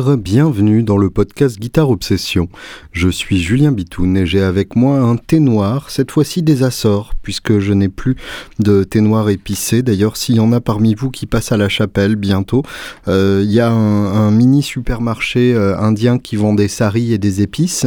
bienvenue 0.00 0.82
dans 0.82 0.96
le 0.96 1.10
podcast 1.10 1.60
Guitare 1.60 1.90
Obsession. 1.90 2.48
Je 2.90 3.10
suis 3.10 3.38
Julien 3.38 3.70
Bitoun 3.70 4.16
et 4.16 4.24
j'ai 4.24 4.40
avec 4.40 4.74
moi 4.74 4.98
un 4.98 5.16
thé 5.16 5.40
noir, 5.40 5.90
cette 5.90 6.10
fois-ci 6.10 6.42
des 6.42 6.62
Açores, 6.62 7.12
puisque 7.22 7.58
je 7.58 7.74
n'ai 7.74 7.90
plus 7.90 8.16
de 8.58 8.82
thé 8.82 9.02
noir 9.02 9.28
épicé. 9.28 9.82
D'ailleurs, 9.82 10.16
s'il 10.16 10.36
y 10.36 10.40
en 10.40 10.52
a 10.52 10.60
parmi 10.60 10.94
vous 10.94 11.10
qui 11.10 11.26
passent 11.26 11.52
à 11.52 11.58
la 11.58 11.68
chapelle 11.68 12.16
bientôt, 12.16 12.62
euh, 13.08 13.42
il 13.44 13.52
y 13.52 13.60
a 13.60 13.70
un, 13.70 14.30
mini 14.30 14.62
supermarché 14.62 15.52
euh, 15.54 15.76
indien 15.78 16.18
qui 16.18 16.36
vend 16.36 16.54
des 16.54 16.68
saris 16.68 17.12
et 17.12 17.18
des 17.18 17.42
épices, 17.42 17.86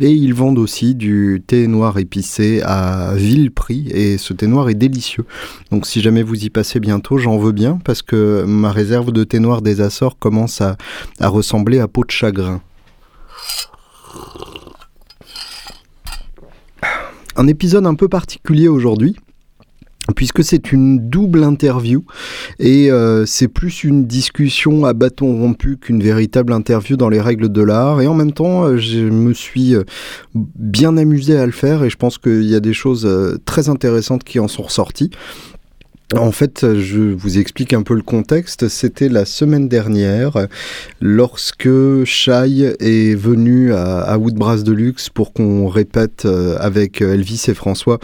et 0.00 0.10
ils 0.10 0.34
vendent 0.34 0.58
aussi 0.58 0.94
du 0.94 1.42
thé 1.46 1.66
noir 1.66 1.98
épicé 1.98 2.60
à 2.62 3.14
vil 3.14 3.50
prix, 3.50 3.88
et 3.90 4.18
ce 4.18 4.34
thé 4.34 4.46
noir 4.46 4.68
est 4.68 4.74
délicieux. 4.74 5.24
Donc 5.70 5.86
si 5.86 6.02
jamais 6.02 6.22
vous 6.22 6.44
y 6.44 6.50
passez 6.50 6.78
bientôt, 6.78 7.16
j'en 7.16 7.38
veux 7.38 7.52
bien, 7.52 7.78
parce 7.84 8.02
que 8.02 8.44
ma 8.46 8.70
réserve 8.70 9.12
de 9.12 9.24
thé 9.24 9.38
noir 9.38 9.62
des 9.62 9.80
Açores 9.80 10.18
commence 10.18 10.60
à, 10.60 10.76
ressembler 11.20 11.53
à 11.80 11.88
peau 11.88 12.04
de 12.04 12.10
chagrin. 12.10 12.60
Un 17.36 17.46
épisode 17.46 17.86
un 17.86 17.94
peu 17.94 18.08
particulier 18.08 18.68
aujourd'hui 18.68 19.16
puisque 20.14 20.44
c'est 20.44 20.70
une 20.70 21.08
double 21.08 21.44
interview 21.44 22.04
et 22.58 22.90
euh, 22.90 23.24
c'est 23.24 23.48
plus 23.48 23.84
une 23.84 24.06
discussion 24.06 24.84
à 24.84 24.92
bâton 24.92 25.38
rompu 25.38 25.78
qu'une 25.78 26.02
véritable 26.02 26.52
interview 26.52 26.98
dans 26.98 27.08
les 27.08 27.22
règles 27.22 27.48
de 27.48 27.62
l'art 27.62 28.02
et 28.02 28.06
en 28.06 28.12
même 28.12 28.32
temps 28.32 28.64
euh, 28.64 28.76
je 28.76 29.00
me 29.00 29.32
suis 29.32 29.74
euh, 29.74 29.84
bien 30.34 30.98
amusé 30.98 31.38
à 31.38 31.46
le 31.46 31.52
faire 31.52 31.82
et 31.84 31.88
je 31.88 31.96
pense 31.96 32.18
qu'il 32.18 32.44
y 32.44 32.54
a 32.54 32.60
des 32.60 32.74
choses 32.74 33.08
très 33.46 33.70
intéressantes 33.70 34.24
qui 34.24 34.38
en 34.40 34.48
sont 34.48 34.62
ressorties. 34.62 35.10
En 36.12 36.32
fait, 36.32 36.74
je 36.74 37.00
vous 37.00 37.38
explique 37.38 37.72
un 37.72 37.82
peu 37.82 37.94
le 37.94 38.02
contexte. 38.02 38.68
C'était 38.68 39.08
la 39.08 39.24
semaine 39.24 39.68
dernière, 39.68 40.46
lorsque 41.00 41.68
Shai 42.04 42.74
est 42.78 43.14
venu 43.14 43.72
à, 43.72 44.16
Woodbrass 44.18 44.64
Deluxe 44.64 45.08
pour 45.08 45.32
qu'on 45.32 45.66
répète 45.66 46.26
euh, 46.26 46.56
avec 46.60 47.00
Elvis 47.00 47.46
et 47.48 47.54
François 47.54 47.98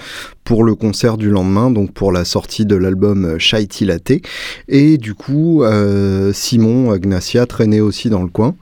pour 0.44 0.64
le 0.64 0.74
concert 0.74 1.18
du 1.18 1.30
lendemain, 1.30 1.70
donc 1.70 1.92
pour 1.92 2.10
la 2.10 2.24
sortie 2.24 2.64
de 2.64 2.74
l'album 2.74 3.38
Shai 3.38 3.66
Tilaté. 3.66 4.22
Et 4.66 4.96
du 4.96 5.14
coup, 5.14 5.62
euh, 5.62 6.32
Simon 6.32 6.90
Agnacia 6.90 7.46
traînait 7.46 7.80
aussi 7.80 8.08
dans 8.08 8.22
le 8.22 8.30
coin. 8.30 8.56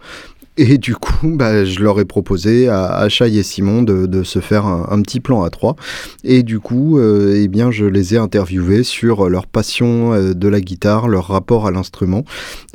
Et 0.60 0.76
du 0.76 0.96
coup, 0.96 1.36
bah, 1.36 1.64
je 1.64 1.78
leur 1.78 2.00
ai 2.00 2.04
proposé 2.04 2.68
à, 2.68 2.86
à 2.86 3.06
et 3.06 3.42
Simon 3.44 3.82
de, 3.82 4.22
se 4.24 4.40
faire 4.40 4.66
un, 4.66 5.00
petit 5.02 5.20
plan 5.20 5.44
à 5.44 5.50
trois. 5.50 5.76
Et 6.24 6.42
du 6.42 6.58
coup, 6.58 6.98
euh, 6.98 7.40
eh 7.40 7.46
bien, 7.46 7.70
je 7.70 7.84
les 7.84 8.14
ai 8.14 8.18
interviewés 8.18 8.82
sur 8.82 9.28
leur 9.30 9.46
passion 9.46 10.12
euh, 10.12 10.34
de 10.34 10.48
la 10.48 10.60
guitare, 10.60 11.06
leur 11.06 11.28
rapport 11.28 11.68
à 11.68 11.70
l'instrument. 11.70 12.24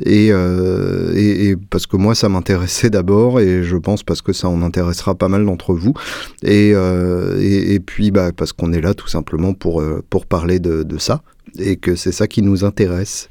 Euh, 0.06 1.12
et, 1.14 1.50
et, 1.50 1.56
parce 1.56 1.86
que 1.86 1.98
moi, 1.98 2.14
ça 2.14 2.30
m'intéressait 2.30 2.88
d'abord, 2.88 3.38
et 3.38 3.62
je 3.62 3.76
pense 3.76 4.02
parce 4.02 4.22
que 4.22 4.32
ça 4.32 4.48
en 4.48 4.62
intéressera 4.62 5.14
pas 5.14 5.28
mal 5.28 5.44
d'entre 5.44 5.74
vous. 5.74 5.92
Et, 6.42 6.70
et, 6.70 7.80
puis, 7.80 8.10
bah, 8.10 8.30
parce 8.34 8.54
qu'on 8.54 8.72
est 8.72 8.80
là 8.80 8.94
tout 8.94 9.08
simplement 9.08 9.52
pour, 9.52 9.84
pour 10.08 10.24
parler 10.24 10.58
de, 10.58 10.84
de 10.84 10.96
ça, 10.96 11.20
et 11.58 11.76
que 11.76 11.96
c'est 11.96 12.12
ça 12.12 12.28
qui 12.28 12.40
nous 12.40 12.64
intéresse. 12.64 13.28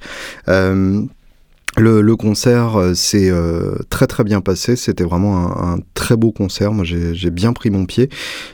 Le, 1.76 2.16
concert 2.16 2.76
euh, 2.76 2.94
s'est 2.94 3.32
euh, 3.32 3.76
très 3.90 4.06
très 4.06 4.24
bien 4.24 4.42
passé, 4.42 4.76
c'était 4.76 5.04
vraiment 5.04 5.58
un, 5.58 5.80
très 5.96 6.16
beau 6.16 6.32
concert, 6.32 6.72
moi 6.72 6.86
j'ai 6.86 7.32
bien 7.32 7.52
pris 7.52 7.72
mon 7.72 7.86
pied. 7.86 8.10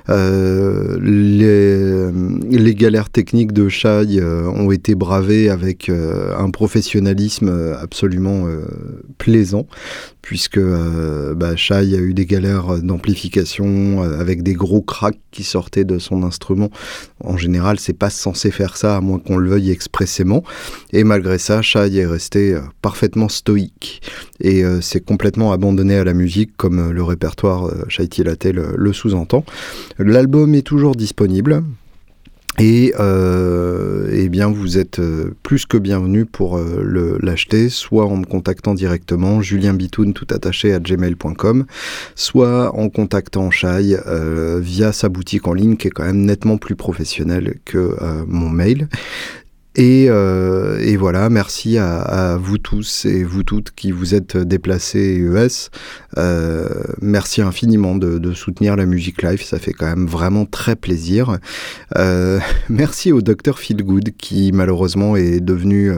Euh, 0.08 0.98
les, 1.02 2.76
galères 2.76 3.10
techniques 3.10 3.52
de 3.52 3.68
Shai 3.68 4.22
ont 4.24 4.72
été 4.72 4.96
bravées 4.96 5.50
avec 5.50 5.90
un 5.90 6.50
professionnalisme 6.50 7.74
absolument 7.82 8.46
plaisant 9.18 9.66
puisque 10.22 10.60
bah, 10.60 11.58
Shai 11.58 11.96
a 11.96 12.00
eu 12.00 12.14
des 12.14 12.26
galères 12.26 12.78
d'amplification 12.82 14.02
avec 14.02 14.44
des 14.44 14.54
gros 14.54 14.82
cracks 14.82 15.20
qui 15.32 15.44
sortaient 15.44 15.84
de 15.84 16.00
son 16.00 16.24
instrument. 16.24 16.70
En 17.24 17.38
général, 17.38 17.80
c'est 17.80 17.94
pas 17.94 18.10
censé 18.10 18.52
faire 18.52 18.78
ça 18.78 18.98
à 18.98 19.02
moins 19.02 19.20
qu'on 19.20 19.38
le 19.38 19.50
veuille 19.50 19.72
expressément. 19.72 20.44
Et 20.92 21.04
malgré 21.04 21.38
ça, 21.38 21.62
Shai 21.62 21.96
est 21.98 22.06
resté 22.06 22.54
euh, 22.54 22.62
stoïque 23.30 24.02
et 24.40 24.64
s'est 24.82 25.00
complètement 25.00 25.52
abandonné 25.52 25.96
à 25.96 26.04
la 26.04 26.14
musique 26.14 26.56
comme 26.58 26.92
le 26.92 27.04
répertoire 27.04 27.72
Shai 27.88 28.08
Tilatel 28.08 28.56
le 28.76 28.94
sous-entend. 28.94 29.44
L'album 29.98 30.56
est 30.56 30.62
toujours 30.62 30.96
disponible. 30.96 31.64
Et 32.60 32.94
euh, 33.00 34.10
eh 34.12 34.28
bien, 34.28 34.52
vous 34.52 34.78
êtes 34.78 35.00
euh, 35.00 35.34
plus 35.44 35.66
que 35.66 35.78
bienvenu 35.78 36.26
pour 36.26 36.58
euh, 36.58 37.18
l'acheter, 37.22 37.70
soit 37.70 38.06
en 38.06 38.18
me 38.18 38.26
contactant 38.26 38.74
directement, 38.74 39.42
Julien 39.42 39.74
Bitoun, 39.74 40.14
tout 40.14 40.28
attaché 40.30 40.74
à 40.74 40.80
gmail.com, 40.80 41.66
soit 42.16 42.76
en 42.76 42.90
contactant 42.90 43.50
Shai 43.50 43.96
via 44.60 44.92
sa 44.92 45.08
boutique 45.08 45.48
en 45.48 45.54
ligne 45.54 45.78
qui 45.78 45.88
est 45.88 45.92
quand 45.92 46.04
même 46.04 46.26
nettement 46.26 46.58
plus 46.58 46.76
professionnelle 46.76 47.56
que 47.64 47.96
mon 48.28 48.50
mail. 48.50 48.90
Euh, 49.78 50.80
et, 50.80 50.98
voilà, 50.98 51.30
merci 51.30 51.78
à, 51.78 52.38
vous 52.42 52.58
tous 52.58 53.06
et 53.06 53.24
vous 53.24 53.44
toutes 53.44 53.72
qui 53.72 53.92
vous 53.92 54.16
êtes 54.16 54.36
déplacés 54.36 55.22
ES. 55.22 55.70
Euh, 56.18 56.68
merci 57.02 57.42
infiniment 57.42 57.96
de, 57.96 58.34
soutenir 58.34 58.76
la 58.76 58.86
musique 58.86 59.22
live, 59.22 59.44
ça 59.44 59.60
fait 59.60 59.74
quand 59.74 59.88
même 59.88 60.08
vraiment 60.08 60.46
très 60.46 60.76
plaisir. 60.76 61.38
Euh, 61.98 62.40
merci 62.70 63.12
au 63.12 63.22
docteur 63.22 63.60
Feelgood 63.60 64.12
qui 64.18 64.52
malheureusement 64.54 65.16
est 65.16 65.40
devenu 65.40 65.92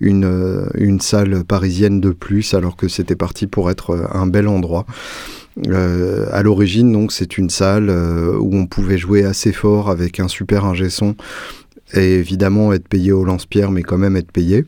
une, 0.00 0.68
une 0.74 1.00
salle 1.00 1.44
parisienne 1.44 2.00
de 2.00 2.10
plus 2.10 2.54
alors 2.54 2.76
que 2.76 2.88
c'était 2.88 3.16
parti 3.16 3.46
pour 3.46 3.70
être 3.70 4.08
un 4.12 4.26
bel 4.26 4.48
endroit. 4.48 4.86
à 5.66 6.42
l'origine, 6.42 6.92
donc, 6.92 7.12
c'est 7.12 7.38
une 7.38 7.50
salle 7.50 7.90
où 7.90 8.56
on 8.56 8.66
pouvait 8.66 8.98
jouer 8.98 9.24
assez 9.24 9.52
fort 9.52 9.88
avec 9.88 10.20
un 10.20 10.28
super 10.28 10.64
ingé 10.64 10.90
son 10.90 11.14
et 11.94 12.14
évidemment 12.14 12.72
être 12.72 12.88
payé 12.88 13.12
au 13.12 13.24
lance-pierre, 13.24 13.70
mais 13.70 13.82
quand 13.82 13.98
même 13.98 14.16
être 14.16 14.32
payé. 14.32 14.64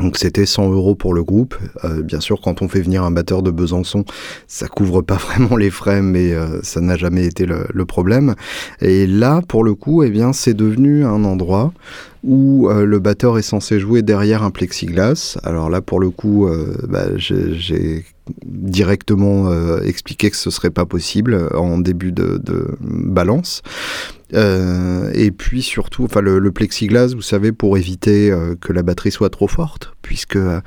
Donc 0.00 0.16
c'était 0.16 0.46
100 0.46 0.70
euros 0.72 0.94
pour 0.94 1.12
le 1.12 1.22
groupe. 1.22 1.54
Euh, 1.84 2.02
bien 2.02 2.20
sûr, 2.20 2.40
quand 2.40 2.62
on 2.62 2.68
fait 2.68 2.80
venir 2.80 3.04
un 3.04 3.10
batteur 3.10 3.42
de 3.42 3.50
Besançon, 3.50 4.04
ça 4.46 4.66
couvre 4.66 5.02
pas 5.02 5.16
vraiment 5.16 5.56
les 5.56 5.70
frais, 5.70 6.02
mais 6.02 6.32
euh, 6.32 6.60
ça 6.62 6.80
n'a 6.80 6.96
jamais 6.96 7.26
été 7.26 7.46
le, 7.46 7.84
problème. 7.84 8.34
Et 8.80 9.06
là, 9.06 9.42
pour 9.46 9.64
le 9.64 9.74
coup, 9.74 10.02
eh 10.02 10.10
bien, 10.10 10.32
c'est 10.32 10.54
devenu 10.54 11.04
un 11.04 11.24
endroit 11.24 11.72
où 12.22 12.68
euh, 12.68 12.84
le 12.84 12.98
batteur 12.98 13.38
est 13.38 13.42
censé 13.42 13.80
jouer 13.80 14.02
derrière 14.02 14.42
un 14.42 14.50
plexiglas. 14.50 15.38
Alors 15.42 15.70
là, 15.70 15.80
pour 15.80 16.00
le 16.00 16.10
coup, 16.10 16.48
bah, 16.88 17.16
j'ai 17.16 18.04
directement 18.44 19.50
expliqué 19.80 20.30
que 20.30 20.36
ce 20.36 20.50
serait 20.50 20.70
pas 20.70 20.86
possible 20.86 21.48
en 21.54 21.78
début 21.78 22.12
de, 22.12 22.40
balance. 22.80 23.62
Euh, 24.34 25.10
et 25.14 25.30
puis 25.30 25.62
surtout, 25.62 26.04
enfin 26.04 26.20
le, 26.20 26.52
plexiglas, 26.52 27.14
vous 27.14 27.22
savez, 27.22 27.52
pour 27.52 27.76
éviter 27.76 28.30
euh, 28.30 28.54
que 28.60 28.72
la 28.72 28.82
batterie 28.82 29.10
soit 29.10 29.30
trop 29.30 29.48
forte, 29.48 29.92
puisque 30.02 30.36
euh, 30.36 30.60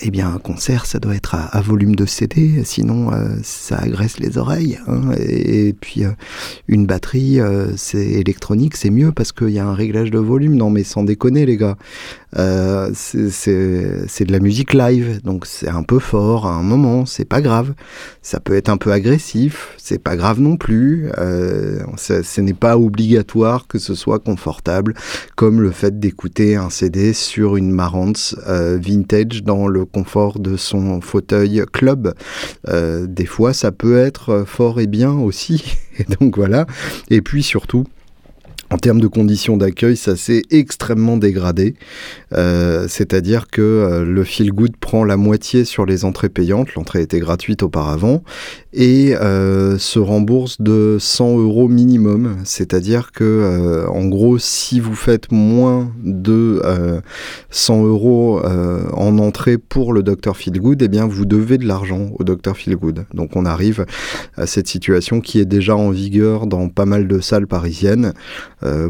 eh 0.00 0.10
bien, 0.10 0.32
un 0.32 0.38
concert, 0.38 0.86
ça 0.86 1.00
doit 1.00 1.16
être 1.16 1.34
à, 1.34 1.60
volume 1.60 1.96
de 1.96 2.06
CD, 2.06 2.62
sinon 2.64 3.10
ça 3.42 3.78
agresse 3.78 4.20
les 4.20 4.38
oreilles. 4.38 4.78
Hein. 4.86 5.10
et, 5.18 5.72
puis, 5.72 6.04
une 6.68 6.86
batterie, 6.86 7.40
c'est 7.76 8.06
électronique, 8.06 8.76
c'est 8.76 8.90
mieux 8.90 9.10
parce 9.10 9.32
qu'il 9.32 9.50
y 9.50 9.58
a 9.58 9.66
un 9.66 9.74
réglage 9.74 10.12
de 10.12 10.20
volume. 10.20 10.54
Non, 10.54 10.70
mais 10.70 10.84
sans 10.84 11.02
déconner, 11.02 11.46
les 11.46 11.56
gars. 11.56 11.76
Euh, 12.36 12.90
c'est 12.94 14.24
de 14.24 14.32
la 14.32 14.40
musique 14.40 14.74
live, 14.74 15.20
donc 15.22 15.46
c'est 15.46 15.68
un 15.68 15.82
peu 15.82 15.98
fort 15.98 16.46
à 16.46 16.54
un 16.54 16.62
moment, 16.62 17.06
c'est 17.06 17.24
pas 17.24 17.40
grave. 17.40 17.74
Ça 18.22 18.40
peut 18.40 18.54
être 18.54 18.68
un 18.68 18.76
peu 18.76 18.92
agressif, 18.92 19.74
c'est 19.78 20.02
pas 20.02 20.16
grave 20.16 20.40
non 20.40 20.56
plus. 20.56 21.08
Euh, 21.18 21.80
ce 21.96 22.40
n'est 22.40 22.52
pas 22.52 22.76
obligatoire 22.76 23.66
que 23.66 23.78
ce 23.78 23.94
soit 23.94 24.18
confortable, 24.18 24.94
comme 25.36 25.60
le 25.62 25.70
fait 25.70 25.98
d'écouter 25.98 26.56
un 26.56 26.70
CD 26.70 27.12
sur 27.12 27.56
une 27.56 27.70
Marantz 27.70 28.36
euh, 28.46 28.78
vintage 28.80 29.42
dans 29.42 29.66
le 29.66 29.84
confort 29.84 30.38
de 30.38 30.56
son 30.56 31.00
fauteuil 31.00 31.64
club. 31.72 32.14
Euh, 32.68 33.06
des 33.06 33.26
fois, 33.26 33.52
ça 33.52 33.72
peut 33.72 33.96
être 33.96 34.44
fort 34.46 34.80
et 34.80 34.86
bien 34.86 35.12
aussi. 35.12 35.64
Et 35.98 36.04
donc 36.20 36.36
voilà. 36.36 36.64
Et 37.10 37.22
puis 37.22 37.42
surtout, 37.42 37.84
en 38.70 38.76
termes 38.76 39.00
de 39.00 39.06
conditions 39.06 39.56
d'accueil, 39.56 39.96
ça 39.96 40.16
s'est 40.16 40.42
extrêmement 40.50 41.16
dégradé. 41.16 41.74
Euh, 42.34 42.86
c'est-à-dire 42.88 43.48
que 43.48 43.62
euh, 43.62 44.04
le 44.04 44.24
Feel 44.24 44.52
Good 44.52 44.76
prend 44.76 45.04
la 45.04 45.16
moitié 45.16 45.64
sur 45.64 45.86
les 45.86 46.04
entrées 46.04 46.28
payantes. 46.28 46.74
L'entrée 46.74 47.02
était 47.02 47.20
gratuite 47.20 47.62
auparavant 47.62 48.22
et 48.72 49.16
euh, 49.16 49.78
se 49.78 49.98
rembourse 49.98 50.60
de 50.60 50.98
100 51.00 51.38
euros 51.38 51.68
minimum. 51.68 52.36
C'est-à-dire 52.44 53.12
que, 53.12 53.86
en 53.88 54.06
gros, 54.06 54.38
si 54.38 54.80
vous 54.80 54.94
faites 54.94 55.32
moins 55.32 55.90
de 56.02 56.60
100 57.50 57.84
euros 57.84 58.40
en 58.92 59.18
entrée 59.18 59.58
pour 59.58 59.92
le 59.92 60.02
Dr 60.02 60.36
Feel 60.36 60.60
Good, 60.60 60.82
eh 60.82 60.88
bien, 60.88 61.06
vous 61.06 61.24
devez 61.24 61.58
de 61.58 61.66
l'argent 61.66 62.10
au 62.18 62.24
Dr 62.24 62.56
Feel 62.56 62.76
Good. 62.76 63.06
Donc, 63.14 63.36
on 63.36 63.44
arrive 63.44 63.86
à 64.36 64.46
cette 64.46 64.68
situation 64.68 65.20
qui 65.20 65.40
est 65.40 65.44
déjà 65.44 65.76
en 65.76 65.90
vigueur 65.90 66.46
dans 66.46 66.68
pas 66.68 66.86
mal 66.86 67.08
de 67.08 67.20
salles 67.20 67.46
parisiennes. 67.46 68.12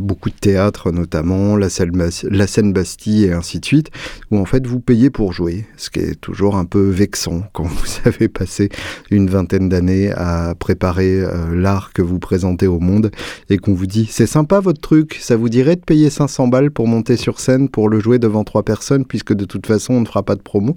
beaucoup 0.01 0.31
de 0.31 0.35
théâtre 0.35 0.91
notamment, 0.91 1.57
la 1.57 1.69
scène, 1.69 1.93
la 2.31 2.47
scène 2.47 2.73
Bastille 2.73 3.28
et 3.29 3.33
ainsi 3.33 3.61
de 3.61 3.65
suite, 3.65 3.91
où 4.31 4.39
en 4.39 4.45
fait 4.45 4.67
vous 4.67 4.81
payez 4.81 5.11
pour 5.11 5.33
jouer, 5.33 5.67
ce 5.77 5.91
qui 5.91 6.01
est 6.01 6.21
toujours 6.21 6.57
un 6.57 6.65
peu 6.65 6.89
vexant 6.89 7.43
quand 7.53 7.65
vous 7.65 7.89
avez 8.05 8.29
passé 8.29 8.69
une 9.11 9.29
vingtaine 9.29 9.69
d'années 9.69 10.11
à 10.13 10.55
préparer 10.59 11.23
l'art 11.53 11.93
que 11.93 12.03
vous 12.03 12.19
présentez 12.19 12.67
au 12.67 12.81
monde 12.81 13.11
et 13.51 13.59
qu'on 13.59 13.75
vous 13.75 13.87
dit 13.87 14.09
c'est 14.11 14.27
sympa 14.27 14.61
votre 14.61 14.81
truc, 14.81 15.19
ça 15.21 15.37
vous 15.37 15.49
dirait 15.49 15.77
de 15.77 15.81
payer 15.81 16.11
500 16.11 16.49
balles 16.49 16.71
pour 16.71 16.87
monter 16.87 17.17
sur 17.17 17.41
scène 17.41 17.69
pour 17.69 17.89
le 17.89 18.01
jouer 18.01 18.19
devant 18.19 18.45
trois 18.45 18.63
personnes 18.63 19.05
puisque 19.05 19.33
de 19.33 19.45
toute 19.45 19.67
façon 19.67 19.95
on 19.95 20.01
ne 20.01 20.07
fera 20.07 20.23
pas 20.23 20.35
de 20.35 20.43
promo. 20.43 20.75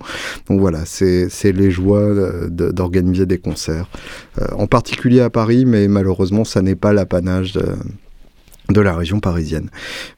Donc 0.47 0.59
voilà, 0.59 0.85
c'est 0.85 1.29
les 1.51 1.71
joies 1.71 2.49
d'organiser 2.49 3.25
des 3.25 3.37
concerts, 3.37 3.89
euh, 4.39 4.47
en 4.53 4.67
particulier 4.67 5.21
à 5.21 5.29
Paris, 5.29 5.65
mais 5.65 5.87
malheureusement 5.87 6.43
ça 6.43 6.61
n'est 6.61 6.75
pas 6.75 6.93
l'apanage 6.93 7.57
de 8.71 8.81
la 8.81 8.95
région 8.95 9.19
parisienne. 9.19 9.69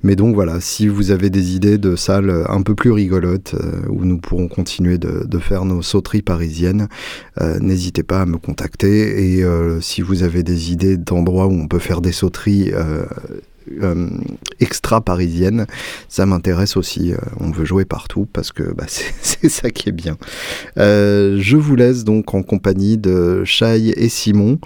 Mais 0.02 0.16
donc 0.16 0.36
voilà, 0.36 0.60
si 0.62 0.88
vous 0.88 1.12
avez 1.12 1.30
des 1.30 1.56
idées 1.56 1.78
de 1.78 1.96
salles 1.96 2.46
un 2.48 2.62
peu 2.62 2.76
plus 2.76 2.92
rigolotes 2.92 3.56
euh, 3.56 3.82
où 3.90 4.06
nous 4.06 4.18
pourrons 4.18 4.48
continuer 4.48 4.98
de, 4.98 5.40
faire 5.40 5.66
nos 5.66 5.82
sauteries 5.82 6.22
parisiennes, 6.22 6.88
euh, 7.42 7.60
n'hésitez 7.60 8.04
pas 8.04 8.22
à 8.22 8.26
me 8.26 8.38
contacter. 8.38 9.38
Et 9.38 9.44
si 9.82 10.02
vous 10.02 10.24
avez 10.24 10.44
des 10.44 10.72
idées 10.72 10.98
d'endroits 10.98 11.48
où 11.48 11.54
on 11.54 11.68
peut 11.68 11.80
faire 11.80 12.02
des 12.02 12.12
sauteries 12.12 12.72
euh, 13.82 14.10
extra 14.60 15.02
parisienne, 15.02 15.66
ça 16.10 16.26
m'intéresse 16.26 16.78
aussi. 16.78 17.14
Euh, 17.14 17.18
on 17.40 17.52
veut 17.52 17.66
jouer 17.66 17.86
partout 17.86 18.28
parce 18.32 18.52
que 18.52 18.64
bah, 18.74 18.86
c'est 18.88 19.50
ça 19.50 19.70
qui 19.70 19.90
est 19.90 19.94
bien. 19.94 20.18
Euh, 20.78 21.38
je 21.40 21.58
vous 21.58 21.76
laisse 21.76 22.04
donc 22.04 22.34
en 22.34 22.44
compagnie 22.44 22.98
de 22.98 23.44
Shai 23.44 23.90
et 23.96 24.10
Simon. 24.10 24.60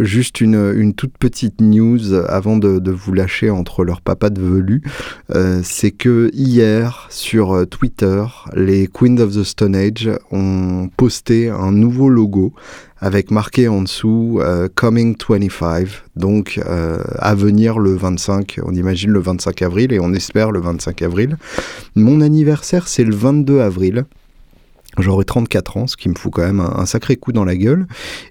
juste 0.00 0.40
une, 0.40 0.94
toute 0.94 1.16
petite 1.18 1.60
news 1.60 2.14
avant 2.14 2.56
de, 2.56 2.90
vous 2.90 3.12
lâcher 3.12 3.50
entre 3.50 3.84
leurs 3.84 4.00
papas 4.00 4.30
de 4.30 4.40
velu. 4.40 4.82
c'est 5.62 5.90
que 5.90 6.30
hier 6.32 7.06
sur 7.10 7.66
Twitter, 7.68 8.24
les 8.54 8.88
Queens 8.88 9.18
of 9.18 9.34
the 9.34 9.42
Stone 9.42 9.76
Age 9.76 10.10
ont 10.30 10.88
posté 10.96 11.50
un 11.50 11.72
nouveau 11.72 12.08
logo 12.08 12.54
avec 12.98 13.30
marqué 13.30 13.68
en 13.68 13.82
dessous 13.82 14.40
euh, 14.40 14.68
Coming 14.74 15.16
25, 15.28 15.88
donc 16.16 16.60
euh, 16.66 16.98
à 17.18 17.34
venir 17.34 17.78
le 17.78 17.94
25, 17.94 18.60
on 18.64 18.74
imagine 18.74 19.10
le 19.10 19.20
25 19.20 19.62
avril 19.62 19.92
et 19.92 20.00
on 20.00 20.12
espère 20.14 20.50
le 20.50 20.60
25 20.60 21.02
avril. 21.02 21.36
Mon 21.94 22.20
anniversaire 22.20 22.88
c'est 22.88 23.04
le 23.04 23.14
22 23.14 23.60
avril. 23.60 24.04
J'aurai 24.98 25.26
34 25.26 25.76
ans, 25.76 25.86
ce 25.86 25.96
qui 25.96 26.08
me 26.08 26.14
fout 26.14 26.32
quand 26.32 26.42
même 26.42 26.60
un, 26.60 26.86
sacré 26.86 27.16
coup 27.16 27.32
dans 27.32 27.44
la 27.44 27.54
gueule. 27.54 27.86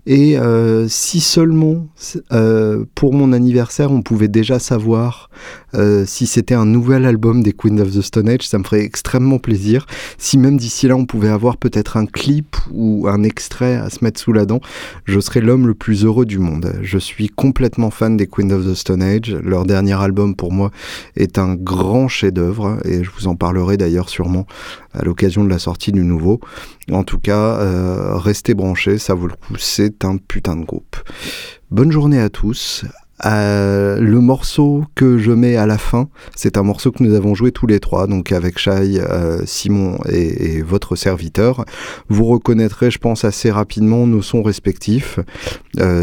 Et 0.08 0.40
euh, 0.40 0.88
si 0.88 1.20
seulement 1.20 1.88
euh, 2.32 2.86
pour 2.96 3.14
mon 3.14 3.34
anniversaire 3.34 3.92
on 3.92 4.02
pouvait 4.02 4.28
déjà 4.28 4.58
savoir 4.58 5.30
euh, 5.76 6.06
si 6.06 6.26
c'était 6.26 6.56
un 6.56 6.66
nouvel 6.66 7.06
album 7.06 7.44
des 7.44 7.54
Queens 7.54 7.78
of 7.80 7.92
the 7.92 8.02
Stone 8.02 8.30
Age, 8.30 8.48
ça 8.48 8.58
me 8.58 8.64
ferait 8.64 8.84
extrêmement 8.84 9.40
plaisir. 9.40 9.86
Si 10.18 10.38
même 10.38 10.58
d'ici 10.58 10.88
là 10.88 10.96
on 10.96 11.06
pouvait 11.06 11.30
avoir 11.30 11.58
peut-être 11.58 11.98
un 11.98 12.06
clip 12.06 12.56
ou 12.72 13.08
un 13.08 13.24
extrait 13.24 13.76
à 13.76 13.90
se 13.90 14.04
mettre 14.04 14.20
sous 14.20 14.34
la 14.34 14.46
dent, 14.46 14.60
je 15.06 15.20
serais 15.20 15.42
l'homme 15.42 15.68
le 15.68 15.74
plus 15.74 16.06
heureux 16.06 16.26
du 16.26 16.40
monde. 16.40 16.74
Je 16.82 16.98
suis 16.98 17.30
complètement 17.30 17.92
fan 17.92 18.18
des 18.18 18.28
Queens 18.28 18.52
of 18.52 18.66
the 18.66 18.76
Stone 18.76 19.02
Age. 19.02 19.36
Leur 19.44 19.66
dernier 19.66 20.00
album 20.00 20.36
pour 20.36 20.52
moi 20.52 20.72
est 21.16 21.38
un 21.38 21.56
grand 21.56 22.08
chef-d'œuvre 22.08 22.80
et 22.86 23.04
je 23.04 23.10
vous 23.18 23.28
en 23.28 23.36
parlerai 23.36 23.78
d'ailleurs 23.78 24.10
sûrement 24.10 24.46
à 24.94 25.04
l'occasion 25.04 25.44
de 25.44 25.50
la 25.50 25.60
sortie 25.60 25.92
du 25.92 26.04
nouveau. 26.04 26.40
En 26.92 27.04
tout 27.04 27.20
cas, 27.20 27.60
euh, 27.60 28.18
restez 28.18 28.54
branchés, 28.54 28.98
ça 28.98 29.14
vaut 29.14 29.28
le 29.28 29.34
coup, 29.34 29.56
c'est 29.58 30.06
un 30.06 30.18
putain 30.18 30.56
de 30.56 30.66
groupe. 30.66 30.98
Bonne 31.72 31.92
journée 31.92 32.20
à 32.20 32.30
tous. 32.30 32.86
Euh, 33.24 34.00
le 34.00 34.20
morceau 34.20 34.84
que 34.94 35.18
je 35.18 35.32
mets 35.32 35.56
à 35.56 35.66
la 35.66 35.78
fin, 35.78 36.10
c'est 36.36 36.58
un 36.58 36.64
morceau 36.64 36.92
que 36.92 37.02
nous 37.02 37.14
avons 37.14 37.34
joué 37.34 37.52
tous 37.52 37.68
les 37.68 37.80
trois, 37.80 38.08
donc 38.08 38.32
avec 38.32 38.58
Shai, 38.58 39.00
euh, 39.00 39.42
Simon 39.46 39.98
et, 40.10 40.62
votre 40.62 40.96
serviteur. 40.96 41.64
Vous 42.10 42.26
reconnaîtrez, 42.26 42.92
je 42.92 42.98
pense, 42.98 43.24
assez 43.24 43.52
rapidement 43.52 44.08
nos 44.08 44.22
sons 44.22 44.44
respectifs. 44.44 45.20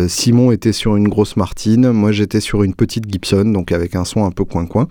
Simon 0.08 0.52
était 0.52 0.72
sur 0.72 0.96
une 0.96 1.08
grosse 1.08 1.36
Martine, 1.36 1.90
moi 1.90 2.12
j'étais 2.12 2.40
sur 2.40 2.62
une 2.62 2.74
petite 2.74 3.10
Gibson, 3.10 3.44
donc 3.44 3.72
avec 3.72 3.96
un 3.96 4.04
son 4.04 4.24
un 4.24 4.30
peu 4.30 4.44
coin-coin, 4.44 4.88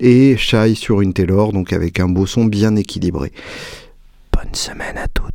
et 0.00 0.36
Shai 0.36 0.74
sur 0.74 1.00
une 1.00 1.12
Taylor, 1.12 1.52
donc 1.52 1.72
avec 1.72 2.00
un 2.00 2.08
beau 2.08 2.26
son 2.26 2.44
bien 2.44 2.76
équilibré. 2.76 3.32
Bonne 4.32 4.54
semaine 4.54 4.98
à 4.98 5.08
toutes. 5.08 5.34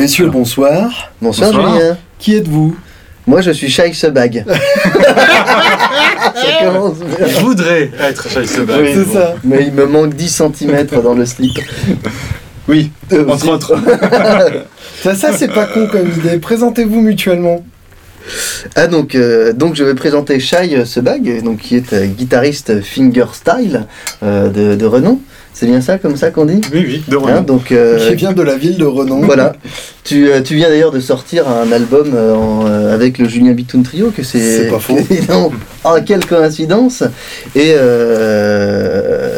Messieurs, 0.00 0.30
bonsoir. 0.30 1.10
Bonsoir, 1.20 1.52
Julien. 1.52 1.98
Qui 2.18 2.34
êtes-vous? 2.36 2.74
Moi, 3.26 3.42
je 3.42 3.50
suis 3.50 3.68
Shai 3.68 3.92
Sebag. 3.92 4.44
Je 6.34 7.40
voudrais 7.40 7.90
être 8.00 8.28
Shai 8.28 8.46
Sebag. 8.46 8.86
c'est 8.94 9.12
ça. 9.12 9.34
Mais 9.44 9.66
il 9.66 9.72
me 9.72 9.84
manque 9.86 10.14
10 10.14 10.42
cm 10.58 10.86
dans 11.02 11.14
le 11.14 11.26
slip. 11.26 11.52
Oui, 12.70 12.90
euh, 13.12 13.28
entre 13.28 13.48
autres. 13.48 13.74
ça, 15.02 15.14
ça 15.14 15.32
c'est 15.32 15.48
pas 15.52 15.66
con 15.66 15.88
comme 15.90 16.08
idée. 16.08 16.38
Présentez-vous 16.38 17.00
mutuellement. 17.00 17.64
Ah 18.76 18.86
donc, 18.86 19.14
euh, 19.14 19.52
donc 19.52 19.74
je 19.74 19.82
vais 19.82 19.94
présenter 19.94 20.38
Shai 20.38 20.84
Sebag, 20.84 21.42
donc, 21.42 21.58
qui 21.58 21.74
est 21.74 21.92
euh, 21.92 22.06
guitariste 22.06 22.80
fingerstyle 22.80 23.86
de, 24.22 24.76
de 24.76 24.86
renom. 24.86 25.20
C'est 25.52 25.66
bien 25.66 25.80
ça, 25.80 25.98
comme 25.98 26.16
ça 26.16 26.30
qu'on 26.30 26.46
dit? 26.46 26.60
Oui, 26.72 26.84
oui, 26.86 27.02
de 27.06 27.16
Renon. 27.16 27.36
Hein, 27.36 27.42
donc, 27.42 27.72
euh, 27.72 28.08
Qui 28.08 28.14
vient 28.14 28.32
de 28.32 28.42
la 28.42 28.56
ville 28.56 28.78
de 28.78 28.84
Renon. 28.84 29.20
Voilà. 29.20 29.52
tu, 30.04 30.30
euh, 30.30 30.40
tu 30.40 30.54
viens 30.54 30.68
d'ailleurs 30.68 30.92
de 30.92 31.00
sortir 31.00 31.46
un 31.48 31.70
album 31.72 32.12
euh, 32.14 32.94
avec 32.94 33.18
le 33.18 33.28
Julien 33.28 33.52
Bitoun 33.52 33.82
Trio, 33.82 34.10
que 34.10 34.22
c'est... 34.22 34.38
C'est 34.38 34.68
pas 34.68 34.78
faux. 34.78 34.96
oh, 35.84 35.96
quelle 36.06 36.24
coïncidence 36.24 37.02
Et 37.54 37.74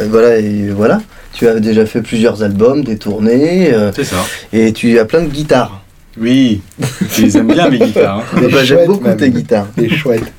voilà, 0.09 0.37
et 0.37 0.69
voilà. 0.69 1.01
Tu 1.33 1.47
as 1.47 1.59
déjà 1.59 1.85
fait 1.85 2.01
plusieurs 2.01 2.43
albums, 2.43 2.83
des 2.83 2.97
tournées. 2.97 3.73
c'est 3.95 4.03
ça. 4.03 4.17
Et 4.51 4.71
tu 4.73 4.97
as 4.99 5.05
plein 5.05 5.21
de 5.21 5.29
guitares. 5.29 5.83
Oui, 6.19 6.61
je 7.09 7.23
les 7.23 7.37
aime 7.37 7.51
bien 7.51 7.69
mes 7.69 7.79
guitares. 7.79 8.23
Hein. 8.35 8.41
Bah, 8.51 8.63
j'aime 8.63 8.85
beaucoup 8.85 9.11
tes 9.13 9.31
guitares. 9.31 9.67
Des 9.75 9.89
chouettes. 9.89 10.31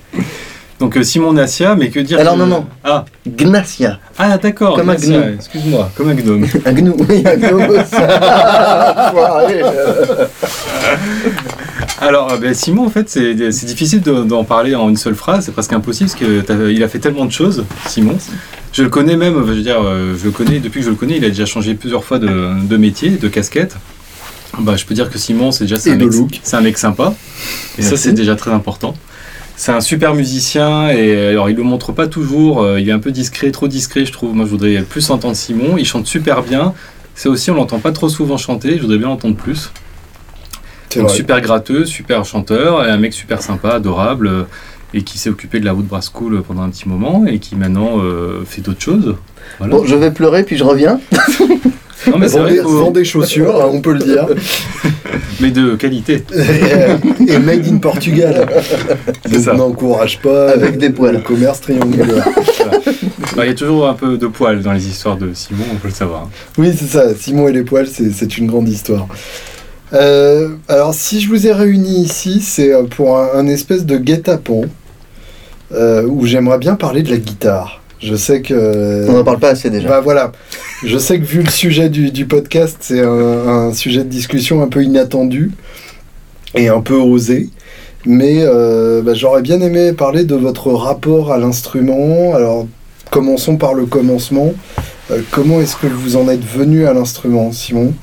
Donc 0.80 0.96
euh, 0.96 1.02
Simon 1.02 1.32
Nassia, 1.32 1.76
mais 1.76 1.88
que 1.88 2.00
dire 2.00 2.18
Alors 2.18 2.36
non, 2.36 2.46
non. 2.46 2.66
Ah. 2.82 3.04
Gnacia. 3.26 3.98
Ah 4.18 4.36
d'accord. 4.38 4.76
Comme 4.76 4.90
un 4.90 4.96
gnome. 4.96 5.34
Excuse-moi, 5.36 5.90
comme 5.96 6.08
un 6.10 6.14
gnome. 6.14 6.46
un 6.64 6.72
gnome, 6.72 6.96
oui, 7.08 7.22
un 7.24 7.36
gnome 7.36 7.70
aussi. 7.70 7.94
Alors, 12.00 12.32
euh, 12.32 12.36
ben, 12.38 12.52
Simon, 12.54 12.86
en 12.86 12.90
fait, 12.90 13.08
c'est 13.08 13.34
difficile 13.34 14.00
d'en 14.02 14.44
parler 14.44 14.74
en 14.74 14.88
une 14.88 14.96
seule 14.96 15.14
phrase, 15.14 15.44
c'est 15.46 15.52
presque 15.52 15.72
impossible 15.72 16.10
parce 16.10 16.20
qu'il 16.20 16.82
a 16.82 16.88
fait 16.88 16.98
tellement 16.98 17.24
de 17.24 17.32
choses, 17.32 17.64
Simon. 17.86 18.18
Je 18.74 18.82
le 18.82 18.88
connais 18.88 19.16
même, 19.16 19.34
je 19.34 19.52
veux 19.52 19.62
dire, 19.62 19.80
euh, 19.80 20.16
je 20.18 20.24
le 20.24 20.32
connais, 20.32 20.58
depuis 20.58 20.80
que 20.80 20.86
je 20.86 20.90
le 20.90 20.96
connais, 20.96 21.16
il 21.16 21.24
a 21.24 21.28
déjà 21.28 21.46
changé 21.46 21.74
plusieurs 21.74 22.02
fois 22.02 22.18
de, 22.18 22.60
de 22.60 22.76
métier, 22.76 23.10
de 23.10 23.28
casquette. 23.28 23.76
Bah, 24.58 24.74
je 24.74 24.84
peux 24.84 24.94
dire 24.94 25.10
que 25.10 25.18
Simon, 25.18 25.52
c'est 25.52 25.64
déjà 25.64 25.76
un, 25.92 25.94
mec, 25.94 26.12
un 26.52 26.60
mec 26.60 26.76
sympa. 26.76 27.14
Et 27.78 27.82
ça, 27.82 27.96
c'est 27.96 28.12
déjà 28.12 28.34
très 28.34 28.50
important. 28.50 28.96
C'est 29.56 29.70
un 29.70 29.80
super 29.80 30.14
musicien 30.14 30.88
et 30.88 31.28
alors 31.28 31.48
il 31.48 31.54
le 31.54 31.62
montre 31.62 31.92
pas 31.92 32.08
toujours, 32.08 32.60
euh, 32.60 32.80
il 32.80 32.88
est 32.88 32.92
un 32.92 32.98
peu 32.98 33.12
discret, 33.12 33.52
trop 33.52 33.68
discret 33.68 34.04
je 34.04 34.10
trouve. 34.10 34.34
Moi 34.34 34.46
je 34.46 34.50
voudrais 34.50 34.82
plus 34.82 35.08
entendre 35.10 35.36
Simon, 35.36 35.78
il 35.78 35.86
chante 35.86 36.08
super 36.08 36.42
bien. 36.42 36.74
C'est 37.14 37.28
aussi 37.28 37.52
on 37.52 37.54
l'entend 37.54 37.78
pas 37.78 37.92
trop 37.92 38.08
souvent 38.08 38.36
chanter, 38.36 38.76
je 38.76 38.82
voudrais 38.82 38.98
bien 38.98 39.06
l'entendre 39.06 39.36
plus. 39.36 39.70
Donc 40.96 41.08
super 41.10 41.40
gratteux, 41.40 41.84
super 41.84 42.24
chanteur 42.24 42.84
et 42.84 42.90
un 42.90 42.96
mec 42.96 43.12
super 43.12 43.42
sympa, 43.42 43.74
adorable 43.74 44.46
et 44.94 45.02
qui 45.02 45.18
s'est 45.18 45.28
occupé 45.28 45.60
de 45.60 45.64
la 45.64 45.74
Woodbrass 45.74 46.10
School 46.14 46.42
pendant 46.42 46.62
un 46.62 46.70
petit 46.70 46.88
moment 46.88 47.26
et 47.26 47.38
qui 47.38 47.56
maintenant 47.56 47.98
euh, 47.98 48.44
fait 48.46 48.62
d'autres 48.62 48.80
choses. 48.80 49.16
Bon, 49.60 49.84
je 49.84 49.94
vais 49.94 50.10
pleurer 50.10 50.44
puis 50.44 50.56
je 50.56 50.64
reviens. 50.64 51.00
Non, 52.10 52.18
mais 52.18 52.26
vend, 52.26 52.90
des, 52.90 53.04
chaussures, 53.04 53.62
hein, 53.62 53.70
on 53.72 53.80
peut 53.80 53.94
le 53.94 54.00
dire. 54.00 54.26
mais 55.40 55.50
de 55.50 55.74
qualité. 55.74 56.22
Et, 57.26 57.38
made 57.38 57.66
in 57.66 57.78
Portugal. 57.78 58.46
ça. 59.40 59.54
n'encourage 59.54 60.18
pas 60.18 60.50
avec 60.50 60.76
des 60.76 60.90
poils. 60.90 61.14
le 61.14 61.20
commerce 61.20 61.62
triangulaire. 61.62 62.26
Bah, 63.36 63.44
il 63.44 63.48
y 63.48 63.52
a 63.52 63.54
toujours 63.54 63.88
un 63.88 63.94
peu 63.94 64.16
de 64.16 64.26
poils 64.26 64.62
dans 64.62 64.72
les 64.72 64.86
histoires 64.86 65.16
de 65.16 65.32
Simon, 65.32 65.64
on 65.72 65.76
peut 65.76 65.88
le 65.88 65.94
savoir. 65.94 66.28
Oui, 66.56 66.72
c'est 66.78 66.86
ça. 66.86 67.14
Simon 67.16 67.48
et 67.48 67.52
les 67.52 67.62
poils, 67.62 67.88
c'est 67.88 68.38
une 68.38 68.46
grande 68.46 68.68
histoire. 68.68 69.08
Euh, 69.92 70.50
alors, 70.68 70.94
si 70.94 71.20
je 71.20 71.28
vous 71.28 71.46
ai 71.46 71.52
réunis 71.52 72.02
ici, 72.02 72.40
c'est 72.40 72.72
euh, 72.72 72.84
pour 72.84 73.18
un, 73.18 73.46
espèce 73.46 73.84
de 73.86 73.96
guet-apens 73.96 74.66
euh, 75.72 76.04
où 76.06 76.26
j'aimerais 76.26 76.58
bien 76.58 76.74
parler 76.74 77.02
de 77.02 77.10
la 77.10 77.16
guitare. 77.16 77.82
Je 78.00 78.14
sais 78.14 78.42
que. 78.42 79.08
On 79.08 79.12
n'en 79.12 79.24
parle 79.24 79.38
pas 79.38 79.50
assez 79.50 79.70
déjà. 79.70 79.88
Bah 79.88 80.00
voilà. 80.00 80.32
Je 80.84 80.98
sais 80.98 81.18
que 81.18 81.24
vu 81.24 81.42
le 81.42 81.50
sujet 81.50 81.88
du, 81.88 82.26
podcast, 82.26 82.76
c'est 82.80 83.00
un, 83.00 83.72
sujet 83.72 84.04
de 84.04 84.08
discussion 84.08 84.62
un 84.62 84.68
peu 84.68 84.82
inattendu. 84.82 85.52
et 86.54 86.68
un 86.68 86.80
peu 86.80 86.96
osé. 86.96 87.48
Mais 88.06 88.40
euh, 88.40 89.00
bah, 89.00 89.14
j'aurais 89.14 89.40
bien 89.40 89.60
aimé 89.60 89.92
parler 89.94 90.24
de 90.24 90.34
votre 90.34 90.70
rapport 90.72 91.32
à 91.32 91.38
l'instrument. 91.38 92.34
Alors, 92.34 92.66
commençons 93.10 93.56
par 93.56 93.72
le 93.74 93.86
commencement. 93.86 94.52
Euh, 95.10 95.20
comment 95.30 95.60
est-ce 95.60 95.76
que 95.76 95.86
vous 95.86 96.16
en 96.16 96.28
êtes 96.28 96.44
venu 96.44 96.86
à 96.86 96.92
l'instrument, 96.92 97.52
Simon? 97.52 97.94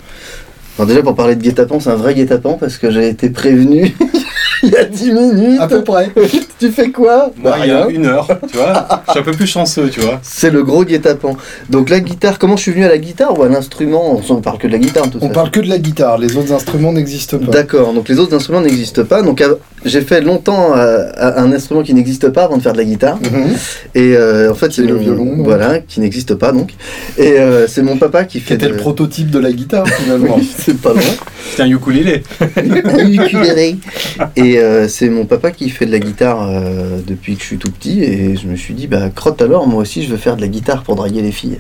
Alors 0.78 0.88
déjà 0.88 1.04
pour 1.04 1.16
parler 1.16 1.36
de 1.36 1.42
guet-apens, 1.42 1.82
c'est 1.82 1.90
un 1.90 1.96
vrai 1.96 2.16
guet-apens 2.16 2.58
parce 2.60 2.78
que 2.78 2.90
j'ai 2.90 3.08
été 3.08 3.30
prévenu 3.30 3.96
il 4.64 4.70
y 4.70 4.76
a 4.78 4.84
10 4.86 5.12
minutes. 5.12 5.62
À 5.62 5.68
peu 5.68 5.84
près. 5.84 6.12
tu 6.60 6.70
fais 6.72 6.90
quoi 6.92 7.32
Moi, 7.38 7.52
Bah, 7.52 7.58
il 7.64 7.68
y 7.70 7.72
a 7.72 7.86
rien. 7.86 7.88
une 7.90 8.06
heure, 8.06 8.28
tu 8.50 8.58
vois. 8.58 8.88
Je 9.08 9.12
suis 9.12 9.20
un 9.20 9.24
peu 9.24 9.32
plus 9.32 9.48
chanceux, 9.48 9.90
tu 9.90 10.00
vois. 10.02 10.20
C'est 10.24 10.50
le 10.52 10.64
gros 10.64 10.84
guet-apens. 10.86 11.36
Donc 11.70 11.90
la 11.90 12.00
guitare, 12.00 12.38
comment 12.40 12.56
je 12.58 12.62
suis 12.64 12.72
venu 12.72 12.86
à 12.86 12.90
la 12.90 12.98
guitare 12.98 13.38
ou 13.38 13.44
à 13.44 13.50
l'instrument? 13.50 14.22
On 14.30 14.36
parle 14.42 14.58
que 14.58 14.68
de 14.68 14.72
la 14.74 14.78
guitare 14.80 15.10
tout 15.10 15.18
On 15.22 15.28
ça. 15.28 15.34
parle 15.34 15.52
que 15.52 15.60
de 15.60 15.68
la 15.70 15.78
guitare, 15.78 16.18
les 16.18 16.38
autres 16.38 16.52
instruments 16.54 16.92
n'existent 16.94 17.38
pas. 17.40 17.52
D'accord, 17.52 17.94
donc 17.94 18.08
les 18.10 18.20
autres 18.20 18.36
instruments 18.36 18.62
n'existent 18.62 19.04
pas. 19.06 19.22
Donc 19.22 19.44
j'ai 19.84 20.02
fait 20.02 20.22
longtemps 20.22 20.76
euh, 20.76 21.10
un 21.18 21.52
instrument 21.52 21.82
qui 21.84 21.94
n'existe 21.94 22.30
pas 22.30 22.44
avant 22.44 22.58
de 22.58 22.62
faire 22.62 22.74
de 22.74 22.78
la 22.78 22.84
guitare. 22.86 23.18
Mhm. 23.18 23.56
Et 23.96 24.16
euh, 24.16 24.52
en 24.52 24.56
fait, 24.56 24.68
Qui 24.70 24.76
c'est 24.76 24.82
est 24.84 24.88
le 24.88 24.96
mon- 24.96 25.02
violon. 25.02 25.36
Voilà, 25.44 25.80
qui 25.80 26.00
n'existe 26.00 26.36
pas 26.36 26.52
donc. 26.52 26.74
Et 27.18 27.40
euh, 27.40 27.68
c'est 27.68 27.82
mon 27.82 27.98
papa 27.98 28.26
qui 28.26 28.40
Qui 28.40 28.46
fait. 28.46 28.54
était 28.56 28.68
de- 28.68 28.72
le 28.74 28.78
prototype 28.78 29.30
de 29.32 29.40
la 29.40 29.52
guitare, 29.52 29.88
finalement. 30.04 30.40
c'est 30.58 30.78
pas 30.80 30.94
loin. 30.94 31.02
C'était 31.50 31.64
un 31.64 31.70
ukulélé. 31.72 32.24
Ukulélé. 32.58 33.78
Et 34.36 34.60
euh, 34.60 34.88
c'est 34.88 35.10
mon 35.10 35.26
papa 35.26 35.52
qui 35.52 35.70
fait 35.70 35.86
de 35.86 35.92
la 35.92 36.00
guitare 36.00 36.48
euh, 36.50 37.00
depuis 37.06 37.36
que 37.36 37.42
je 37.42 37.48
suis 37.48 37.58
tout 37.58 37.72
petit. 37.72 38.04
Et 38.04 38.36
je 38.38 38.48
me 38.48 38.56
suis 38.56 38.74
dit, 38.74 38.88
bah 38.88 39.10
crotte 39.14 39.42
alors, 39.42 39.68
moi 39.68 39.82
aussi 39.82 40.04
je 40.04 40.10
veux 40.12 40.18
faire 40.18 40.36
de 40.36 40.42
la 40.42 40.48
guitare 40.48 40.84
pour 40.84 40.96
draguer 40.96 41.22
les 41.22 41.32
filles. 41.32 41.60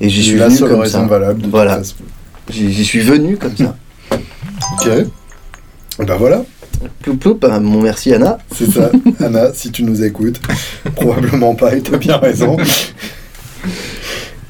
Et 0.00 0.08
j'y 0.08 0.22
C'est 0.22 0.28
suis 0.30 0.38
la 0.38 0.46
venu 0.48 0.56
seule 0.58 0.68
comme 0.70 0.80
raison 0.80 1.00
ça. 1.00 1.06
valable. 1.06 1.42
de 1.42 1.48
Voilà. 1.48 1.80
j'y 2.50 2.84
suis 2.84 3.00
venu 3.00 3.36
comme 3.36 3.56
ça. 3.56 3.76
Ok. 4.12 4.88
Ben 6.06 6.14
voilà, 6.16 6.44
Ploup 7.02 7.16
ploup, 7.16 7.38
mon 7.60 7.80
merci 7.80 8.12
Anna. 8.14 8.38
c'est 8.54 8.70
ça. 8.70 8.90
Anna, 9.20 9.50
si 9.54 9.70
tu 9.70 9.82
nous 9.82 10.02
écoutes, 10.04 10.40
probablement 10.94 11.54
pas, 11.54 11.74
et 11.76 11.80
tu 11.82 11.94
as 11.94 11.98
bien 11.98 12.16
raison. 12.16 12.56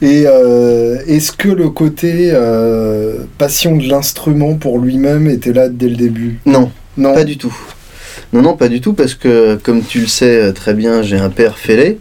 Et 0.01 0.25
euh, 0.27 0.99
est-ce 1.07 1.33
que 1.33 1.49
le 1.49 1.71
côté 1.71 2.31
euh, 2.33 3.17
passion 3.37 3.77
de 3.77 3.89
l'instrument 3.89 4.55
pour 4.55 4.79
lui-même 4.79 5.29
était 5.29 5.53
là 5.53 5.69
dès 5.69 5.89
le 5.89 5.97
début? 5.97 6.39
Non, 6.47 6.71
Non. 6.97 7.15
pas 7.15 7.25
du 7.25 7.37
tout. 7.37 7.55
Non, 8.33 8.43
non, 8.43 8.57
pas 8.57 8.69
du 8.69 8.81
tout, 8.81 8.93
parce 8.93 9.15
que 9.15 9.57
comme 9.57 9.83
tu 9.83 10.01
le 10.01 10.07
sais 10.07 10.37
euh, 10.41 10.53
très 10.53 10.75
bien, 10.75 11.03
j'ai 11.03 11.17
un 11.17 11.31
père 11.31 11.59
fêlé, 11.59 11.99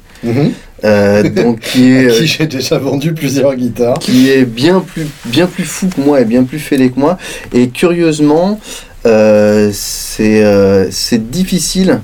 euh, 0.84 1.24
donc 1.30 1.62
qui 1.62 1.92
est, 1.94 2.12
qui 2.20 2.28
j'ai 2.28 2.46
déjà 2.48 2.78
vendu 2.78 3.14
plusieurs 3.14 3.56
guitares. 3.56 3.98
qui 4.00 4.30
est 4.30 4.44
bien 4.46 4.82
plus, 4.82 5.08
bien 5.26 5.48
plus 5.48 5.64
fou 5.64 5.88
que 5.88 6.02
moi 6.02 6.22
et 6.22 6.26
bien 6.26 6.44
plus 6.44 6.60
fêlé 6.60 6.92
que 6.92 7.00
moi. 7.00 7.18
Et 7.54 7.70
curieusement, 7.70 8.60
euh, 9.06 9.70
c'est 9.74 10.44
euh, 10.44 10.88
c'est 10.92 11.30
difficile, 11.30 12.00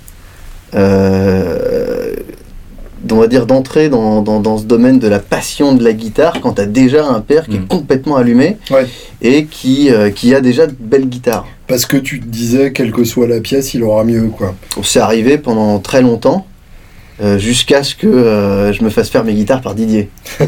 euh, 0.75 2.15
on 3.11 3.15
va 3.15 3.27
dire, 3.27 3.45
d'entrer 3.45 3.89
dans, 3.89 4.21
dans, 4.21 4.39
dans 4.39 4.57
ce 4.57 4.63
domaine 4.63 4.97
de 4.97 5.07
la 5.07 5.19
passion 5.19 5.75
de 5.75 5.83
la 5.83 5.93
guitare 5.93 6.39
quand 6.41 6.53
tu 6.53 6.61
as 6.61 6.65
déjà 6.65 7.05
un 7.05 7.19
père 7.19 7.45
qui 7.45 7.57
Mm. 7.59 7.63
est 7.63 7.67
complètement 7.67 8.15
allumé 8.15 8.57
Ouais. 8.71 8.87
et 9.21 9.45
qui, 9.45 9.91
euh, 9.91 10.09
qui 10.09 10.33
a 10.33 10.41
déjà 10.41 10.65
de 10.67 10.75
belles 10.79 11.07
guitares. 11.07 11.45
Parce 11.67 11.85
que 11.85 11.97
tu 11.97 12.19
te 12.19 12.25
disais, 12.25 12.71
quelle 12.71 12.91
que 12.91 13.03
soit 13.03 13.27
la 13.27 13.39
pièce, 13.39 13.73
il 13.73 13.83
aura 13.83 14.03
mieux, 14.03 14.29
quoi. 14.29 14.55
C'est 14.83 14.99
arrivé 14.99 15.37
pendant 15.37 15.79
très 15.79 16.01
longtemps, 16.01 16.45
euh, 17.21 17.37
jusqu'à 17.37 17.83
ce 17.83 17.95
que 17.95 18.07
euh, 18.07 18.73
je 18.73 18.83
me 18.83 18.89
fasse 18.89 19.09
faire 19.09 19.23
mes 19.23 19.33
guitares 19.33 19.61
par 19.61 19.75
Didier. 19.75 20.09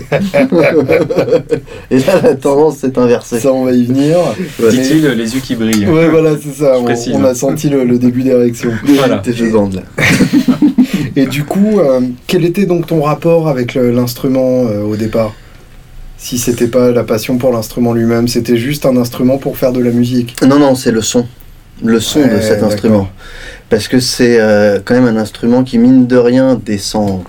et 1.92 2.00
là, 2.00 2.22
la 2.24 2.36
tendance 2.36 2.78
s'est 2.78 2.98
inversée. 2.98 3.40
Ça, 3.40 3.54
on 3.54 3.66
va 3.66 3.72
y 3.72 3.86
venir. 3.86 4.18
Ouais. 4.60 4.72
Dit-il, 4.72 5.06
les 5.06 5.36
yeux 5.36 5.42
qui 5.42 5.56
brillent. 5.56 5.88
Ouais, 5.88 6.08
voilà, 6.08 6.32
c'est 6.42 6.54
ça. 6.54 6.78
On, 6.80 6.88
on 7.14 7.24
a 7.24 7.36
senti 7.36 7.70
le, 7.70 7.84
le 7.84 7.98
début 7.98 8.24
d'érection. 8.24 8.72
Voilà. 8.84 9.20
Tes 9.20 9.32
là. 9.32 9.82
Et 11.16 11.28
du 11.28 11.44
coup, 11.44 11.80
euh, 11.80 12.02
quel 12.28 12.44
était 12.44 12.66
donc 12.66 12.88
ton 12.88 13.02
rapport 13.02 13.48
avec 13.48 13.76
l'instrument 13.76 14.66
euh, 14.66 14.82
au 14.82 14.96
départ? 14.96 15.34
Si 16.18 16.38
c'était 16.38 16.68
pas 16.68 16.92
la 16.92 17.04
passion 17.04 17.38
pour 17.38 17.52
l'instrument 17.52 17.94
lui-même, 17.94 18.28
c'était 18.28 18.58
juste 18.58 18.86
un 18.86 18.98
instrument 18.98 19.38
pour 19.38 19.58
faire 19.58 19.72
de 19.72 19.82
la 19.82 19.92
musique. 19.92 20.36
Non, 20.46 20.60
non, 20.60 20.76
c'est 20.76 20.92
le 20.92 21.02
son. 21.02 21.26
Le 21.84 22.00
son 22.00 22.22
de 22.22 22.40
cet 22.42 22.64
instrument. 22.64 23.10
Parce 23.76 23.90
que 23.90 24.00
c'est 24.00 24.40
euh, 24.40 24.80
quand 24.86 24.94
même 24.94 25.06
un 25.18 25.20
instrument 25.20 25.66
qui, 25.66 25.78
mine 25.80 26.08
de 26.08 26.16
rien, 26.16 26.58
descend 26.66 27.24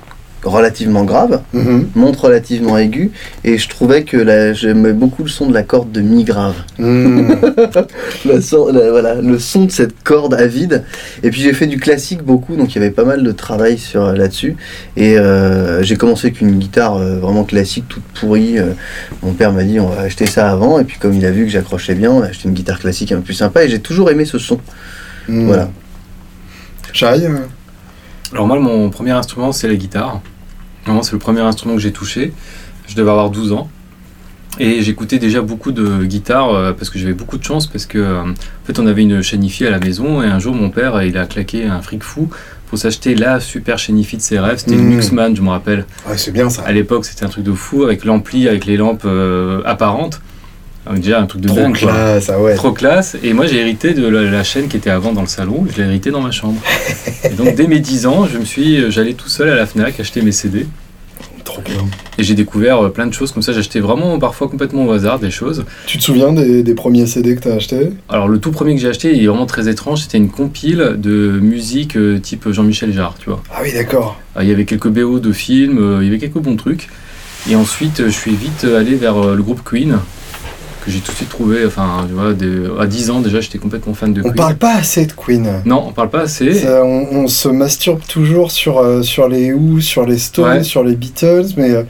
relativement 0.44 1.02
grave, 1.02 1.40
Mhm. 1.52 1.88
monte 1.96 2.14
relativement 2.18 2.78
aigu, 2.78 3.10
et 3.42 3.58
je 3.58 3.68
trouvais 3.68 4.04
que 4.04 4.52
j'aimais 4.54 4.92
beaucoup 4.92 5.24
le 5.24 5.28
son 5.28 5.48
de 5.48 5.52
la 5.52 5.64
corde 5.64 5.90
de 5.90 6.00
mi 6.00 6.22
grave. 6.22 6.54
Mhm. 6.78 7.36
Le 8.26 8.40
son, 8.40 8.68
la- 8.72 8.92
voilà, 8.92 9.16
le 9.16 9.40
son 9.40 9.64
de 9.64 9.72
cette 9.72 10.04
corde 10.04 10.34
à 10.34 10.46
vide. 10.46 10.84
Et 11.24 11.30
puis 11.30 11.40
j'ai 11.40 11.52
fait 11.52 11.66
du 11.66 11.78
classique 11.80 12.22
beaucoup, 12.22 12.54
donc 12.54 12.76
il 12.76 12.78
y 12.80 12.80
avait 12.80 12.92
pas 12.94 13.02
mal 13.04 13.24
de 13.24 13.32
travail 13.32 13.76
sur 13.76 14.04
euh, 14.04 14.14
là-dessus. 14.14 14.54
Et 14.96 15.18
euh, 15.18 15.82
j'ai 15.82 15.96
commencé 15.96 16.28
avec 16.28 16.40
une 16.40 16.52
guitare 16.60 16.94
euh, 16.96 17.16
vraiment 17.18 17.42
classique, 17.42 17.86
toute 17.88 18.04
pourrie. 18.14 18.56
euh. 18.60 18.66
mon 19.24 19.32
père 19.32 19.52
m'a 19.52 19.64
dit 19.64 19.80
on 19.80 19.88
va 19.88 20.02
acheter 20.02 20.26
ça 20.26 20.48
avant, 20.48 20.78
et 20.78 20.84
puis 20.84 20.96
comme 21.00 21.14
il 21.14 21.26
a 21.26 21.32
vu 21.32 21.44
que 21.46 21.50
j'accrochais 21.50 21.96
bien, 21.96 22.12
on 22.12 22.22
a 22.22 22.26
acheté 22.26 22.46
une 22.48 22.54
guitare 22.54 22.78
classique 22.78 23.10
un 23.10 23.16
peu 23.16 23.22
plus 23.22 23.34
sympa. 23.34 23.64
Et 23.64 23.68
j'ai 23.68 23.80
toujours 23.80 24.12
aimé 24.12 24.24
ce 24.24 24.38
son. 24.38 24.60
Mhm. 25.28 25.46
Voilà. 25.46 25.70
Shai, 26.92 27.26
euh, 27.26 27.38
Alors 28.32 28.46
moi, 28.46 28.58
mon 28.58 28.90
premier 28.90 29.12
instrument, 29.12 29.52
c'est 29.52 29.68
la 29.68 29.76
guitare. 29.76 30.20
Vraiment, 30.84 31.02
c'est 31.02 31.12
le 31.12 31.18
premier 31.18 31.40
instrument 31.40 31.74
que 31.74 31.80
j'ai 31.80 31.92
touché. 31.92 32.32
Je 32.86 32.94
devais 32.94 33.10
avoir 33.10 33.30
12 33.30 33.52
ans. 33.52 33.68
Et 34.58 34.82
j'écoutais 34.82 35.18
déjà 35.18 35.42
beaucoup 35.42 35.70
de 35.70 36.04
guitares 36.04 36.50
euh, 36.54 36.72
parce 36.72 36.88
que 36.88 36.98
j'avais 36.98 37.12
beaucoup 37.12 37.36
de 37.36 37.44
chance 37.44 37.66
parce 37.66 37.84
que 37.84 37.98
euh, 37.98 38.22
en 38.22 38.34
fait 38.64 38.78
on 38.78 38.86
avait 38.86 39.02
une 39.02 39.20
chaîne 39.20 39.44
hi-fi 39.44 39.66
à 39.66 39.70
la 39.70 39.78
maison 39.78 40.22
et 40.22 40.26
un 40.26 40.38
jour 40.38 40.54
mon 40.54 40.70
père 40.70 41.02
il 41.02 41.18
a 41.18 41.26
claqué 41.26 41.66
un 41.66 41.82
fric 41.82 42.02
fou 42.02 42.30
pour 42.68 42.78
s'acheter 42.78 43.14
la 43.14 43.38
super 43.38 43.78
chaîne 43.78 43.98
hi-fi 43.98 44.16
de 44.16 44.22
ses 44.22 44.38
rêves 44.38 44.56
c'était 44.58 44.76
une 44.76 44.96
Luxman 44.96 45.36
je 45.36 45.42
me 45.42 45.50
rappelle 45.50 45.84
ouais, 46.08 46.16
c'est 46.16 46.30
bien 46.30 46.48
ça. 46.48 46.62
à 46.62 46.72
l'époque 46.72 47.04
c'était 47.04 47.26
un 47.26 47.28
truc 47.28 47.44
de 47.44 47.52
fou 47.52 47.82
avec 47.84 48.06
l'ampli 48.06 48.48
avec 48.48 48.64
les 48.64 48.78
lampes 48.78 49.02
euh, 49.04 49.60
apparentes 49.66 50.22
Donc, 50.86 51.00
déjà 51.00 51.20
un 51.20 51.26
truc 51.26 51.40
de 51.42 51.48
Trop 51.48 51.56
dingue 51.56 51.76
classe, 51.76 52.30
ah 52.30 52.40
ouais. 52.40 52.54
Trop 52.54 52.72
classe. 52.72 53.16
Et 53.22 53.32
moi, 53.32 53.46
j'ai 53.46 53.58
hérité 53.58 53.92
de 53.92 54.06
la, 54.06 54.22
la 54.22 54.44
chaîne 54.44 54.68
qui 54.68 54.76
était 54.76 54.90
avant 54.90 55.12
dans 55.12 55.22
le 55.22 55.26
salon. 55.26 55.66
Je 55.70 55.80
l'ai 55.82 55.88
hérité 55.88 56.10
dans 56.10 56.20
ma 56.20 56.30
chambre. 56.30 56.60
Et 57.24 57.30
donc, 57.30 57.54
dès 57.54 57.66
mes 57.66 57.80
10 57.80 58.06
ans, 58.06 58.26
je 58.32 58.38
me 58.38 58.44
suis, 58.44 58.90
j'allais 58.90 59.14
tout 59.14 59.28
seul 59.28 59.48
à 59.48 59.56
la 59.56 59.66
Fnac 59.66 59.98
acheter 59.98 60.22
mes 60.22 60.32
CD. 60.32 60.66
Trop 61.44 61.62
bien. 61.62 61.74
Et 62.18 62.24
j'ai 62.24 62.34
découvert 62.34 62.84
euh, 62.86 62.88
plein 62.88 63.06
de 63.06 63.14
choses 63.14 63.30
comme 63.30 63.42
ça. 63.42 63.52
J'achetais 63.52 63.78
vraiment 63.78 64.18
parfois 64.18 64.48
complètement 64.48 64.84
au 64.86 64.90
hasard 64.92 65.20
des 65.20 65.30
choses. 65.30 65.64
Tu 65.86 65.96
te 65.96 66.02
souviens 66.02 66.32
des, 66.32 66.62
des 66.64 66.74
premiers 66.74 67.06
CD 67.06 67.36
que 67.36 67.40
tu 67.40 67.48
as 67.48 67.54
achetés? 67.54 67.90
Alors, 68.08 68.26
le 68.28 68.38
tout 68.38 68.50
premier 68.50 68.74
que 68.74 68.80
j'ai 68.80 68.88
acheté, 68.88 69.12
il 69.14 69.22
est 69.22 69.26
vraiment 69.28 69.46
très 69.46 69.68
étrange. 69.68 70.02
C'était 70.02 70.18
une 70.18 70.30
compile 70.30 70.94
de 70.98 71.38
musique 71.40 71.96
euh, 71.96 72.18
type 72.18 72.50
Jean-Michel 72.50 72.92
Jarre, 72.92 73.14
tu 73.18 73.30
vois. 73.30 73.42
Ah 73.52 73.60
oui, 73.62 73.72
d'accord. 73.72 74.20
Ah, 74.34 74.42
Il 74.42 74.48
y 74.48 74.52
avait 74.52 74.64
quelques 74.64 74.88
BO 74.88 75.20
de 75.20 75.32
films, 75.32 75.78
euh, 75.78 75.98
il 76.02 76.06
y 76.06 76.08
avait 76.08 76.18
quelques 76.18 76.38
bons 76.38 76.56
trucs. 76.56 76.88
Et 77.48 77.54
ensuite, 77.54 78.00
euh, 78.00 78.06
je 78.06 78.10
suis 78.14 78.34
vite 78.34 78.64
allé 78.64 78.96
vers 78.96 79.16
euh, 79.16 79.36
le 79.36 79.42
groupe 79.44 79.60
Queen, 79.64 79.98
que 80.86 80.92
j'ai 80.92 81.00
tout 81.00 81.10
de 81.12 81.16
suite 81.16 81.28
trouvé. 81.28 81.66
Enfin, 81.66 82.06
tu 82.08 82.14
vois, 82.14 82.32
des- 82.32 82.62
à 82.80 82.86
10 82.86 83.10
ans 83.10 83.20
déjà, 83.20 83.40
j'étais 83.40 83.58
complètement 83.58 83.92
fan 83.94 84.12
de 84.12 84.20
On 84.20 84.24
Queen. 84.24 84.34
parle 84.36 84.54
pas 84.56 84.74
assez 84.76 85.04
de 85.06 85.12
Queen. 85.12 85.46
Non, 85.64 85.84
on 85.88 85.92
parle 85.92 86.08
pas 86.10 86.20
assez. 86.22 86.54
Ça, 86.54 86.82
on, 86.84 87.06
on 87.12 87.28
se 87.28 87.48
masturbe 87.48 88.00
toujours 88.08 88.50
sur, 88.52 88.78
euh, 88.78 89.02
sur 89.02 89.28
les 89.28 89.52
Who, 89.52 89.80
sur 89.80 90.06
les 90.06 90.18
Stones, 90.18 90.44
Ouais. 90.58 90.62
sur 90.62 90.82
les 90.84 90.94
Beatles, 90.96 91.46
mais, 91.56 91.70
euh, 91.72 91.82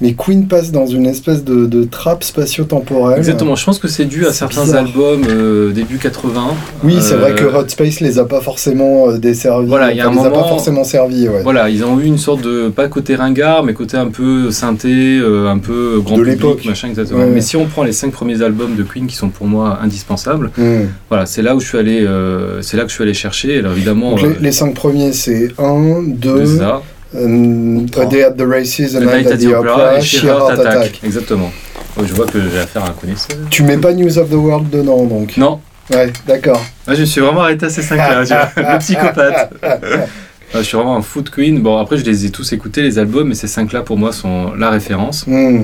mais 0.00 0.14
Queen 0.14 0.46
passe 0.46 0.70
dans 0.72 0.86
une 0.86 1.06
espèce 1.06 1.44
de, 1.44 1.66
de 1.66 1.84
trappe 1.84 2.22
spatio-temporelle. 2.24 3.18
Exactement, 3.18 3.56
je 3.56 3.64
pense 3.64 3.78
que 3.78 3.88
c'est 3.88 4.04
dû 4.04 4.26
à 4.26 4.32
certains 4.32 4.62
bizarre. 4.64 4.84
albums 4.84 5.22
euh, 5.28 5.72
début 5.72 5.98
80. 5.98 6.42
Oui, 6.84 6.96
c'est 7.00 7.14
vrai 7.16 7.34
que 7.34 7.44
Hot 7.44 7.68
Space 7.68 8.00
les 8.00 8.18
a 8.18 8.24
pas 8.24 8.40
forcément 8.40 9.12
desservis. 9.12 9.66
Voilà, 9.68 9.90
il 9.92 9.96
y 9.96 10.00
a 10.00 10.08
un 10.08 10.12
les 10.12 10.18
a 10.18 10.22
pas 10.24 10.28
moment- 10.30 10.48
forcément 10.48 10.84
servis, 10.84 11.28
ouais. 11.28 11.42
Voilà, 11.42 11.68
ils 11.70 11.84
ont 11.84 11.98
eu 11.98 12.04
une 12.04 12.18
sorte 12.18 12.42
de, 12.42 12.68
pas 12.68 12.88
côté 12.88 13.16
ringard, 13.16 13.64
mais 13.64 13.74
côté 13.74 13.96
un 13.96 14.08
peu 14.08 14.50
synthé, 14.50 15.18
un 15.20 15.58
peu 15.58 16.00
grand 16.04 16.18
De 16.18 16.24
public, 16.24 16.66
machin, 16.66 16.88
exactement. 16.88 17.20
Ouais. 17.20 17.30
Mais 17.32 17.40
si 17.40 17.56
on 17.56 17.66
prend 17.66 17.82
les 17.82 17.92
cinq 17.92 18.12
premiers 18.12 18.42
albums 18.44 18.76
de 18.76 18.82
Queen 18.82 19.06
qui 19.06 19.16
sont 19.16 19.28
pour 19.30 19.46
moi 19.46 19.78
indispensables, 19.82 20.50
Hmm. 20.56 20.86
voilà, 21.08 21.26
c'est 21.26 21.42
là 21.42 21.56
où 21.56 21.60
je 21.60 21.66
suis 21.66 21.78
allé, 21.78 22.04
euh, 22.06 22.62
c'est 22.62 22.76
là 22.76 22.84
que 22.84 22.90
je 22.90 22.94
suis 22.94 23.02
allé 23.02 23.14
chercher. 23.14 23.58
Alors 23.58 23.72
évidemment, 23.72 24.14
euh, 24.16 24.34
les, 24.38 24.46
les 24.46 24.52
cinq 24.52 24.74
premiers, 24.74 25.12
c'est 25.12 25.48
1, 25.58 26.02
2, 26.06 26.46
c'est 26.46 26.58
ça, 26.58 26.82
A 27.16 28.06
Day 28.06 28.24
at 28.24 28.32
the 28.32 28.42
Races, 28.42 28.94
A 28.96 29.00
The 29.00 29.04
Night 29.04 29.26
at 29.28 29.36
the 29.38 29.46
Opera, 29.46 29.98
et 29.98 30.02
Heart 30.26 30.50
Attack. 30.50 30.66
Attack. 30.66 31.00
Exactement. 31.04 31.50
Donc, 31.96 32.06
je 32.08 32.12
vois 32.14 32.26
que 32.26 32.38
j'ai 32.40 32.58
affaire 32.58 32.84
à 32.84 32.88
un 32.88 32.92
connaisseur. 32.92 33.36
Tu 33.50 33.62
mets 33.62 33.78
pas 33.78 33.92
News 33.92 34.18
of 34.18 34.28
the 34.28 34.34
World 34.34 34.68
dedans, 34.70 35.04
donc 35.04 35.36
Non, 35.36 35.60
Ouais, 35.92 36.10
d'accord. 36.26 36.64
Moi, 36.86 36.96
je 36.96 37.02
me 37.02 37.06
suis 37.06 37.20
vraiment 37.20 37.42
arrêté 37.42 37.66
à 37.66 37.68
ces 37.70 37.82
cinq-là, 37.82 38.22
le 38.56 38.78
psychopathe. 38.78 39.52
Ah, 39.62 40.58
je 40.58 40.62
suis 40.62 40.76
vraiment 40.76 40.96
un 40.96 41.02
fou 41.02 41.20
de 41.20 41.28
Queen. 41.28 41.60
Bon, 41.60 41.78
après, 41.78 41.98
je 41.98 42.04
les 42.04 42.24
ai 42.26 42.30
tous 42.30 42.52
écoutés, 42.52 42.80
les 42.82 42.98
albums, 42.98 43.28
mais 43.28 43.34
ces 43.34 43.48
cinq-là, 43.48 43.82
pour 43.82 43.98
moi, 43.98 44.12
sont 44.12 44.52
la 44.54 44.70
référence. 44.70 45.26
Hmm. 45.26 45.62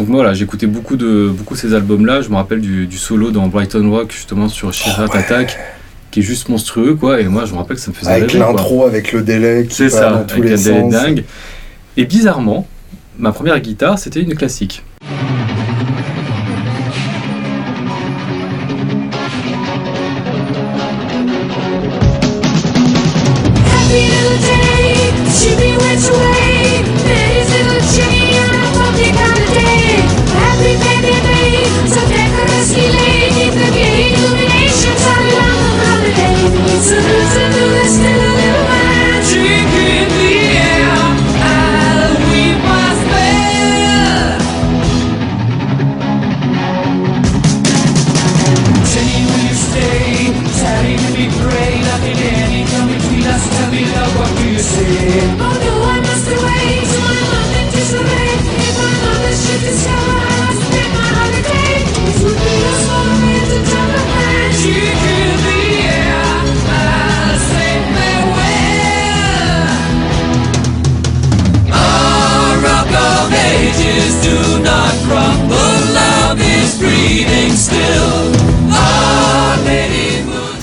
Donc 0.00 0.08
moi, 0.08 0.20
voilà, 0.20 0.32
j'écoutais 0.32 0.66
beaucoup 0.66 0.96
de 0.96 1.28
beaucoup 1.28 1.54
ces 1.56 1.74
albums-là. 1.74 2.22
Je 2.22 2.30
me 2.30 2.36
rappelle 2.36 2.62
du, 2.62 2.86
du 2.86 2.96
solo 2.96 3.30
dans 3.30 3.48
Brighton 3.48 3.86
Rock, 3.90 4.12
justement, 4.12 4.48
sur 4.48 4.72
Shirat 4.72 5.04
Oh, 5.08 5.12
ouais. 5.12 5.18
Attack, 5.18 5.58
qui 6.10 6.20
est 6.20 6.22
juste 6.22 6.48
monstrueux, 6.48 6.94
quoi. 6.94 7.20
Et 7.20 7.24
moi, 7.28 7.44
je 7.44 7.52
me 7.52 7.58
rappelle 7.58 7.76
que 7.76 7.82
ça 7.82 7.90
me 7.90 7.94
faisait 7.96 8.10
Avec 8.10 8.32
l'intro, 8.32 8.86
avec 8.86 9.12
le 9.12 9.20
délai 9.20 9.66
qui 9.68 9.74
C'est 9.74 9.90
ça, 9.90 10.10
dans 10.10 10.24
tous 10.24 10.38
avec 10.38 10.44
les 10.52 10.68
un 10.70 10.72
délai 10.72 10.80
sens. 10.80 10.92
dingue. 10.92 11.24
Et 11.98 12.06
bizarrement, 12.06 12.66
ma 13.18 13.32
première 13.32 13.60
guitare, 13.60 13.98
c'était 13.98 14.22
une 14.22 14.34
classique. 14.34 14.82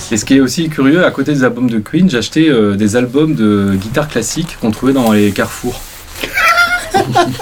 et 0.10 0.16
ce 0.16 0.24
qui 0.24 0.36
est 0.36 0.40
aussi 0.40 0.70
curieux, 0.70 1.06
à 1.06 1.12
côté 1.12 1.34
des 1.34 1.44
albums 1.44 1.70
de 1.70 1.80
Queen, 1.80 2.10
j'ai 2.10 2.18
acheté 2.18 2.50
euh, 2.50 2.76
des 2.76 2.96
albums 2.96 3.36
de 3.36 3.74
guitare 3.76 4.08
classique 4.08 4.58
qu'on 4.62 4.72
trouvait 4.72 4.94
dans 4.94 5.12
les 5.12 5.32
carrefours 5.32 5.82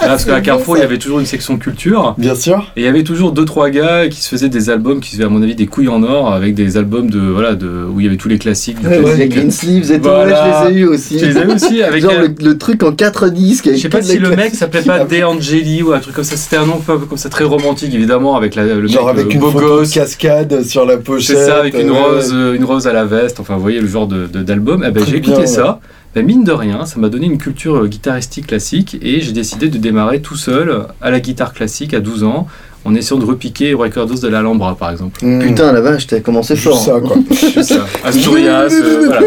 parce 0.00 0.24
qu'à 0.24 0.40
Carrefour, 0.40 0.76
il 0.76 0.80
y 0.80 0.82
avait 0.84 0.98
toujours 0.98 1.20
une 1.20 1.26
section 1.26 1.56
culture. 1.58 2.14
Bien 2.18 2.34
sûr. 2.34 2.70
Et 2.76 2.80
il 2.80 2.84
y 2.84 2.88
avait 2.88 3.04
toujours 3.04 3.32
deux 3.32 3.44
trois 3.44 3.70
gars 3.70 4.08
qui 4.08 4.20
se 4.20 4.28
faisaient 4.28 4.48
des 4.48 4.70
albums 4.70 5.00
qui 5.00 5.10
se 5.10 5.16
faisaient 5.16 5.26
à 5.26 5.28
mon 5.28 5.42
avis 5.42 5.54
des 5.54 5.66
couilles 5.66 5.88
en 5.88 6.02
or 6.02 6.32
avec 6.32 6.54
des 6.54 6.76
albums 6.76 7.10
de 7.10 7.18
voilà 7.20 7.54
de 7.54 7.66
où 7.90 8.00
il 8.00 8.04
y 8.04 8.08
avait 8.08 8.16
tous 8.16 8.28
les 8.28 8.38
classiques. 8.38 8.80
du 8.80 8.86
Ouais, 8.86 8.98
classique. 9.00 9.18
les 9.18 9.28
Green 9.28 9.50
Sleeves 9.50 9.90
et 9.92 9.96
tout, 9.98 10.04
Voilà. 10.08 10.24
ouais, 10.64 10.68
je 10.68 10.68
les 10.70 10.76
ai 10.76 10.80
eu 10.80 10.86
aussi. 10.86 11.18
Je 11.18 11.26
les 11.26 11.36
ai 11.38 11.46
aussi 11.46 11.82
avec 11.82 12.02
Genre 12.02 12.12
le, 12.20 12.34
le 12.44 12.58
truc 12.58 12.82
en 12.82 12.92
4 12.92 13.28
disques. 13.30 13.68
Je 13.72 13.76
sais 13.78 13.88
pas 13.88 14.02
si 14.02 14.18
le 14.18 14.30
mec 14.36 14.54
s'appelait 14.54 14.82
pas 14.82 15.04
De 15.04 15.22
Angeli 15.22 15.82
ou 15.82 15.92
un 15.92 16.00
truc 16.00 16.14
comme 16.14 16.24
ça. 16.24 16.36
C'était 16.36 16.56
un 16.56 16.66
nom 16.66 16.74
un 16.76 16.80
peu, 16.98 16.98
comme 17.06 17.18
ça, 17.18 17.28
très 17.28 17.44
romantique 17.44 17.94
évidemment, 17.94 18.36
avec 18.36 18.54
la, 18.54 18.64
le 18.64 18.86
Genre 18.86 19.06
mec 19.06 19.14
avec 19.14 19.26
euh, 19.26 19.34
une 19.34 19.40
beau 19.40 19.50
gosse. 19.50 19.90
de 19.90 19.94
cascade 19.94 20.62
sur 20.64 20.84
la 20.84 20.96
pochette. 20.98 21.36
C'est 21.38 21.46
ça, 21.46 21.58
avec 21.60 21.74
une 21.78 21.90
ouais, 21.90 21.98
rose, 21.98 22.32
ouais. 22.32 22.38
euh, 22.38 22.54
une 22.54 22.64
rose 22.64 22.86
à 22.86 22.92
la 22.92 23.04
veste. 23.04 23.40
Enfin, 23.40 23.54
vous 23.54 23.62
voyez 23.62 23.80
le 23.80 23.86
genre 23.88 24.06
de 24.06 24.26
d'album. 24.26 24.84
Eh 24.86 24.90
ben, 24.90 25.04
j'ai 25.06 25.16
écouté 25.16 25.46
ça. 25.46 25.80
Ben, 26.16 26.24
mine 26.24 26.44
de 26.44 26.52
rien, 26.52 26.86
ça 26.86 26.98
m'a 26.98 27.10
donné 27.10 27.26
une 27.26 27.36
culture 27.36 27.76
euh, 27.76 27.88
guitaristique 27.88 28.46
classique 28.46 28.96
et 29.02 29.20
j'ai 29.20 29.32
décidé 29.32 29.68
de 29.68 29.76
démarrer 29.76 30.22
tout 30.22 30.34
seul 30.34 30.86
à 31.02 31.10
la 31.10 31.20
guitare 31.20 31.52
classique 31.52 31.92
à 31.92 32.00
12 32.00 32.24
ans 32.24 32.46
en 32.86 32.94
essayant 32.94 33.20
de 33.20 33.26
repiquer 33.26 33.74
Recordos 33.74 34.14
de 34.22 34.28
l'Alhambra 34.28 34.76
par 34.76 34.90
exemple. 34.90 35.22
Mmh. 35.22 35.40
Putain, 35.40 35.72
la 35.72 35.82
vache, 35.82 36.06
t'as 36.06 36.20
commencé 36.20 36.56
Juste 36.56 36.68
fort. 36.68 36.78
ça, 36.78 36.94
hein. 36.94 37.00
quoi. 37.02 37.18
Ça. 37.62 37.84
Asturias, 38.02 38.70
euh, 38.72 39.02
voilà. 39.04 39.26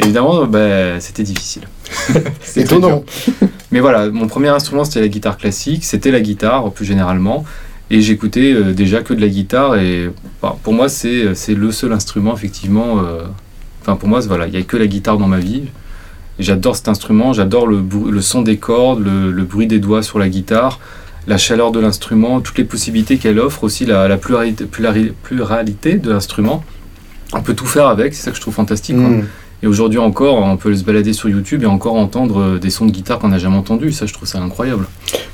Évidemment, 0.00 0.44
ben, 0.46 0.98
c'était 0.98 1.22
difficile. 1.22 1.62
C'était 2.42 2.62
Étonnant. 2.62 3.04
Mais 3.70 3.78
voilà, 3.78 4.10
mon 4.10 4.26
premier 4.26 4.48
instrument 4.48 4.84
c'était 4.84 5.02
la 5.02 5.08
guitare 5.08 5.36
classique, 5.36 5.84
c'était 5.84 6.10
la 6.10 6.20
guitare 6.20 6.72
plus 6.72 6.84
généralement. 6.84 7.44
Et 7.92 8.00
j'écoutais 8.00 8.52
euh, 8.54 8.72
déjà 8.72 9.02
que 9.02 9.14
de 9.14 9.20
la 9.20 9.28
guitare 9.28 9.76
et 9.76 10.10
enfin, 10.42 10.56
pour 10.64 10.72
moi 10.72 10.88
c'est 10.88 11.32
c'est 11.36 11.54
le 11.54 11.70
seul 11.70 11.92
instrument 11.92 12.34
effectivement. 12.34 12.98
euh, 12.98 13.22
Enfin 13.84 13.96
pour 13.96 14.08
moi 14.08 14.20
voilà, 14.20 14.46
il 14.46 14.52
n'y 14.52 14.56
a 14.56 14.62
que 14.62 14.78
la 14.78 14.86
guitare 14.86 15.18
dans 15.18 15.28
ma 15.28 15.38
vie. 15.38 15.64
J'adore 16.38 16.74
cet 16.74 16.88
instrument, 16.88 17.32
j'adore 17.34 17.66
le, 17.66 17.84
son 18.20 18.40
des 18.42 18.56
cordes, 18.56 19.04
le, 19.04 19.30
le 19.30 19.42
bruit 19.44 19.66
des 19.66 19.78
doigts 19.78 20.02
sur 20.02 20.18
la 20.18 20.28
guitare, 20.28 20.80
la 21.28 21.38
chaleur 21.38 21.70
de 21.70 21.78
l'instrument, 21.78 22.40
toutes 22.40 22.58
les 22.58 22.64
possibilités 22.64 23.18
qu'elle 23.18 23.38
offre, 23.38 23.62
aussi 23.62 23.84
la, 23.84 24.08
la 24.08 24.16
pluralité, 24.16 24.64
plurali- 24.64 25.12
pluralité 25.22 25.94
de 25.98 26.10
l'instrument. 26.10 26.64
On 27.34 27.42
peut 27.42 27.54
tout 27.54 27.66
faire 27.66 27.86
avec, 27.86 28.14
c'est 28.14 28.22
ça 28.22 28.30
que 28.30 28.36
je 28.36 28.40
trouve 28.40 28.54
fantastique. 28.54 28.96
quoi. 28.96 29.08
Mmh. 29.08 29.24
Et 29.62 29.66
aujourd'hui 29.66 29.98
encore, 29.98 30.38
on 30.38 30.56
peut 30.56 30.74
se 30.74 30.82
balader 30.82 31.12
sur 31.12 31.28
YouTube 31.28 31.62
et 31.62 31.66
encore 31.66 31.94
entendre 31.94 32.40
euh, 32.40 32.58
des 32.58 32.70
sons 32.70 32.84
de 32.86 32.90
guitare 32.90 33.18
qu'on 33.18 33.28
n'a 33.28 33.38
jamais 33.38 33.56
entendus. 33.56 33.92
Ça, 33.92 34.04
je 34.04 34.12
trouve 34.12 34.28
ça 34.28 34.38
incroyable. 34.40 34.86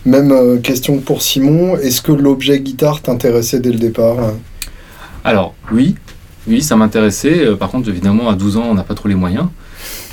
Même 0.04 0.30
euh, 0.32 0.58
question 0.58 0.98
pour 0.98 1.22
Simon, 1.22 1.76
est-ce 1.78 2.00
que 2.02 2.12
l'objet 2.12 2.60
guitare 2.60 3.00
t'intéressait 3.00 3.58
dès 3.60 3.72
le 3.72 3.78
départ? 3.78 4.18
Hein 4.20 4.34
Alors, 5.24 5.54
oui, 5.72 5.96
oui, 6.50 6.62
ça 6.62 6.76
m'intéressait. 6.76 7.46
Euh, 7.46 7.56
Par 7.56 7.70
contre, 7.70 7.88
évidemment, 7.88 8.28
à 8.28 8.34
12 8.34 8.56
ans, 8.58 8.64
on 8.70 8.74
n'a 8.74 8.82
pas 8.84 8.94
trop 8.94 9.08
les 9.08 9.14
moyens. 9.14 9.46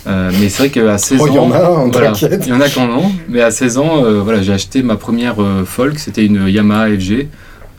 Euh, 0.06 0.32
mais 0.40 0.48
c'est 0.50 0.60
vrai 0.64 0.70
qu'à 0.70 0.98
16 0.98 1.20
Oh, 1.22 1.28
il 1.28 1.34
y 1.34 1.38
en 1.40 1.50
ans, 1.50 1.52
a 1.52 1.58
un, 1.58 1.88
voilà, 1.90 2.12
t'inquiète. 2.12 2.44
il 2.46 2.50
y 2.50 2.54
en 2.54 2.62
a 2.62 2.68
en 2.80 2.90
ont. 2.98 3.12
Mais 3.28 3.42
à 3.42 3.52
16 3.52 3.78
ans, 3.78 4.04
euh, 4.06 4.22
voilà, 4.22 4.42
j'ai 4.42 4.54
acheté 4.54 4.82
ma 4.84 4.96
première 4.96 5.42
euh, 5.42 5.66
folk. 5.66 6.00
C'était 6.00 6.26
une 6.26 6.48
Yamaha 6.48 6.90
FG 6.98 7.28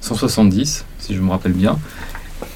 170, 0.03 0.85
si 0.99 1.15
je 1.15 1.21
me 1.21 1.31
rappelle 1.31 1.53
bien. 1.53 1.79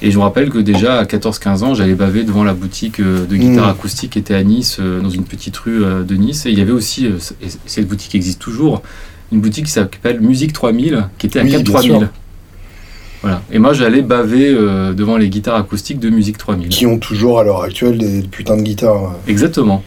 Et 0.02 0.10
je 0.10 0.18
me 0.18 0.22
rappelle 0.22 0.50
que 0.50 0.58
déjà 0.58 0.98
à 0.98 1.04
14-15 1.04 1.62
ans, 1.64 1.74
j'allais 1.74 1.94
baver 1.94 2.24
devant 2.24 2.44
la 2.44 2.54
boutique 2.54 3.00
de 3.00 3.34
guitare 3.36 3.66
Mm. 3.68 3.70
acoustique 3.70 4.10
qui 4.12 4.18
était 4.18 4.34
à 4.34 4.42
Nice, 4.42 4.78
dans 4.80 5.10
une 5.10 5.24
petite 5.24 5.56
rue 5.56 5.80
de 6.06 6.14
Nice. 6.16 6.44
Et 6.46 6.50
il 6.50 6.58
y 6.58 6.62
avait 6.62 6.72
aussi, 6.72 7.06
et 7.06 7.48
cette 7.66 7.88
boutique 7.88 8.14
existe 8.14 8.40
toujours, 8.40 8.82
une 9.32 9.40
boutique 9.40 9.66
qui 9.66 9.72
s'appelle 9.72 10.20
Musique 10.20 10.52
3000, 10.52 11.06
qui 11.18 11.26
était 11.26 11.40
à 11.40 11.42
Oui, 11.44 11.50
4 11.52 11.62
bien 11.64 11.72
3000. 11.72 12.08
Et 13.54 13.58
moi, 13.58 13.74
j'allais 13.74 14.00
baver 14.00 14.48
euh, 14.48 14.94
devant 14.94 15.18
les 15.18 15.28
guitares 15.28 15.56
acoustiques 15.56 15.98
de 16.00 16.08
Musique 16.08 16.38
3000. 16.38 16.70
Qui 16.70 16.86
ont 16.86 16.98
toujours 16.98 17.38
à 17.38 17.44
l'heure 17.44 17.62
actuelle 17.62 17.98
des 17.98 18.22
putains 18.22 18.56
de 18.56 18.62
guitares. 18.62 19.14
Exactement. 19.28 19.84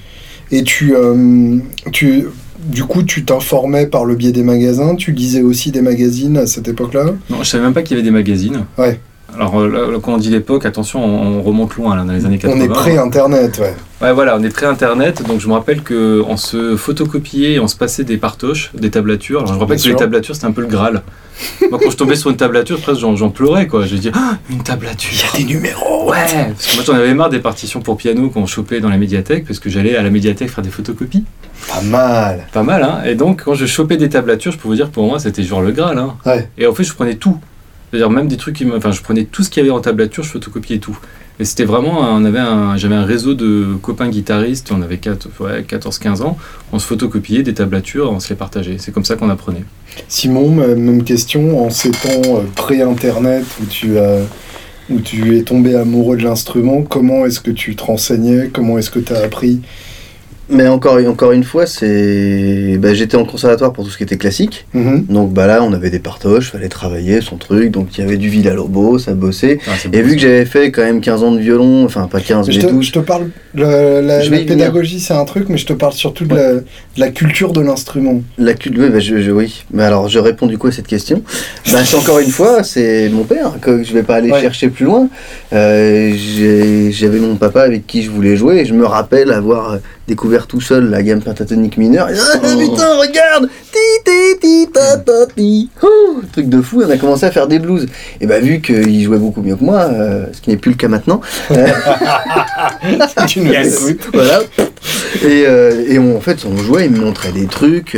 Et 0.51 0.63
tu, 0.63 0.95
euh, 0.95 1.57
tu, 1.91 2.27
du 2.59 2.83
coup, 2.83 3.01
tu 3.01 3.25
t'informais 3.25 3.87
par 3.87 4.05
le 4.05 4.15
biais 4.15 4.31
des 4.31 4.43
magasins, 4.43 4.95
tu 4.95 5.11
lisais 5.11 5.41
aussi 5.41 5.71
des 5.71 5.81
magazines 5.81 6.37
à 6.37 6.45
cette 6.45 6.67
époque-là? 6.67 7.05
Non, 7.31 7.37
je 7.41 7.49
savais 7.49 7.63
même 7.63 7.73
pas 7.73 7.81
qu'il 7.81 7.97
y 7.97 7.99
avait 7.99 8.07
des 8.07 8.13
magazines. 8.13 8.65
Ouais. 8.77 8.99
Alors, 9.35 9.59
euh, 9.59 9.67
là, 9.67 9.99
quand 10.01 10.13
on 10.13 10.17
dit 10.17 10.29
l'époque, 10.29 10.65
attention, 10.65 11.03
on, 11.03 11.39
on 11.39 11.41
remonte 11.41 11.75
loin, 11.75 11.95
là, 11.95 12.03
dans 12.03 12.13
les 12.13 12.25
années 12.25 12.37
80. 12.37 12.59
On 12.59 12.63
est 12.63 12.73
pré-internet, 12.73 13.59
ouais. 13.59 13.73
Ouais, 14.01 14.13
voilà, 14.13 14.37
on 14.37 14.43
est 14.43 14.49
pré-internet, 14.49 15.25
donc 15.25 15.39
je 15.39 15.47
me 15.47 15.53
rappelle 15.53 15.83
qu'on 15.83 16.37
se 16.37 16.75
photocopiait 16.75 17.53
et 17.53 17.59
on 17.59 17.67
se 17.67 17.75
passait 17.75 18.03
des 18.03 18.17
partoches, 18.17 18.71
des 18.73 18.89
tablatures. 18.89 19.39
Alors, 19.39 19.49
je 19.49 19.53
me 19.53 19.59
rappelle 19.59 19.77
Bien 19.77 19.85
que 19.85 19.89
les 19.89 19.95
tablatures, 19.95 20.35
c'était 20.35 20.47
un 20.47 20.51
peu 20.51 20.61
le 20.61 20.67
Graal. 20.67 21.01
Moi, 21.69 21.79
quand 21.81 21.89
je 21.89 21.97
tombais 21.97 22.15
sur 22.15 22.29
une 22.29 22.37
tablature, 22.37 22.79
presque 22.79 22.99
j'en, 22.99 23.29
pleurais, 23.29 23.67
quoi. 23.67 23.85
Je 23.85 23.95
dis, 23.95 24.11
ah, 24.13 24.37
une 24.49 24.63
tablature 24.63 25.31
des 25.37 25.43
numéros 25.43 26.09
Ouais 26.09 26.17
Parce 26.49 26.67
que 26.67 26.75
moi, 26.75 26.83
j'en 26.85 26.93
avais 26.93 27.13
marre 27.13 27.29
des 27.29 27.39
partitions 27.39 27.81
pour 27.81 27.97
piano 27.97 28.29
qu'on 28.29 28.45
chopait 28.45 28.79
dans 28.79 28.89
la 28.89 28.97
médiathèque, 28.97 29.45
parce 29.45 29.59
que 29.59 29.69
j'allais 29.69 29.95
à 29.95 30.03
la 30.03 30.09
médiathèque 30.09 30.49
faire 30.49 30.63
des 30.63 30.69
photocopies. 30.69 31.25
Pas 31.67 31.81
mal. 31.81 32.47
Pas 32.51 32.63
mal, 32.63 32.83
hein 32.83 33.01
Et 33.05 33.15
donc, 33.15 33.43
quand 33.45 33.55
je 33.55 33.65
chopais 33.65 33.97
des 33.97 34.09
tablatures, 34.09 34.51
je 34.51 34.57
peux 34.57 34.67
vous 34.67 34.75
dire, 34.75 34.89
pour 34.89 35.07
moi, 35.07 35.19
c'était 35.19 35.43
genre 35.43 35.61
le 35.61 35.71
Graal, 35.71 35.97
hein 35.97 36.15
Ouais. 36.25 36.49
Et 36.57 36.67
en 36.67 36.73
fait, 36.73 36.83
je 36.83 36.93
prenais 36.93 37.15
tout. 37.15 37.37
C'est-à-dire 37.95 38.09
même 38.09 38.27
des 38.27 38.35
trucs 38.35 38.57
qui. 38.57 38.65
Enfin, 38.69 38.91
je 38.91 39.01
prenais 39.01 39.23
tout 39.23 39.41
ce 39.41 39.49
qu'il 39.49 39.63
y 39.63 39.65
avait 39.65 39.73
en 39.73 39.79
tablature, 39.79 40.21
je 40.23 40.29
photocopiais 40.29 40.79
tout. 40.79 40.97
Et 41.39 41.45
c'était 41.45 41.63
vraiment... 41.63 41.99
On 41.99 42.25
avait 42.25 42.39
un... 42.39 42.75
J'avais 42.75 42.95
un 42.95 43.05
réseau 43.05 43.33
de 43.33 43.75
copains 43.81 44.09
guitaristes, 44.09 44.71
on 44.73 44.81
avait 44.81 44.97
4, 44.97 45.29
ouais, 45.39 45.61
14-15 45.61 46.21
ans, 46.21 46.37
on 46.73 46.79
se 46.79 46.85
photocopiait 46.85 47.43
des 47.43 47.53
tablatures, 47.53 48.11
on 48.11 48.19
se 48.19 48.29
les 48.29 48.35
partageait. 48.35 48.75
C'est 48.79 48.91
comme 48.91 49.05
ça 49.05 49.15
qu'on 49.15 49.29
apprenait. 49.29 49.63
Simon, 50.09 50.49
même 50.49 51.05
question, 51.05 51.65
en 51.65 51.69
ces 51.69 51.91
temps 51.91 52.37
euh, 52.37 52.41
pré-internet 52.55 53.45
où 53.61 53.65
tu 53.65 53.97
as 53.97 54.19
où 54.89 54.99
tu 54.99 55.37
es 55.37 55.41
tombé 55.41 55.75
amoureux 55.75 56.17
de 56.17 56.23
l'instrument, 56.23 56.83
comment 56.83 57.25
est-ce 57.25 57.39
que 57.39 57.51
tu 57.51 57.75
te 57.75 57.83
renseignais 57.83 58.49
Comment 58.53 58.77
est-ce 58.77 58.91
que 58.91 58.99
tu 58.99 59.13
as 59.13 59.19
appris 59.19 59.61
Mais 60.49 60.67
encore, 60.67 60.99
encore 61.07 61.31
une 61.31 61.43
fois, 61.43 61.65
c'est. 61.65 62.77
Bah, 62.79 62.93
J'étais 62.93 63.17
en 63.17 63.25
conservatoire 63.25 63.73
pour 63.73 63.83
tout 63.83 63.89
ce 63.89 63.97
qui 63.97 64.03
était 64.03 64.17
classique. 64.17 64.65
Mhm. 64.73 65.05
Donc 65.09 65.33
bah 65.33 65.47
là, 65.47 65.63
on 65.63 65.73
avait 65.73 65.89
des 65.89 65.99
partoches, 65.99 66.51
fallait 66.51 66.69
travailler 66.69 67.21
son 67.21 67.37
truc. 67.37 67.71
Donc 67.71 67.97
il 67.97 68.01
y 68.01 68.03
avait 68.03 68.17
du 68.17 68.29
Villa-Lobos, 68.29 68.99
ça 68.99 69.13
bossait. 69.13 69.57
Ah, 69.67 69.71
Et 69.91 70.01
vu 70.03 70.15
que 70.15 70.21
j'avais 70.21 70.45
fait 70.45 70.71
quand 70.71 70.83
même 70.83 71.01
15 71.01 71.23
ans 71.23 71.31
de 71.31 71.39
violon, 71.39 71.83
enfin 71.85 72.07
pas 72.07 72.19
15, 72.21 72.47
Mais 72.47 72.53
mais 72.55 72.61
je, 72.61 72.67
te, 72.67 72.71
12, 72.71 72.85
je 72.85 72.91
te 72.91 72.99
parle, 72.99 73.29
le- 73.55 74.01
la, 74.01 74.21
Je 74.21 74.29
pédagogie 74.29 74.99
c'est 74.99 75.13
un 75.15 75.25
truc, 75.25 75.49
mais 75.49 75.57
je 75.57 75.65
te 75.65 75.73
parle 75.73 75.93
surtout 75.93 76.25
de, 76.25 76.35
la, 76.35 76.53
de 76.53 76.63
la 76.97 77.09
culture 77.09 77.51
de 77.51 77.61
l'instrument. 77.61 78.21
La 78.37 78.53
culture, 78.53 78.83
oui, 78.83 78.89
bah, 78.89 78.99
je, 78.99 79.21
je- 79.21 79.31
oui. 79.31 79.63
Mais 79.73 79.83
alors, 79.83 80.09
je 80.09 80.19
réponds 80.19 80.45
du 80.47 80.57
coup 80.59 80.67
à 80.67 80.71
cette 80.71 80.87
question. 80.87 81.23
Bah, 81.71 81.79
c'est 81.83 81.95
encore 81.97 82.19
une 82.19 82.29
fois, 82.29 82.63
c'est 82.63 83.09
mon 83.09 83.23
père 83.23 83.53
que 83.61 83.83
je 83.83 83.93
vais 83.93 84.03
pas 84.03 84.15
aller 84.15 84.31
Ouais. 84.31 84.41
chercher 84.41 84.69
plus 84.69 84.85
loin. 84.85 85.09
Euh, 85.53 86.11
j'ai- 86.15 86.91
J'avais 86.91 87.19
mon 87.19 87.35
papa 87.35 87.61
avec 87.63 87.87
qui 87.87 88.03
je 88.03 88.11
voulais 88.11 88.35
jouer 88.37 88.57
et 88.59 88.65
je 88.65 88.73
me 88.73 88.85
rappelle 88.85 89.31
avoir 89.31 89.79
découvert 90.07 90.47
tout 90.47 90.61
seul 90.61 90.89
la 90.89 91.01
gamme 91.03 91.21
pentatonique 91.21 91.77
mineure. 91.77 92.09
Et, 92.09 92.13
ah, 92.19 92.39
Oh. 92.43 92.59
putain, 92.59 92.95
regarde 92.97 93.49
Ti, 93.71 93.79
ti, 94.05 94.39
ti, 94.39 94.69
ta, 94.71 94.97
ta, 94.97 95.25
ti. 95.35 95.69
Oh, 95.81 96.21
Truc 96.31 96.47
de 96.47 96.61
fou, 96.61 96.81
on 96.85 96.89
a 96.89 96.97
commencé 96.97 97.25
à 97.25 97.31
faire 97.31 97.47
des 97.47 97.59
blues. 97.59 97.87
Et 98.21 98.27
bah, 98.27 98.39
vu 98.39 98.61
qu'il 98.61 99.03
jouait 99.03 99.17
beaucoup 99.17 99.41
mieux 99.41 99.55
que 99.55 99.63
moi, 99.63 99.81
euh, 99.91 100.27
ce 100.31 100.41
qui 100.41 100.49
n'est 100.51 100.57
plus 100.57 100.71
le 100.71 100.77
cas 100.77 100.87
maintenant, 100.87 101.21
euh, 101.51 101.67
tu 103.27 103.41
nous 103.41 103.51
voilà. 104.13 104.41
Et, 105.23 105.45
euh, 105.47 105.85
et 105.89 105.99
on, 105.99 106.15
en 106.17 106.21
fait, 106.21 106.45
on 106.45 106.55
jouait, 106.57 106.85
il 106.85 106.91
me 106.91 106.99
montrait 106.99 107.31
des 107.31 107.47
trucs. 107.47 107.97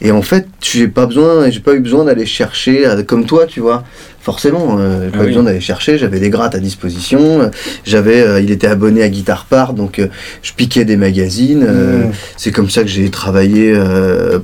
et 0.00 0.10
en 0.12 0.22
fait, 0.22 0.46
j'ai 0.62 0.88
pas 0.88 1.06
besoin, 1.06 1.50
j'ai 1.50 1.60
pas 1.60 1.74
eu 1.74 1.80
besoin 1.80 2.04
d'aller 2.04 2.26
chercher, 2.26 2.86
comme 3.06 3.26
toi, 3.26 3.46
tu 3.46 3.60
vois. 3.60 3.82
Forcément, 4.26 4.76
euh, 4.80 5.02
j'ai 5.02 5.10
Ah 5.14 5.16
pas 5.18 5.20
oui. 5.22 5.28
besoin 5.28 5.44
d'aller 5.44 5.60
chercher. 5.60 5.98
J'avais 5.98 6.18
des 6.18 6.30
grattes 6.30 6.56
à 6.56 6.58
disposition. 6.58 7.42
euh, 7.42 7.48
J'avais, 7.84 8.20
euh, 8.22 8.40
il 8.40 8.50
était 8.50 8.66
abonné 8.66 9.04
à 9.04 9.08
Guitar 9.08 9.44
Part, 9.44 9.72
donc 9.72 10.00
euh, 10.00 10.08
je 10.42 10.52
piquais 10.52 10.84
des 10.84 10.96
magazines. 10.96 11.64
euh, 11.64 12.06
Mhm. 12.06 12.10
C'est 12.36 12.50
comme 12.50 12.68
ça 12.68 12.82
que 12.82 12.88
j'ai 12.88 13.08
travaillé 13.08 13.72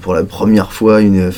pour 0.00 0.14
la 0.14 0.22
première 0.22 0.72
fois 0.72 1.00
une, 1.00 1.30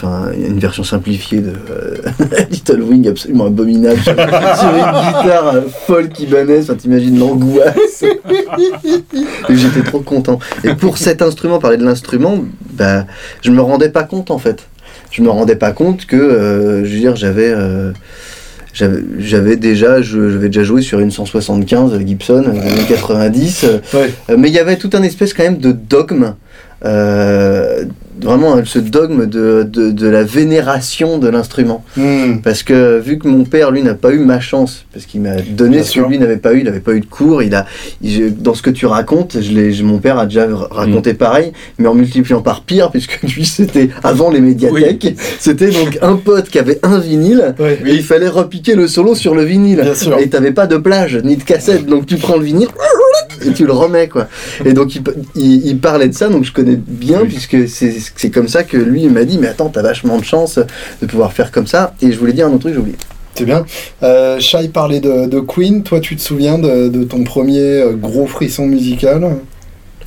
version 0.59 0.85
simplifiée 0.85 1.41
de 1.41 1.53
Little 2.51 2.83
Wing 2.83 3.09
absolument 3.09 3.47
abominable 3.47 3.99
sur, 4.03 4.13
sur 4.61 4.69
une 4.75 5.23
guitare 5.23 5.55
folk 5.87 6.21
ibanaise. 6.21 6.65
Enfin, 6.65 6.75
t'imagines 6.75 7.19
l'angoisse. 7.19 8.05
J'étais 9.49 9.83
trop 9.85 10.01
content. 10.01 10.39
Et 10.65 10.75
pour 10.75 10.99
cet 10.99 11.23
instrument, 11.23 11.59
parler 11.59 11.79
de 11.79 11.85
l'instrument, 11.85 12.45
bah, 12.75 13.07
je 13.41 13.51
me 13.51 13.63
rendais 13.63 13.89
pas 13.89 14.03
compte 14.05 14.31
en 14.31 14.39
fait. 14.39 14.67
Je 15.11 15.23
me 15.23 15.31
rendais 15.31 15.57
pas 15.57 15.73
compte 15.73 16.05
que, 16.07 16.17
euh, 16.17 16.85
je 16.85 16.93
veux 16.93 16.99
dire, 17.01 17.17
j'avais. 17.17 17.49
euh, 17.49 17.93
j'avais 18.75 19.57
déjà, 19.57 20.03
je- 20.03 20.31
j'avais 20.31 20.49
déjà 20.49 20.65
joué 20.65 20.83
sur 20.83 20.99
une 21.01 21.11
175 21.11 21.99
Gibson, 22.05 22.45
euh, 22.47 22.51
des 22.53 22.59
années 22.59 22.85
90. 22.89 23.65
euh, 23.65 23.79
Ouais. 23.97 24.11
euh, 24.31 24.37
mais 24.39 24.49
il 24.49 24.55
y 24.55 24.59
avait 24.59 24.77
tout 24.77 24.91
un 24.95 25.03
espèce 25.03 25.33
quand 25.33 25.45
même 25.45 25.59
de 25.59 25.73
dogme. 25.73 26.35
euh, 26.85 27.85
vraiment 28.21 28.57
ce 28.65 28.79
dogme 28.79 29.27
de, 29.27 29.67
de, 29.69 29.91
de 29.91 30.09
la 30.09 30.25
vénération 30.25 31.19
de 31.19 31.29
l'instrument. 31.29 31.85
Hmm. 31.97 32.39
Parce 32.43 32.63
que 32.63 32.99
vu 33.01 33.19
que 33.19 33.27
mon 33.29 33.45
père, 33.45 33.71
lui, 33.71 33.83
n'a 33.83 33.95
pas 33.95 34.13
eu 34.13 34.19
ma 34.19 34.41
chance, 34.41 34.85
parce 34.93 35.07
qu'il 35.07 35.21
m'a 35.21 35.37
donné 35.51 35.77
Bien 35.77 35.83
ce 35.85 35.91
sûr. 35.91 36.05
que 36.05 36.11
lui 36.11 36.19
n'avait 36.19 36.37
pas 36.37 36.55
eu, 36.55 36.59
il 36.59 36.65
n'avait 36.65 36.81
pas 36.81 36.93
eu 36.95 37.01
de 37.01 37.07
cours, 37.07 37.43
il 37.43 37.55
a, 37.55 37.67
il- 38.03 38.37
dans 38.37 38.55
ce 38.55 38.63
que 38.63 38.71
tu 38.71 38.87
racontes, 38.87 39.39
je 39.41 39.51
l'ai- 39.53 39.73
je- 39.73 39.83
mon 39.85 39.99
père 39.99 40.19
a 40.19 40.27
déjà 40.27 40.47
ra- 40.47 40.69
raconté 40.71 41.13
Mm. 41.13 41.17
pareil, 41.17 41.53
mais 41.79 41.89
en 41.89 41.95
multipliant 41.95 42.41
par 42.43 42.63
pire, 42.63 42.91
puisque 42.91 43.21
lui, 43.37 43.45
c'était 43.45 43.91
avant 44.03 44.31
les 44.31 44.41
médiathèques, 44.41 45.17
c'était 45.39 45.71
donc 45.71 45.99
un 46.03 46.17
pote 46.17 46.49
qui 46.49 46.59
avait 46.59 46.79
un 46.83 46.99
vinyle, 46.99 47.55
Ouais. 47.59 47.79
et 47.85 47.95
il 47.95 48.03
fallait 48.03 48.29
repiquer 48.29 48.75
le 48.75 48.87
solo 48.89 49.15
sur 49.15 49.35
le 49.35 49.43
vinyle. 49.45 49.81
Bien. 50.05 50.19
Et 50.19 50.29
t'avais 50.29 50.53
pas 50.53 50.67
de 50.67 50.77
plage, 50.77 51.19
ni 51.25 51.37
de 51.37 51.43
cassette, 51.43 51.87
donc 51.87 52.07
tu 52.07 52.17
prends 52.17 52.37
le 52.37 52.45
vinyle, 52.45 52.69
et 53.47 53.53
tu 53.53 53.67
le 53.67 53.73
remets, 53.73 54.09
quoi. 54.09 54.29
Et 54.65 54.73
donc 54.73 54.95
il, 54.95 55.03
il- 55.35 55.67
il 55.67 55.79
parlait 55.79 56.09
de 56.09 56.15
ça, 56.15 56.29
donc 56.29 56.45
je 56.45 56.53
connais 56.53 56.79
bien, 56.87 57.21
Oui. 57.23 57.29
puisque 57.29 57.69
c'est 57.69 57.91
c'est 58.17 58.31
comme 58.31 58.49
ça 58.49 58.63
que 58.65 58.77
lui 58.77 59.03
il 59.05 59.11
m'a 59.11 59.25
dit, 59.25 59.39
mais 59.39 59.49
attends, 59.49 59.69
t'as 59.69 59.83
vachement 59.83 60.19
de 60.19 60.25
chance 60.25 60.59
de 61.01 61.07
pouvoir 61.07 61.33
faire 61.33 61.51
comme 61.51 61.67
ça. 61.67 61.95
Et 62.03 62.13
je 62.13 62.19
voulais 62.19 62.33
dire 62.33 62.47
un 62.47 62.51
autre 62.51 62.61
truc, 62.61 62.75
j'ai 62.75 62.81
oublié. 62.81 62.97
C'est 63.35 63.45
bien. 63.45 63.65
Euh, 64.03 64.39
Shai 64.39 64.69
parlait 64.69 65.01
de, 65.01 65.27
de 65.27 65.41
Queen. 65.41 65.83
Toi, 65.83 65.99
tu 66.01 66.15
te 66.15 66.21
souviens 66.21 66.59
de, 66.59 66.89
de 66.89 67.03
ton 67.03 67.25
premier 67.25 67.81
euh, 67.81 67.93
gros 67.93 68.27
frisson 68.27 68.67
musical? 68.67 69.29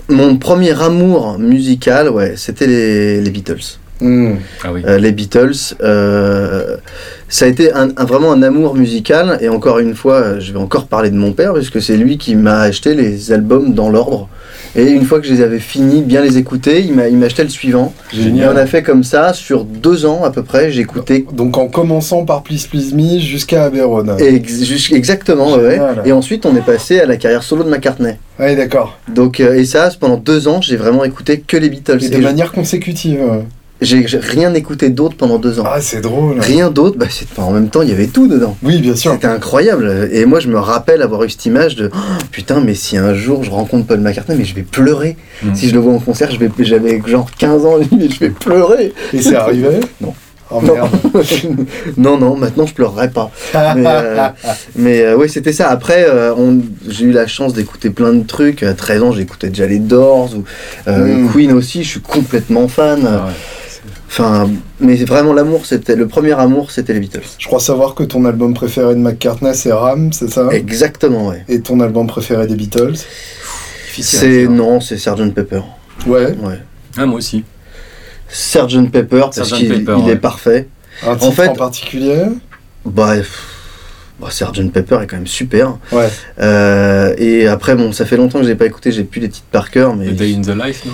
Mon 0.08 0.38
premier 0.38 0.82
amour 0.82 1.38
musical, 1.38 2.10
ouais, 2.10 2.36
c'était 2.38 2.68
les, 2.68 3.20
les 3.22 3.30
Beatles. 3.30 3.80
Hmm. 4.00 4.36
Ah 4.64 4.72
oui. 4.74 4.82
Euh, 4.86 4.98
les 4.98 5.12
Beatles, 5.12 5.76
euh, 5.82 6.78
ça 7.30 7.46
a 7.46 7.48
été 7.48 7.74
un, 7.74 7.90
un- 7.98 8.06
vraiment 8.06 8.32
un 8.32 8.44
amour 8.44 8.76
musical. 8.76 9.38
Et 9.42 9.50
encore 9.50 9.80
une 9.80 9.96
fois, 9.96 10.16
euh, 10.16 10.40
je 10.40 10.52
vais 10.54 10.60
encore 10.60 10.88
parler 10.88 11.10
de 11.10 11.16
mon 11.16 11.32
père, 11.34 11.54
puisque 11.54 11.82
c'est 11.82 11.98
lui 11.98 12.18
qui 12.18 12.36
m'a 12.36 12.60
acheté 12.62 12.94
les 12.94 13.32
albums 13.32 13.74
dans 13.74 13.90
l'ordre. 13.90 14.30
Et 14.76 14.92
une 14.92 15.06
fois 15.06 15.20
que 15.20 15.26
je 15.28 15.34
les 15.34 15.42
avais 15.42 15.60
finis, 15.60 16.02
bien 16.04 16.22
les 16.22 16.38
écouter, 16.38 16.82
il 16.82 16.94
m'a 16.94 17.26
acheté 17.26 17.42
le 17.44 17.50
suivant. 17.50 17.94
Et 18.14 18.46
on 18.46 18.56
a 18.56 18.66
fait 18.68 18.84
comme 18.84 19.04
ça 19.04 19.34
sur 19.34 19.64
deux 19.64 20.06
ans 20.06 20.24
à 20.24 20.30
peu 20.30 20.44
près. 20.44 20.72
J'ai 20.72 20.82
écouté 20.82 21.26
Donc 21.32 21.58
en 21.58 21.68
commençant 21.68 22.26
par 22.26 22.44
Please 22.44 22.68
Please 22.70 22.94
Me 22.94 23.18
jusqu'à 23.20 23.64
Aberon. 23.66 24.18
ex- 24.20 24.92
exactement, 24.92 25.54
ouais. 25.56 25.80
Et 26.06 26.12
ensuite, 26.12 26.46
on 26.46 26.56
est 26.56 26.66
passé 26.66 27.00
à 27.00 27.06
la 27.08 27.18
carrière 27.18 27.42
solo 27.44 27.64
de 27.64 27.70
McCartney. 27.70 28.18
Ouais, 28.40 28.56
d'accord. 28.56 29.00
Donc, 29.12 29.40
euh, 29.40 29.56
et 29.56 29.66
ça, 29.66 29.90
pendant 30.00 30.18
deux 30.18 30.48
ans, 30.48 30.62
j'ai 30.62 30.76
vraiment 30.76 31.04
écouté 31.04 31.40
que 31.40 31.58
les 31.58 31.70
Beatles. 31.70 31.98
Et 32.04 32.10
de 32.10 32.16
Et 32.18 32.20
manière 32.20 32.52
consécutive. 32.52 33.20
J'ai 33.82 34.06
rien 34.18 34.54
écouté 34.54 34.90
d'autre 34.90 35.16
pendant 35.18 35.38
deux 35.38 35.60
ans. 35.60 35.64
Ah, 35.68 35.82
c'est 35.82 36.02
drôle. 36.02 36.40
Rien 36.40 36.72
d'autre, 36.72 36.98
bah, 36.98 37.06
en 37.38 37.52
même 37.52 37.70
temps, 37.70 37.82
il 37.84 37.90
y 37.90 37.92
avait 37.92 38.08
tout 38.08 38.28
dedans. 38.28 38.58
Oui, 38.64 38.80
bien 38.80 38.96
sûr. 38.96 39.14
C'était 39.14 39.28
incroyable. 39.28 40.10
Et 40.12 40.26
moi, 40.26 40.40
je 40.40 40.48
me 40.48 40.58
rappelle 40.60 41.02
avoir 41.02 41.24
eu 41.24 41.30
cette 41.30 41.46
image 41.46 41.76
de 41.76 41.90
Oh, 41.94 41.98
putain, 42.32 42.60
mais 42.60 42.74
si 42.74 42.98
un 42.98 43.14
jour 43.14 43.44
je 43.44 43.52
rencontre 43.52 43.86
Paul 43.88 44.00
McCartney, 44.00 44.36
mais 44.38 44.46
je 44.46 44.56
vais 44.56 44.64
pleurer. 44.64 45.16
Mm. 45.44 45.56
Si 45.56 45.70
je 45.70 45.74
le 45.74 45.80
vois 45.80 45.94
en 45.94 46.00
concert, 46.00 46.30
j'avais 46.60 47.02
genre 47.06 47.30
15 47.38 47.66
ans, 47.66 47.76
mais 47.92 48.10
je 48.10 48.20
vais 48.20 48.30
pleurer. 48.30 48.94
Et 49.14 49.22
c'est 49.22 49.36
arrivé 49.36 49.68
Non. 50.02 50.14
Oh 50.50 50.62
Non. 50.62 50.74
merde. 50.76 50.90
non, 51.98 52.18
non, 52.18 52.38
maintenant 52.38 52.66
je 52.66 52.74
pleurerai 52.74 53.10
pas. 53.10 53.30
Mais, 53.54 53.84
euh, 53.86 54.28
mais 54.78 55.02
euh, 55.02 55.18
oui, 55.18 55.28
c'était 55.28 55.52
ça. 55.52 55.68
Après, 55.70 56.06
euh, 56.08 56.34
j'ai 56.88 57.04
eu 57.06 57.12
la 57.12 57.28
chance 57.28 57.54
d'écouter 57.54 57.90
plein 57.90 58.14
de 58.14 58.24
trucs. 58.26 58.64
À 58.64 58.74
13 58.74 59.04
ans, 59.04 59.12
j'écoutais 59.12 59.50
déjà 59.50 59.68
les 59.68 59.80
Doors 59.80 60.30
ou 60.36 60.44
euh, 60.88 61.06
Mm. 61.18 61.30
Queen 61.34 61.52
aussi. 61.52 61.84
Je 61.84 61.90
suis 61.90 62.00
complètement 62.00 62.68
fan. 62.70 63.02
Ah 63.06 63.26
ouais. 63.26 63.34
Enfin, 64.20 64.50
mais 64.80 64.96
vraiment 64.96 65.32
l'amour, 65.32 65.68
c'était 65.68 65.96
le 65.96 66.08
premier 66.08 66.32
amour, 66.32 66.72
c'était 66.72 66.94
les 66.94 67.00
Beatles. 67.00 67.22
Je 67.38 67.46
crois 67.46 67.60
savoir 67.60 67.94
que 67.94 68.02
ton 68.04 68.26
album 68.26 68.56
préféré 68.56 68.96
de 68.96 69.00
McCartney, 69.00 69.54
c'est 69.54 69.72
Ram, 69.72 70.12
c'est 70.12 70.30
ça? 70.30 70.50
Exactement, 70.52 71.28
ouais. 71.28 71.46
Et 71.48 71.62
ton 71.62 71.80
album 71.82 72.08
préféré 72.08 72.48
des 72.48 72.56
Beatles? 72.56 72.96
C'est 74.02 74.48
non, 74.48 74.82
c'est 74.82 74.98
Sgt 74.98 75.34
Pepper. 75.34 75.62
Ouais. 76.08 76.36
Ouais. 76.42 76.60
Ah, 76.98 77.06
moi 77.06 77.20
aussi. 77.20 77.44
Sgt 78.28 78.90
Pepper 78.92 79.26
parce 79.36 79.52
qu'il 79.52 79.72
ouais. 79.72 80.12
est 80.12 80.16
parfait. 80.16 80.68
Un 81.06 81.14
titre 81.14 81.28
en, 81.28 81.32
fait- 81.32 81.54
particulier? 81.56 82.24
Bah, 82.86 83.14
bah, 84.20 84.30
Sgt 84.32 84.72
Pepper 84.72 85.00
est 85.04 85.08
quand 85.08 85.18
même 85.18 85.28
super. 85.28 85.78
Ouais. 85.92 86.10
Euh, 86.40 87.14
et 87.20 87.48
après, 87.48 87.76
bon, 87.76 87.92
ça 87.92 88.06
fait 88.06 88.18
longtemps 88.18 88.40
que 88.40 88.48
j'ai 88.48 88.56
pas 88.56 88.66
écouté, 88.66 88.92
j'ai 88.92 89.04
plus 89.04 89.22
les 89.22 89.30
titres 89.30 89.48
par 89.52 89.70
cœur, 89.70 89.96
mais 89.96 90.08
A 90.08 90.12
Day 90.12 90.36
in 90.36 90.42
the 90.42 90.56
Life, 90.56 90.86
non? 90.86 90.94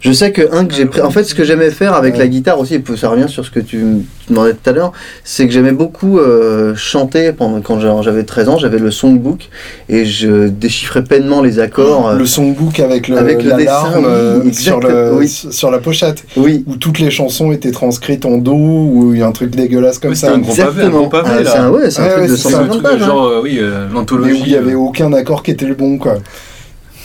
Je 0.00 0.12
sais 0.12 0.30
que 0.32 0.42
un 0.54 0.64
que 0.64 0.74
j'ai 0.74 0.86
pris. 0.86 1.00
En 1.00 1.10
fait, 1.10 1.24
ce 1.24 1.34
que 1.34 1.42
j'aimais 1.44 1.70
faire 1.70 1.94
avec 1.94 2.14
Ouais. 2.14 2.20
la 2.20 2.28
guitare 2.28 2.60
aussi, 2.60 2.80
ça 2.96 3.08
revient 3.08 3.28
sur 3.28 3.44
ce 3.44 3.50
que 3.50 3.58
tu, 3.60 3.78
tu 4.26 4.32
demandais 4.32 4.52
tout 4.52 4.70
à 4.70 4.72
l'heure, 4.72 4.92
c'est 5.24 5.46
que 5.46 5.52
j'aimais 5.52 5.72
beaucoup 5.72 6.18
euh, 6.18 6.74
chanter 6.76 7.32
pendant 7.32 7.60
quand 7.60 7.80
j'a- 7.80 8.00
j'avais 8.02 8.22
13 8.22 8.48
ans, 8.48 8.58
j'avais 8.58 8.78
le 8.78 8.90
songbook 8.92 9.48
et 9.88 10.04
je 10.04 10.46
déchiffrais 10.48 11.02
pleinement 11.02 11.42
les 11.42 11.58
accords. 11.58 12.08
euh, 12.10 12.16
Le 12.18 12.26
songbook 12.26 12.78
avec 12.80 13.08
le 13.08 13.18
Avec 13.18 13.42
le 13.42 13.52
dessin, 13.54 13.92
euh, 14.04 14.42
exact, 14.44 14.60
sur, 14.62 14.80
le, 14.80 15.14
oui. 15.14 15.28
sur 15.28 15.70
la 15.70 15.78
pochette, 15.78 16.24
Oui, 16.36 16.64
où 16.68 16.76
toutes 16.76 17.00
les 17.00 17.10
chansons 17.10 17.50
étaient 17.52 17.72
transcrites 17.72 18.24
en 18.24 18.38
dos, 18.38 18.52
ou 18.54 19.10
il 19.14 19.20
y 19.20 19.22
a 19.22 19.26
un 19.26 19.32
truc 19.32 19.50
dégueulasse 19.56 19.98
comme 19.98 20.10
Oui, 20.10 20.16
ça. 20.16 20.32
un 20.32 20.38
gros 20.38 20.54
pavé, 20.54 20.62
un 20.62 20.66
exactement. 20.70 20.98
gros 21.00 21.08
pavé, 21.08 21.28
Ah, 21.32 21.40
là. 21.42 21.50
c'est 21.50 21.58
un, 21.58 21.70
ouais, 21.70 21.90
c'est 21.90 22.00
un 22.00 22.04
Ouais, 22.04 22.10
truc 22.10 22.22
ouais, 22.22 22.28
de 22.28 22.36
c'est 22.36 22.42
C'est 22.42 22.54
ça. 22.54 22.62
le 22.62 22.66
150 22.68 22.70
truc, 22.70 22.82
pages. 22.82 23.02
hein. 23.02 23.06
genre, 23.06 23.26
euh, 23.26 23.40
oui, 23.42 23.58
euh, 23.60 23.86
Mais 23.88 23.94
l'anthologie. 23.94 24.32
où 24.34 24.36
il 24.46 24.52
n'y 24.52 24.54
avait 24.56 24.72
euh, 24.74 24.78
aucun 24.78 25.12
accord 25.12 25.42
qui 25.42 25.50
était 25.50 25.66
le 25.66 25.74
bon, 25.74 25.98
quoi. 25.98 26.14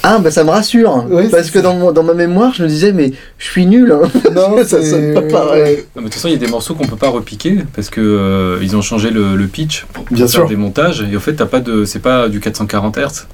Ah, 0.05 0.19
bah 0.19 0.31
ça 0.31 0.43
me 0.43 0.49
rassure. 0.49 1.05
Oui, 1.09 1.29
parce 1.31 1.49
que 1.49 1.59
dans, 1.59 1.75
mon- 1.75 1.93
dans 1.93 2.03
ma 2.03 2.13
mémoire, 2.13 2.53
je 2.53 2.63
me 2.63 2.67
disais, 2.67 2.91
mais 2.91 3.13
je 3.37 3.45
suis 3.45 3.65
nul. 3.65 3.91
hein. 3.93 4.01
Non, 4.35 4.57
Ça 4.65 4.81
c'est 4.81 4.89
sonne 4.89 5.13
pas 5.13 5.21
pareil. 5.21 5.77
Non, 5.77 5.83
mais 5.95 6.01
de 6.01 6.05
toute 6.07 6.15
façon, 6.15 6.27
il 6.27 6.31
y 6.31 6.35
a 6.35 6.39
des 6.39 6.47
morceaux 6.47 6.75
qu'on 6.75 6.85
peut 6.87 6.97
pas 6.97 7.07
repiquer 7.09 7.59
parce 7.73 7.89
que 7.89 8.01
euh, 8.01 8.57
ils 8.61 8.75
ont 8.75 8.81
changé 8.81 9.11
le, 9.11 9.35
le 9.37 9.47
pitch 9.47 9.85
pour 9.93 10.03
Bien 10.11 10.27
faire 10.27 10.41
sûr. 10.41 10.49
des 10.49 10.57
montages 10.57 11.05
et 11.09 11.15
au 11.15 11.19
fait, 11.21 11.33
t'as 11.35 11.45
pas 11.45 11.61
de, 11.61 11.85
c'est 11.85 11.99
pas 11.99 12.27
du 12.27 12.41
440 12.41 12.97
Hz. 12.97 13.27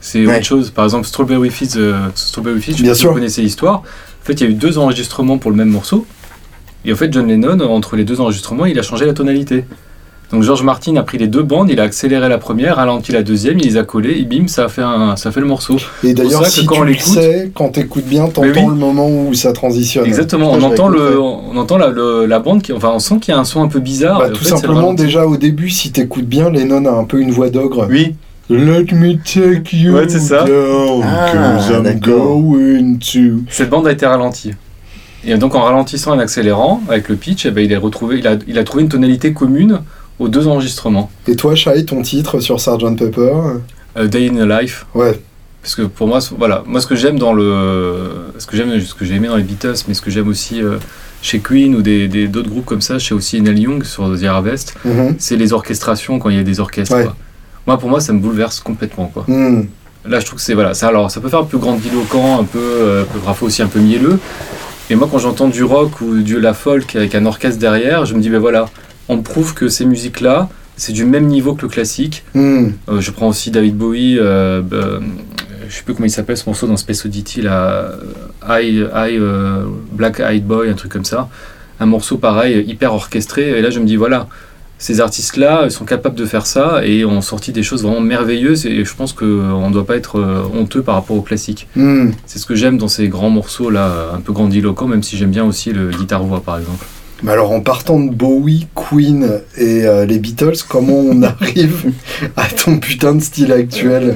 C'est 0.00 0.24
Ouais. 0.26 0.36
autre 0.36 0.44
chose. 0.46 0.70
Par 0.70 0.84
exemple, 0.84 1.06
Strawberry 1.06 1.50
Fields, 1.50 1.76
euh, 1.78 1.94
Strawberry 2.14 2.60
Fields, 2.60 2.74
je 2.74 2.78
sais 2.78 2.82
Bien 2.84 2.92
pas 2.92 2.94
si 2.94 3.00
sûr. 3.00 3.10
vous 3.10 3.16
connaissez 3.16 3.42
l'histoire. 3.42 3.76
En 3.78 4.24
fait, 4.24 4.34
il 4.34 4.40
y 4.44 4.46
a 4.46 4.50
eu 4.50 4.54
deux 4.54 4.78
enregistrements 4.78 5.38
pour 5.38 5.50
le 5.50 5.56
même 5.56 5.70
morceau. 5.70 6.06
Et 6.84 6.92
en 6.92 6.96
fait, 6.96 7.12
John 7.12 7.26
Lennon, 7.26 7.58
entre 7.60 7.96
les 7.96 8.04
deux 8.04 8.20
enregistrements, 8.20 8.66
il 8.66 8.78
a 8.78 8.82
changé 8.82 9.04
la 9.06 9.14
tonalité. 9.14 9.64
Donc 10.32 10.42
George 10.42 10.62
Martin 10.64 10.96
a 10.96 11.02
pris 11.02 11.18
les 11.18 11.28
deux 11.28 11.42
bandes, 11.42 11.70
il 11.70 11.78
a 11.78 11.84
accéléré 11.84 12.28
la 12.28 12.38
première, 12.38 12.76
ralenti 12.76 13.12
la 13.12 13.22
deuxième, 13.22 13.58
il 13.58 13.66
les 13.66 13.76
a 13.76 13.84
collées, 13.84 14.16
et 14.18 14.24
bim, 14.24 14.48
ça 14.48 14.64
a 14.64 14.68
fait, 14.68 14.82
un, 14.82 15.14
ça 15.16 15.28
a 15.28 15.32
fait 15.32 15.40
le 15.40 15.46
morceau. 15.46 15.76
Et 16.02 16.12
d'ailleurs, 16.14 16.46
si 16.46 16.66
quand 16.66 16.76
tu 16.76 16.80
on 16.80 16.84
le 16.84 16.94
sais, 16.94 17.50
quand 17.54 17.68
t'écoutes 17.68 18.06
bien, 18.06 18.24
t'entends 18.24 18.42
oui. 18.42 18.54
le 18.66 18.74
moment 18.74 19.08
où 19.08 19.32
ça 19.34 19.52
transitionne. 19.52 20.06
Exactement, 20.06 20.50
on 20.50 20.62
entend, 20.62 20.88
le, 20.88 21.20
on 21.20 21.56
entend 21.56 21.76
la, 21.76 21.88
le- 21.88 22.26
la 22.26 22.40
bande, 22.40 22.62
qui, 22.62 22.72
enfin 22.72 22.90
on 22.94 22.98
sent 22.98 23.18
qu'il 23.20 23.32
y 23.32 23.36
a 23.36 23.40
un 23.40 23.44
son 23.44 23.62
un 23.62 23.68
peu 23.68 23.80
bizarre. 23.80 24.18
Bah, 24.18 24.30
tout 24.30 24.42
fait, 24.42 24.48
simplement, 24.50 24.92
déjà 24.94 25.26
au 25.26 25.36
début, 25.36 25.70
si 25.70 25.92
t'écoutes 25.92 26.26
bien, 26.26 26.50
Lennon 26.50 26.84
a 26.86 26.92
un 26.92 27.04
peu 27.04 27.20
une 27.20 27.30
voix 27.30 27.50
d'ogre. 27.50 27.86
Oui, 27.88 28.14
Let 28.50 28.86
me 28.92 29.14
take 29.22 29.74
you 29.76 29.94
Ouais, 29.94 30.08
ça. 30.08 30.44
down, 30.44 31.02
Ah, 31.02 31.56
'cause 31.56 31.70
I'm 31.70 31.98
going 31.98 32.98
to... 32.98 33.42
cette 33.48 33.70
bande 33.70 33.86
a 33.86 33.92
été 33.92 34.04
ralentie. 34.04 34.50
Et 35.26 35.34
donc 35.38 35.54
en 35.54 35.62
ralentissant 35.62 36.12
et 36.12 36.16
en 36.16 36.20
accélérant 36.20 36.82
avec 36.88 37.08
le 37.08 37.16
pitch, 37.16 37.46
eh 37.46 37.50
ben, 37.50 37.64
il, 37.64 37.74
a 37.74 37.78
retrouvé, 37.78 38.18
il, 38.18 38.26
a, 38.26 38.36
il 38.46 38.58
a 38.58 38.64
trouvé 38.64 38.82
une 38.82 38.90
tonalité 38.90 39.32
commune 39.32 39.80
aux 40.18 40.28
deux 40.28 40.46
enregistrements. 40.46 41.10
Et 41.26 41.36
toi, 41.36 41.54
Shai, 41.54 41.84
ton 41.84 42.02
titre 42.02 42.40
sur 42.40 42.60
Sgt 42.60 42.96
Pepper 42.96 43.32
A 43.96 44.06
Day 44.06 44.30
in 44.30 44.48
a 44.50 44.60
Life. 44.60 44.86
Ouais. 44.94 45.20
Parce 45.62 45.74
que 45.76 45.82
pour 45.82 46.06
moi, 46.06 46.18
voilà, 46.38 46.62
moi 46.66 46.80
ce 46.80 46.86
que 46.86 46.94
j'aime 46.94 47.18
dans 47.18 47.32
le, 47.32 48.32
ce 48.38 48.46
que 48.46 48.56
j'aime, 48.56 48.78
ce 48.80 48.94
que 48.94 49.04
j'ai 49.04 49.14
aimé 49.14 49.28
dans 49.28 49.36
les 49.36 49.42
Beatles, 49.42 49.74
mais 49.88 49.94
ce 49.94 50.02
que 50.02 50.10
j'aime 50.10 50.28
aussi 50.28 50.60
euh, 50.62 50.76
chez 51.22 51.38
Queen 51.40 51.74
ou 51.74 51.80
des 51.80 52.06
d'autres 52.28 52.50
groupes 52.50 52.66
comme 52.66 52.82
ça, 52.82 52.98
chez 52.98 53.14
aussi 53.14 53.40
Neil 53.40 53.60
Young 53.60 53.82
sur 53.82 54.18
The 54.18 54.24
Harvest, 54.24 54.74
Mhm. 54.84 55.14
c'est 55.18 55.36
les 55.36 55.52
orchestrations 55.54 56.18
quand 56.18 56.28
il 56.28 56.36
y 56.36 56.40
a 56.40 56.42
des 56.42 56.60
orchestres. 56.60 56.94
Ouais. 56.96 57.04
quoi. 57.04 57.16
Moi, 57.66 57.78
pour 57.78 57.88
moi, 57.88 58.00
ça 58.00 58.12
me 58.12 58.18
bouleverse 58.18 58.60
complètement, 58.60 59.06
quoi. 59.06 59.24
Hmm. 59.26 59.62
Là, 60.06 60.20
je 60.20 60.26
trouve 60.26 60.36
que 60.38 60.44
c'est 60.44 60.52
voilà, 60.52 60.74
ça 60.74 60.88
alors 60.88 61.10
ça 61.10 61.22
peut 61.22 61.30
faire 61.30 61.38
un 61.38 61.44
peu 61.44 61.56
grandiloquent, 61.56 62.40
un 62.40 62.44
peu, 62.44 62.58
euh, 62.60 63.04
parfois 63.24 63.48
aussi 63.48 63.62
un 63.62 63.68
peu 63.68 63.78
mielleux. 63.80 64.18
Et 64.90 64.96
moi, 64.96 65.08
quand 65.10 65.18
j'entends 65.18 65.48
du 65.48 65.64
rock 65.64 66.02
ou 66.02 66.18
du 66.20 66.38
la 66.40 66.52
folk 66.52 66.94
avec 66.94 67.14
un 67.14 67.24
orchestre 67.24 67.58
derrière, 67.58 68.04
je 68.04 68.14
me 68.14 68.20
dis 68.20 68.28
ben 68.28 68.38
voilà, 68.38 68.66
on 69.08 69.16
me 69.16 69.22
prouve 69.22 69.54
que 69.54 69.68
ces 69.68 69.84
musiques-là, 69.84 70.48
c'est 70.76 70.92
du 70.92 71.04
même 71.04 71.26
niveau 71.26 71.54
que 71.54 71.62
le 71.62 71.68
classique. 71.68 72.24
Hmm. 72.34 72.70
Euh, 72.88 73.00
je 73.00 73.10
prends 73.10 73.28
aussi 73.28 73.50
David 73.50 73.76
Bowie, 73.76 74.18
euh, 74.18 74.60
bah, 74.60 75.00
je 75.68 75.74
sais 75.74 75.82
plus 75.82 75.94
comment 75.94 76.06
il 76.06 76.10
s'appelle 76.10 76.36
ce 76.36 76.46
morceau 76.46 76.66
dans 76.66 76.76
Space 76.76 77.04
Oddity, 77.04 77.42
là, 77.42 77.92
I, 78.48 78.84
I, 78.94 79.16
euh, 79.18 79.64
Black 79.92 80.20
Eyed 80.20 80.46
Boy, 80.46 80.68
un 80.68 80.74
truc 80.74 80.92
comme 80.92 81.04
ça. 81.04 81.28
Un 81.80 81.86
morceau 81.86 82.18
pareil, 82.18 82.64
hyper 82.66 82.94
orchestré. 82.94 83.50
Et 83.58 83.62
là, 83.62 83.70
je 83.70 83.80
me 83.80 83.84
dis 83.84 83.96
voilà, 83.96 84.28
ces 84.78 85.00
artistes-là 85.00 85.70
sont 85.70 85.84
capables 85.84 86.14
de 86.14 86.26
faire 86.26 86.46
ça 86.46 86.84
et 86.84 87.04
ont 87.04 87.20
sorti 87.20 87.52
des 87.52 87.62
choses 87.62 87.82
vraiment 87.82 88.00
merveilleuses. 88.00 88.66
Et 88.66 88.84
je 88.84 88.94
pense 88.94 89.12
qu'on 89.12 89.68
ne 89.68 89.72
doit 89.72 89.86
pas 89.86 89.96
être 89.96 90.18
euh, 90.18 90.42
honteux 90.54 90.82
par 90.82 90.94
rapport 90.94 91.16
au 91.16 91.22
classique. 91.22 91.66
Hmm. 91.74 92.10
C'est 92.26 92.38
ce 92.38 92.46
que 92.46 92.54
j'aime 92.54 92.78
dans 92.78 92.88
ces 92.88 93.08
grands 93.08 93.30
morceaux-là, 93.30 94.10
un 94.14 94.20
peu 94.20 94.32
grandiloquents, 94.32 94.86
même 94.86 95.02
si 95.02 95.16
j'aime 95.16 95.30
bien 95.30 95.44
aussi 95.44 95.72
le 95.72 95.90
guitare-voix, 95.90 96.40
par 96.40 96.58
exemple. 96.58 96.86
Mais 97.22 97.32
alors, 97.32 97.52
en 97.52 97.60
partant 97.60 97.98
de 98.00 98.10
Bowie, 98.10 98.66
Queen 98.74 99.40
et 99.56 99.86
euh, 99.86 100.04
les 100.04 100.18
Beatles, 100.18 100.56
comment 100.68 100.98
on 100.98 101.22
arrive 101.40 101.92
à 102.36 102.46
ton 102.46 102.78
putain 102.78 103.14
de 103.14 103.22
style 103.22 103.52
actuel? 103.52 104.14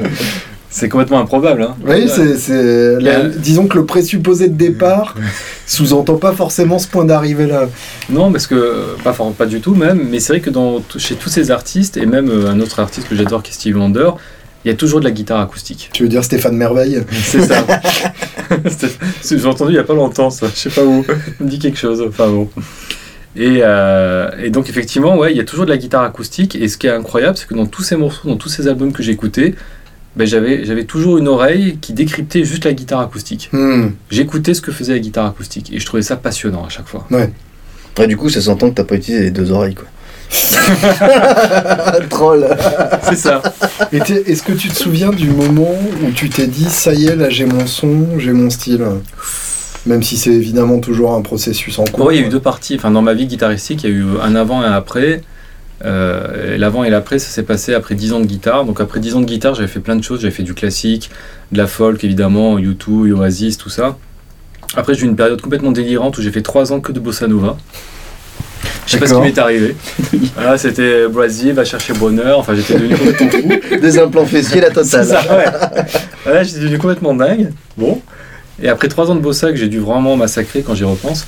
C'est 0.71 0.91
complètement 0.91 1.19
improbable. 1.21 1.63
Hein 1.63 1.77
Oui, 1.87 2.09
c'est, 2.09 2.99
disons 3.39 3.67
que 3.67 3.79
le 3.79 3.87
présupposé 3.87 4.49
de 4.49 4.55
départ 4.57 5.15
sous-entend 5.67 6.17
pas 6.17 6.33
forcément 6.33 6.79
ce 6.79 6.87
point 6.87 7.07
d'arrivée 7.07 7.47
là. 7.47 7.69
Non, 8.11 8.31
parce 8.31 8.47
que 8.47 8.95
pas, 9.03 9.15
for- 9.15 9.33
pas 9.33 9.47
du 9.47 9.61
tout 9.61 9.75
même, 9.75 10.07
mais 10.11 10.21
c'est 10.21 10.35
vrai 10.35 10.41
que 10.41 10.51
dans, 10.51 10.83
chez 10.99 11.15
tous 11.15 11.31
ces 11.31 11.51
artistes, 11.51 11.97
et 11.97 12.05
même 12.05 12.29
euh, 12.29 12.51
un 12.51 12.61
autre 12.61 12.81
artiste 12.81 13.09
que 13.09 13.17
j'adore 13.17 13.43
qui 13.43 13.53
est 13.53 13.55
Steve 13.55 13.79
Wonder, 13.79 14.11
il 14.65 14.69
y 14.69 14.71
a 14.71 14.77
toujours 14.77 15.01
de 15.01 15.05
la 15.05 15.11
guitare 15.11 15.41
acoustique. 15.41 15.91
Tu 15.93 16.03
veux 16.03 16.09
dire 16.09 16.25
Stéphane 16.25 16.57
Merveille 16.57 17.03
C'est 17.13 17.41
ça. 17.41 17.65
J'ai 19.31 19.47
entendu 19.47 19.73
il 19.73 19.75
n'y 19.75 19.81
a 19.81 19.85
pas 19.85 19.95
longtemps 19.95 20.31
ça, 20.31 20.47
je 20.53 20.59
sais 20.59 20.71
pas 20.71 20.85
où. 20.85 21.05
Ça 21.05 21.15
me 21.41 21.49
dit 21.49 21.59
quelque 21.59 21.79
chose. 21.79 22.05
Enfin 22.07 22.29
bon. 22.29 22.49
Et, 23.37 23.61
euh, 23.63 24.31
et, 24.43 24.51
donc 24.51 24.69
effectivement, 24.69 25.17
ouais, 25.17 25.33
il 25.33 25.37
y 25.37 25.41
a 25.41 25.45
toujours 25.45 25.65
de 25.65 25.71
la 25.71 25.77
guitare 25.77 26.03
acoustique. 26.03 26.57
Et 26.57 26.67
ce 26.69 26.77
qui 26.77 26.87
est 26.89 26.91
incroyable, 26.91 27.37
c'est 27.37 27.47
que 27.47 27.55
dans 27.55 27.67
tous 27.67 27.83
ces 27.83 27.97
morceaux, 27.97 28.29
dans 28.29 28.37
tous 28.37 28.49
ces 28.49 28.67
albums 28.67 28.93
que 28.93 29.03
j'écoutais, 29.03 29.55
ben 30.17 30.27
j'avais, 30.27 30.65
j'avais 30.65 30.85
toujours 30.85 31.19
une 31.19 31.29
oreille 31.29 31.79
qui 31.81 31.93
décryptait 31.93 32.43
juste 32.43 32.65
la 32.65 32.73
guitare 32.73 33.01
acoustique. 33.01 33.51
Hmm. 33.53 33.91
J'écoutais 34.11 34.55
ce 34.55 34.61
que 34.61 34.73
faisait 34.73 34.95
la 34.95 34.99
guitare 34.99 35.27
acoustique 35.27 35.73
et 35.73 35.79
je 35.79 35.87
trouvais 35.87 36.03
ça 36.03 36.17
passionnant 36.17 36.65
à 36.65 36.69
chaque 36.69 36.89
fois. 36.89 37.07
Ouais. 37.11 37.31
Et 38.01 38.07
du 38.07 38.17
coup, 38.17 38.29
ça 38.29 38.41
s'entend 38.41 38.71
que 38.71 38.75
t'as 38.75 38.85
pas 38.85 38.97
utilisé 38.97 39.25
les 39.25 39.31
deux 39.31 39.51
oreilles, 39.51 39.75
quoi. 39.75 39.87
Troll. 42.11 42.47
C'est 43.03 43.17
ça. 43.17 43.43
Est-ce 43.93 44.43
que 44.43 44.53
tu 44.53 44.69
te 44.69 44.75
souviens 44.75 45.11
du 45.11 45.31
moment 45.31 45.75
où 46.03 46.11
tu 46.13 46.29
t'es 46.29 46.47
dit 46.47 46.69
ça 46.69 46.93
y 46.93 47.07
est, 47.07 47.17
là 47.17 47.31
j'ai 47.31 47.47
mon 47.47 47.67
son, 47.67 48.19
j'ai 48.19 48.33
mon 48.33 48.51
style? 48.51 48.85
Même 49.87 50.03
si 50.03 50.17
c'est 50.17 50.33
évidemment 50.33 50.81
toujours 50.81 51.15
un 51.15 51.23
processus 51.23 51.79
en 51.79 51.85
cours. 51.85 52.07
Ouais, 52.07 52.17
il 52.17 52.21
y 52.21 52.25
a 52.25 52.27
eu 52.27 52.31
deux 52.31 52.41
parties. 52.41 52.75
Enfin, 52.77 52.91
dans 52.91 53.01
ma 53.03 53.15
vie 53.15 53.27
guitaristique, 53.27 53.85
il 53.85 53.91
y 53.91 53.93
a 53.93 53.97
eu 53.97 54.05
un 54.23 54.35
avant 54.35 54.63
et 54.63 54.67
un 54.67 54.73
après. 54.73 55.23
Euh, 55.85 56.59
L'avant 56.59 56.85
et 56.85 56.91
l'après, 56.91 57.19
ça 57.19 57.29
s'est 57.31 57.45
passé 57.45 57.73
après 57.73 57.95
10 57.95 58.13
ans 58.13 58.21
de 58.21 58.27
guitare. 58.27 58.65
Donc 58.65 58.81
après 58.81 59.01
10 59.01 59.15
ans 59.15 59.21
de 59.21 59.27
guitare, 59.27 59.55
j'avais 59.55 59.69
fait 59.69 59.81
plein 59.81 59.97
de 59.97 60.03
choses. 60.03 60.21
J'avais 60.21 60.35
fait 60.35 60.43
du 60.43 60.55
classique, 60.55 61.11
de 61.53 61.59
la 61.59 61.67
folk 61.67 62.05
évidemment, 62.05 62.59
U2, 62.59 63.13
Oasis, 63.13 63.57
tout 63.57 63.71
ça. 63.71 63.97
Après, 64.77 64.95
j'ai 64.95 65.05
eu 65.05 65.09
une 65.09 65.17
période 65.17 65.41
complètement 65.41 65.73
délirante 65.73 66.19
où 66.19 66.23
j'ai 66.23 66.33
fait 66.33 66.43
3 66.43 66.73
ans 66.73 66.81
que 66.81 66.93
de 66.93 67.01
bossa 67.01 67.27
nova. 67.27 67.57
Je 68.87 68.93
sais 68.93 68.99
pas 68.99 69.07
ce 69.07 69.15
qui 69.15 69.21
m'est 69.21 69.39
arrivé. 69.39 69.77
Voilà, 70.35 70.57
c'était 70.59 71.07
Brésil, 71.09 71.53
va 71.53 71.65
chercher 71.65 71.93
bonheur. 71.93 72.39
Enfin, 72.39 72.55
j'étais 72.55 72.75
devenu 72.75 72.97
complètement 72.97 73.31
fou. 73.69 73.77
Des 73.81 73.99
implants 73.99 74.27
fessiers, 74.27 74.61
la 74.61 74.71
totale. 74.71 75.05
ça, 75.07 75.21
ouais. 75.37 75.45
Voilà, 76.25 76.43
j'étais 76.43 76.61
devenu 76.61 76.79
complètement 76.79 77.15
dingue. 77.15 77.51
Bon. 77.77 78.01
Et 78.63 78.69
après 78.69 78.89
3 78.89 79.11
ans 79.11 79.15
de 79.15 79.21
bossa 79.21 79.51
que 79.51 79.57
j'ai 79.57 79.69
dû 79.69 79.79
vraiment 79.79 80.17
massacrer 80.17 80.63
quand 80.63 80.75
j'y 80.75 80.85
repense, 80.85 81.27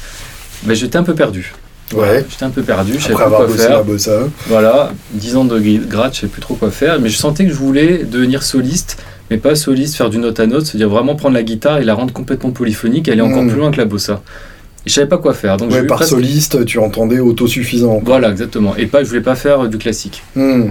ben, 0.64 0.74
j'étais 0.74 0.96
un 0.96 1.02
peu 1.04 1.14
perdu. 1.14 1.52
Ouais. 1.94 2.24
J'étais 2.30 2.44
un 2.44 2.50
peu 2.50 2.62
perdu, 2.62 2.92
je 2.94 3.00
savais 3.02 3.14
Après 3.14 3.24
pas 3.24 3.26
avoir 3.26 3.40
quoi 3.40 3.48
bossé 3.48 3.66
faire. 3.66 3.76
la 3.76 3.82
bossa. 3.82 4.18
Voilà, 4.48 4.92
10 5.12 5.36
ans 5.36 5.44
de 5.44 5.58
gratte, 5.60 6.14
je 6.14 6.20
sais 6.20 6.26
plus 6.28 6.40
trop 6.40 6.54
quoi 6.54 6.70
faire, 6.70 7.00
mais 7.00 7.08
je 7.08 7.16
sentais 7.16 7.44
que 7.44 7.50
je 7.50 7.56
voulais 7.56 8.04
devenir 8.04 8.42
soliste, 8.44 8.98
mais 9.30 9.38
pas 9.38 9.54
soliste, 9.56 9.96
faire 9.96 10.08
du 10.08 10.18
note 10.18 10.38
à 10.40 10.46
note, 10.46 10.66
c'est-à-dire 10.66 10.88
vraiment 10.88 11.16
prendre 11.16 11.34
la 11.34 11.42
guitare 11.42 11.78
et 11.78 11.84
la 11.84 11.94
rendre 11.94 12.12
complètement 12.12 12.50
polyphonique, 12.52 13.08
et 13.08 13.12
aller 13.12 13.20
encore 13.22 13.42
Mm. 13.42 13.48
plus 13.50 13.58
loin 13.58 13.70
que 13.72 13.76
la 13.78 13.86
bossa. 13.86 14.22
Je 14.86 14.92
savais 14.92 15.06
pas 15.08 15.18
quoi 15.18 15.34
faire, 15.34 15.56
donc 15.58 15.70
Ouais, 15.72 15.82
par 15.84 15.98
presque- 15.98 16.10
soliste, 16.12 16.64
tu 16.64 16.78
entendais 16.78 17.18
autosuffisant. 17.20 18.00
Voilà, 18.04 18.30
exactement. 18.30 18.74
Et 18.76 18.86
pas, 18.86 19.02
je 19.04 19.08
voulais 19.08 19.20
pas 19.20 19.34
faire 19.36 19.68
du 19.68 19.76
classique. 19.78 20.22
Hmm. 20.34 20.68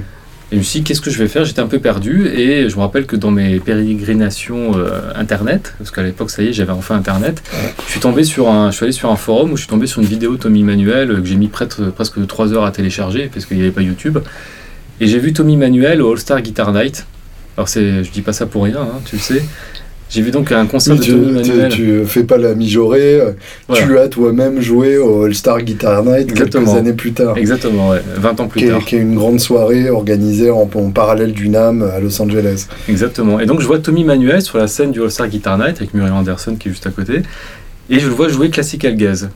Et 0.52 0.56
je 0.56 0.58
me 0.58 0.64
suis 0.64 0.80
dit, 0.80 0.84
qu'est-ce 0.84 1.02
que 1.02 1.12
je 1.12 1.20
vais 1.20 1.28
faire? 1.28 1.46
J'étais 1.46 1.60
un 1.62 1.68
peu 1.68 1.78
perdu, 1.78 2.26
et 2.28 2.70
je 2.70 2.76
me 2.76 2.82
rappelle 2.82 3.06
que 3.06 3.16
dans 3.16 3.30
mes 3.30 3.60
pérégrinations 3.60 4.72
euh, 4.76 5.12
internet, 5.16 5.76
parce 5.78 5.92
qu'à 5.92 6.02
l'époque, 6.02 6.32
ça 6.32 6.42
y 6.42 6.48
est, 6.48 6.54
j'avais 6.54 6.72
enfin 6.72 6.96
internet, 6.96 7.44
je 7.86 7.92
suis 7.92 8.00
tombé 8.00 8.24
sur 8.24 8.50
un, 8.50 8.72
je 8.72 8.76
suis 8.78 8.86
allé 8.86 8.92
sur 8.94 9.12
un 9.12 9.16
forum 9.16 9.52
où 9.52 9.58
je 9.58 9.62
suis 9.62 9.70
tombé 9.70 9.86
sur 9.86 10.02
une 10.02 10.08
vidéo 10.08 10.32
de 10.38 10.42
Tommy 10.42 10.64
Manuel 10.64 11.12
euh, 11.12 11.20
que 11.22 11.26
j'ai 11.26 11.36
mis 11.36 11.50
presque, 11.50 11.82
presque 11.92 12.26
3 12.26 12.54
heures 12.54 12.66
à 12.66 12.72
télécharger 12.72 13.30
parce 13.32 13.46
qu'il 13.46 13.58
n'y 13.58 13.64
avait 13.64 13.72
pas 13.72 13.82
YouTube. 13.82 14.18
Et 15.00 15.06
j'ai 15.06 15.20
vu 15.20 15.34
Tommy 15.34 15.56
Manuel 15.56 16.02
au 16.02 16.12
All 16.12 16.18
Star 16.18 16.42
Guitar 16.42 16.74
Night. 16.74 17.06
Alors 17.56 17.70
c'est, 17.70 18.04
je 18.04 18.10
dis 18.12 18.22
pas 18.24 18.34
ça 18.34 18.48
pour 18.48 18.64
rien, 18.64 18.82
hein, 18.82 19.00
tu 19.06 19.18
le 19.18 19.22
sais. 19.22 19.44
J'ai 20.10 20.24
vu 20.24 20.32
donc 20.32 20.52
un 20.52 20.66
concert 20.66 20.94
Oui, 20.96 21.00
de 21.00 21.04
tu, 21.06 21.12
Tommy 21.12 21.32
Manuel. 21.34 21.72
tu 21.72 22.04
fais 22.06 22.24
pas 22.24 22.38
la 22.38 22.56
mijaurée, 22.56 23.22
euh, 23.22 23.32
Voilà. 23.68 23.86
tu 23.86 23.98
as 24.00 24.08
toi-même 24.08 24.60
joué 24.60 24.98
au 24.98 25.24
All-Star 25.26 25.62
Guitar 25.62 26.04
Night 26.04 26.30
Exactement. 26.32 26.66
quelques 26.66 26.78
années 26.80 26.94
plus 26.94 27.12
tard. 27.14 27.38
Exactement, 27.38 27.90
ouais, 27.90 28.02
20 28.18 28.40
ans 28.40 28.48
plus 28.48 28.60
Qui 28.62 28.66
est, 28.66 28.70
tard. 28.70 28.86
qui 28.86 28.96
est 28.96 29.00
une 29.00 29.14
grande 29.16 29.40
soirée 29.40 29.90
organisée 29.92 30.50
en, 30.50 30.62
en 30.74 30.90
parallèle 30.92 31.32
du 31.34 31.48
NAM 31.50 31.84
à 31.84 32.00
Los 32.00 32.20
Angeles. 32.22 32.68
Exactement. 32.88 33.40
Et 33.40 33.46
donc 33.46 33.62
je 33.62 33.68
vois 33.68 33.78
Tommy 33.80 34.04
Manuel 34.04 34.42
sur 34.42 34.58
la 34.58 34.68
scène 34.68 34.92
du 34.92 35.02
All 35.02 35.12
Star 35.12 35.28
Guitar 35.28 35.58
Night 35.60 35.78
avec 35.78 35.94
Muriel 35.94 36.14
Anderson 36.14 36.56
qui 36.60 36.70
est 36.70 36.72
juste 36.72 36.88
à 36.88 36.92
côté. 36.92 37.22
Et 37.92 38.00
je 38.00 38.08
le 38.08 38.14
vois 38.14 38.30
jouer 38.30 38.50
Classical 38.50 38.96
Gaze 38.96 39.30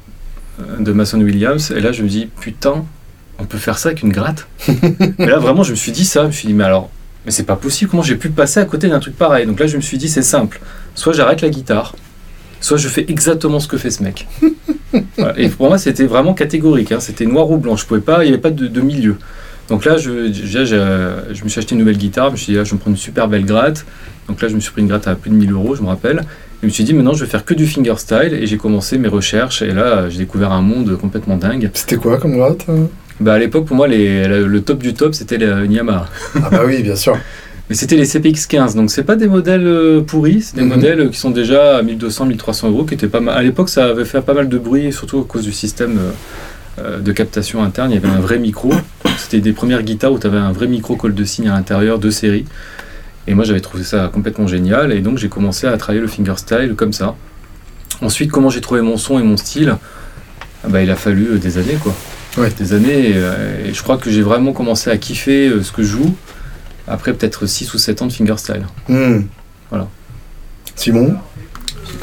euh, 0.59 0.79
de 0.79 0.91
Mason 0.91 1.19
Williams. 1.21 1.71
Et 1.75 1.81
là 1.81 1.91
je 1.91 2.01
me 2.01 2.07
dis, 2.07 2.29
putain, 2.39 2.83
on 3.38 3.45
peut 3.45 3.59
faire 3.59 3.77
ça 3.77 3.89
avec 3.89 4.01
une 4.01 4.12
gratte 4.12 4.47
Et 5.19 5.25
là 5.27 5.38
vraiment 5.38 5.62
je 5.62 5.69
me 5.71 5.75
suis 5.75 5.91
dit 5.91 6.05
ça. 6.05 6.21
Je 6.23 6.27
me 6.27 6.31
suis 6.31 6.47
dit, 6.47 6.53
mais 6.55 6.63
alors, 6.63 6.89
mais 7.25 7.31
c'est 7.31 7.43
pas 7.43 7.55
possible, 7.55 7.91
comment 7.91 8.03
j'ai 8.03 8.15
pu 8.15 8.29
passer 8.29 8.59
à 8.59 8.65
côté 8.65 8.89
d'un 8.89 8.99
truc 8.99 9.15
pareil? 9.15 9.45
Donc 9.45 9.59
là 9.59 9.67
je 9.67 9.75
me 9.77 9.81
suis 9.81 9.97
dit, 9.97 10.09
c'est 10.09 10.21
simple. 10.21 10.59
Soit 10.95 11.13
j'arrête 11.13 11.41
la 11.41 11.49
guitare, 11.49 11.95
soit 12.62 12.77
je 12.77 12.88
fais 12.88 13.05
exactement 13.07 13.59
ce 13.59 13.67
que 13.67 13.77
fait 13.77 13.91
ce 13.91 14.03
mec. 14.03 14.27
Voilà. 15.17 15.39
Et 15.39 15.49
pour 15.49 15.67
moi 15.69 15.79
c'était 15.79 16.05
vraiment 16.05 16.36
catégorique. 16.36 16.91
hein. 16.91 16.99
C'était 16.99 17.25
noir 17.25 17.49
ou 17.49 17.57
blanc. 17.57 17.75
Je 17.75 17.86
pouvais 17.86 17.99
pas, 17.99 18.23
il 18.23 18.27
n'y 18.27 18.33
avait 18.33 18.41
pas 18.41 18.51
de, 18.51 18.67
de 18.67 18.81
milieu. 18.81 19.15
Donc 19.69 19.86
là, 19.86 19.97
je, 19.97 20.27
déjà, 20.27 20.65
je, 20.65 20.75
je 21.33 21.43
me 21.43 21.49
suis 21.49 21.57
acheté 21.59 21.73
une 21.73 21.79
nouvelle 21.79 21.97
guitare. 21.97 22.27
Je 22.27 22.31
me 22.33 22.38
suis 22.38 22.51
dit, 22.51 22.57
là, 22.57 22.63
je 22.63 22.69
vais 22.71 22.75
me 22.75 22.79
prendre 22.79 22.95
une 22.95 23.01
super 23.01 23.27
belle 23.27 23.45
gratte. 23.45 23.86
Donc 24.27 24.39
là, 24.41 24.49
je 24.49 24.55
me 24.55 24.59
suis 24.59 24.71
pris 24.71 24.81
une 24.81 24.88
gratte 24.89 25.07
à 25.07 25.15
plus 25.15 25.31
de 25.31 25.36
1000 25.36 25.51
euros, 25.51 25.73
je 25.75 25.81
me 25.81 25.88
rappelle. 25.88 26.17
Et 26.19 26.63
je 26.63 26.67
me 26.67 26.71
suis 26.71 26.83
dit, 26.83 26.93
maintenant, 26.93 27.13
je 27.13 27.23
vais 27.25 27.31
faire 27.31 27.43
que 27.45 27.53
du 27.55 27.65
fingerstyle. 27.65 28.33
Et 28.33 28.45
j'ai 28.45 28.57
commencé 28.57 28.97
mes 28.99 29.07
recherches. 29.07 29.62
Et 29.63 29.71
là, 29.71 30.09
j'ai 30.09 30.19
découvert 30.19 30.51
un 30.51 30.62
monde 30.62 30.95
complètement 30.99 31.38
dingue. 31.38 31.71
C'était 31.73 31.95
quoi 31.95 32.17
comme 32.17 32.36
gratte 32.36 32.65
hein 32.69 32.88
Bah, 33.19 33.34
à 33.34 33.39
l'époque, 33.39 33.65
pour 33.65 33.76
moi, 33.76 33.88
les- 33.88 34.28
le, 34.28 34.47
le 34.47 34.62
top 34.62 34.80
du 34.82 34.93
top, 34.93 35.13
c'était 35.15 35.38
les 35.38 35.45
une 35.65 35.71
Yamaha. 35.71 36.08
Ah 36.36 36.49
bah 36.52 36.62
oui, 36.65 36.82
bien 36.84 36.95
sûr. 36.95 37.17
Mais 37.69 37.76
c'était 37.76 37.95
les 37.95 38.06
CPX15. 38.06 38.76
Donc, 38.76 38.91
c'est 38.91 39.04
pas 39.04 39.15
des 39.15 39.28
modèles 39.28 39.65
euh, 39.67 40.02
pourris. 40.02 40.41
C'est 40.41 40.56
des 40.58 40.63
Mhm. 40.63 40.69
modèles 40.69 41.10
qui 41.10 41.17
sont 41.19 41.30
déjà 41.30 41.78
à 41.78 41.82
1200, 41.82 42.26
1300 42.26 42.69
euros. 42.69 42.84
Qui 42.84 42.95
étaient 42.95 43.08
pas 43.08 43.19
mal. 43.21 43.38
À 43.38 43.41
l'époque, 43.43 43.69
ça 43.69 43.86
avait 43.86 44.04
fait 44.06 44.21
pas 44.21 44.34
mal 44.34 44.49
de 44.49 44.58
bruit, 44.58 44.91
surtout 44.91 45.19
à 45.19 45.23
cause 45.26 45.43
du 45.43 45.52
système. 45.54 45.97
euh, 45.97 46.12
euh, 46.80 46.99
de 46.99 47.12
captation 47.12 47.62
interne, 47.63 47.91
il 47.91 47.93
y 47.93 47.97
avait 47.97 48.08
un 48.10 48.19
vrai 48.19 48.39
micro. 48.39 48.71
C'était 49.19 49.41
des 49.41 49.52
premières 49.54 49.84
guitares 49.84 50.12
où 50.12 50.17
tu 50.17 50.26
avais 50.26 50.39
un 50.39 50.52
vrai 50.52 50.65
micro 50.65 50.95
col 50.95 51.13
de 51.13 51.23
cygne 51.23 51.47
à 51.49 51.54
l'intérieur 51.54 51.99
de 51.99 52.10
série. 52.10 52.45
Et 53.28 53.36
moi 53.36 53.43
j'avais 53.45 53.60
trouvé 53.60 53.84
ça 53.84 54.10
complètement 54.12 54.47
génial 54.47 54.91
et 54.91 54.99
donc 55.02 55.19
j'ai 55.19 55.30
commencé 55.30 55.67
à 55.67 55.78
travailler 55.78 56.02
le 56.02 56.08
fingerstyle 56.08 56.73
comme 56.76 56.91
ça. 56.91 57.13
Ensuite, 58.02 58.32
comment 58.32 58.49
j'ai 58.49 58.60
trouvé 58.60 58.82
mon 58.82 58.97
son 58.97 59.19
et 59.19 59.21
mon 59.21 59.38
style? 59.38 59.76
Ah 60.63 60.67
bah, 60.69 60.82
Il 60.82 60.89
a 60.89 60.95
fallu 60.95 61.38
des 61.38 61.60
années 61.60 61.78
quoi. 61.80 61.93
Ouais. 62.38 62.50
Des 62.58 62.74
années 62.74 63.10
et, 63.10 63.13
euh, 63.15 63.67
et 63.69 63.74
je 63.74 63.84
crois 63.84 63.98
que 63.98 64.10
j'ai 64.10 64.22
vraiment 64.24 64.54
commencé 64.54 64.89
à 64.89 64.98
kiffer 64.98 65.48
euh, 65.50 65.62
ce 65.63 65.72
que 65.72 65.84
je 65.84 65.89
joue 65.89 66.15
après 66.88 67.13
peut-être 67.13 67.46
6 67.46 67.74
ou 67.74 67.78
7 67.78 68.02
ans 68.02 68.08
de 68.08 68.12
fingerstyle. 68.13 68.65
Hmm. 68.89 69.22
Voilà. 69.69 69.88
Simon, 70.76 71.15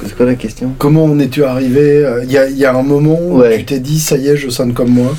C'est 0.06 0.16
quoi 0.16 0.26
la 0.26 0.36
question? 0.36 0.74
Comment 0.78 1.04
en 1.04 1.18
es-tu 1.18 1.42
arrivé 1.44 2.08
Il 2.24 2.30
y, 2.30 2.38
a, 2.38 2.48
y 2.48 2.64
a 2.64 2.72
un 2.74 2.82
moment 2.82 3.18
où 3.20 3.40
Ouais. 3.40 3.58
tu 3.58 3.64
t'es 3.64 3.80
dit 3.80 3.98
ça 4.00 4.16
y 4.16 4.28
est, 4.28 4.36
je 4.36 4.48
sonne 4.48 4.72
comme 4.72 4.90
moi? 4.90 5.16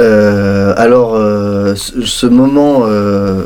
Euh, 0.00 0.72
alors, 0.76 1.14
euh, 1.14 1.74
ce, 1.74 2.00
ce 2.06 2.26
moment, 2.26 2.82
euh, 2.84 3.44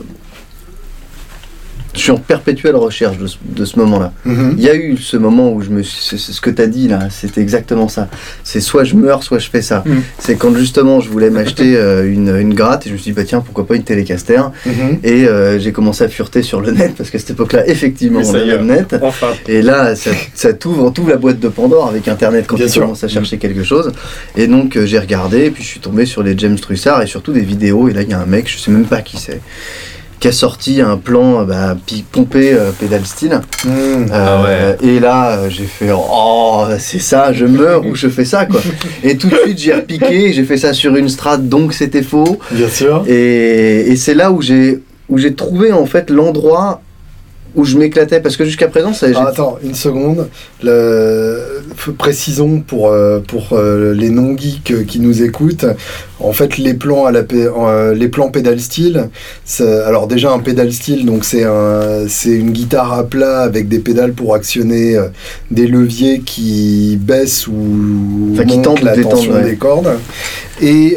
je 1.95 2.01
suis 2.01 2.11
en 2.11 2.17
perpétuelle 2.17 2.77
recherche 2.77 3.19
de 3.19 3.27
ce, 3.27 3.37
de 3.45 3.65
ce 3.65 3.79
moment-là. 3.79 4.13
Mhm. 4.25 4.55
Il 4.59 4.65
y 4.65 4.69
a 4.69 4.75
eu 4.75 4.97
ce 4.97 5.17
moment 5.17 5.53
où 5.53 5.61
je 5.63 5.71
me 5.71 5.83
suis, 5.83 6.19
ce 6.19 6.41
que 6.41 6.51
tu 6.51 6.61
as 6.63 6.67
dit 6.67 6.89
là, 6.89 7.09
c'était 7.11 7.41
exactement 7.41 7.89
ça. 7.89 8.09
C'est 8.43 8.61
soit 8.61 8.85
je 8.85 8.95
meurs, 8.97 9.23
soit 9.23 9.39
je 9.39 9.49
fais 9.49 9.63
ça. 9.63 9.83
Mm. 9.87 9.93
C'est 10.19 10.37
quand 10.37 10.55
justement 10.57 11.01
je 11.01 11.09
voulais 11.09 11.31
m'acheter 11.31 11.77
euh, 11.77 12.11
une, 12.13 12.37
une 12.37 12.55
gratte 12.55 12.87
et 12.87 12.89
je 12.89 12.95
me 12.95 12.99
suis 12.99 13.13
dit, 13.13 13.17
bah 13.17 13.25
tiens, 13.25 13.41
pourquoi 13.41 13.67
pas 13.67 13.77
une 13.77 13.85
télécaster 13.85 14.35
Mhm. 14.67 14.99
Et 15.05 15.27
euh, 15.29 15.59
j'ai 15.59 15.73
commencé 15.73 16.03
à 16.05 16.09
fureter 16.09 16.43
sur 16.43 16.61
le 16.61 16.73
net 16.73 16.95
parce 16.97 17.11
qu'à 17.11 17.19
cette 17.19 17.31
époque-là, 17.31 17.67
effectivement, 17.69 18.21
on 18.25 18.35
avait 18.35 18.47
le 18.47 18.59
net. 18.65 18.97
Enfin, 19.03 19.29
Et 19.47 19.63
là, 19.63 19.95
ça, 19.95 20.11
ça 20.35 20.53
t'ouvre, 20.53 20.91
t'ouvre 20.91 21.11
la 21.11 21.17
boîte 21.17 21.39
de 21.41 21.49
Pandore 21.49 21.89
avec 21.89 22.09
Internet 22.09 22.47
quand 22.49 22.57
Bien 22.57 22.67
tu 22.67 22.73
sûr. 22.73 22.83
commences 22.83 23.05
à 23.05 23.09
chercher 23.09 23.39
quelque 23.39 23.63
chose. 23.63 23.93
Et 24.37 24.47
donc 24.47 24.77
euh, 24.77 24.87
j'ai 24.87 24.99
regardé, 24.99 25.45
et 25.47 25.51
puis 25.51 25.63
je 25.63 25.69
suis 25.69 25.81
tombé 25.81 26.07
sur 26.07 26.23
les 26.23 26.37
James 26.39 26.59
Trussard 26.59 27.03
et 27.03 27.07
surtout 27.07 27.33
des 27.33 27.41
vidéos. 27.43 27.89
Et 27.89 27.93
là, 27.93 28.03
il 28.03 28.09
y 28.11 28.15
a 28.15 28.21
un 28.21 28.27
mec, 28.27 28.51
je 28.51 28.59
sais 28.59 28.71
même 28.71 28.87
pas 28.87 29.03
qui 29.03 29.19
c'est, 29.19 29.41
qui 30.25 30.29
a 30.29 30.33
sorti 30.33 30.81
un 30.81 30.97
plan 30.97 31.45
bah, 31.45 31.77
pi- 31.85 32.03
pompé 32.11 32.55
euh, 32.55 32.71
pédale 32.71 33.05
style. 33.05 33.43
Hmm. 33.67 34.07
Ah 34.11 34.43
Euh, 34.47 34.75
Et 34.83 34.99
là, 34.99 35.33
euh, 35.33 35.51
j'ai 35.51 35.67
fait 35.67 35.91
Oh, 35.95 36.65
c'est 36.79 36.99
ça, 36.99 37.35
je 37.35 37.45
meurs 37.45 37.85
ou 37.85 37.95
je 37.95 38.09
fais 38.09 38.25
ça, 38.25 38.47
quoi. 38.47 38.63
et 39.05 39.19
tout 39.19 39.29
de 39.29 39.37
suite, 39.45 39.59
j'ai 39.59 39.75
repiqué, 39.75 40.33
j'ai 40.33 40.45
fait 40.45 40.57
ça 40.57 40.73
sur 40.73 40.97
une 40.97 41.11
strate, 41.11 41.47
donc 41.51 41.75
c'était 41.75 42.01
faux. 42.03 42.39
Bien 42.51 42.71
sûr. 42.71 43.05
Et, 43.07 43.81
et 43.93 43.97
c'est 43.97 44.15
là 44.15 44.33
où 44.33 44.41
j'ai 44.41 44.81
où 45.11 45.19
j'ai 45.19 45.35
trouvé 45.35 45.73
en 45.73 45.85
fait 45.85 46.09
l'endroit 46.09 46.81
où 47.55 47.65
je 47.65 47.79
m'éclatais 47.79 48.21
parce 48.21 48.37
que 48.37 48.45
jusqu'à 48.45 48.69
présent 48.69 48.93
ça 48.93 49.07
Ah, 49.15 49.29
attends, 49.29 49.59
une 49.63 49.75
seconde. 49.75 50.29
Le... 50.63 51.63
Précisons 51.99 52.61
pour, 52.61 52.89
euh, 52.89 53.21
pour 53.21 53.53
euh, 53.53 53.93
les 53.95 54.11
non-geeks 54.11 54.71
euh, 54.71 54.85
qui 54.85 55.01
nous 55.01 55.23
écoutent. 55.23 55.67
En 56.19 56.33
fait, 56.33 56.57
les 56.57 56.75
plans, 56.75 57.05
à 57.05 57.13
la 57.13 57.23
euh, 57.33 57.95
les 57.95 58.09
plans 58.09 58.31
pédale 58.31 58.61
style, 58.61 59.09
alors 59.61 60.07
déjà 60.07 60.33
un 60.33 60.39
pédale 60.39 60.73
style, 60.73 61.05
donc 61.05 61.25
c'est 61.25 61.45
un, 61.45 62.07
c'est 62.09 62.31
une 62.31 62.53
guitare 62.53 62.93
à 62.93 63.05
plat 63.05 63.41
avec 63.41 63.69
des 63.69 63.81
pédales 63.81 64.15
pour 64.15 64.35
actionner 64.35 64.99
des 65.51 65.67
leviers 65.67 66.21
qui 66.21 66.99
baissent 67.01 67.47
ou 67.47 68.31
Enfin, 68.33 68.45
qui 68.45 68.63
tentent 68.63 68.83
la 68.83 68.97
tension 68.97 69.33
ouais. 69.35 69.45
des 69.45 69.57
cordes. 69.57 69.91
Et 70.63 70.97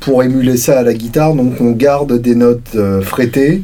pour 0.00 0.22
émuler 0.22 0.56
ça 0.56 0.78
à 0.78 0.82
la 0.82 0.94
guitare, 0.94 1.34
donc 1.34 1.54
on 1.60 1.72
garde 1.72 2.20
des 2.20 2.34
notes 2.34 2.76
frettées. 3.02 3.62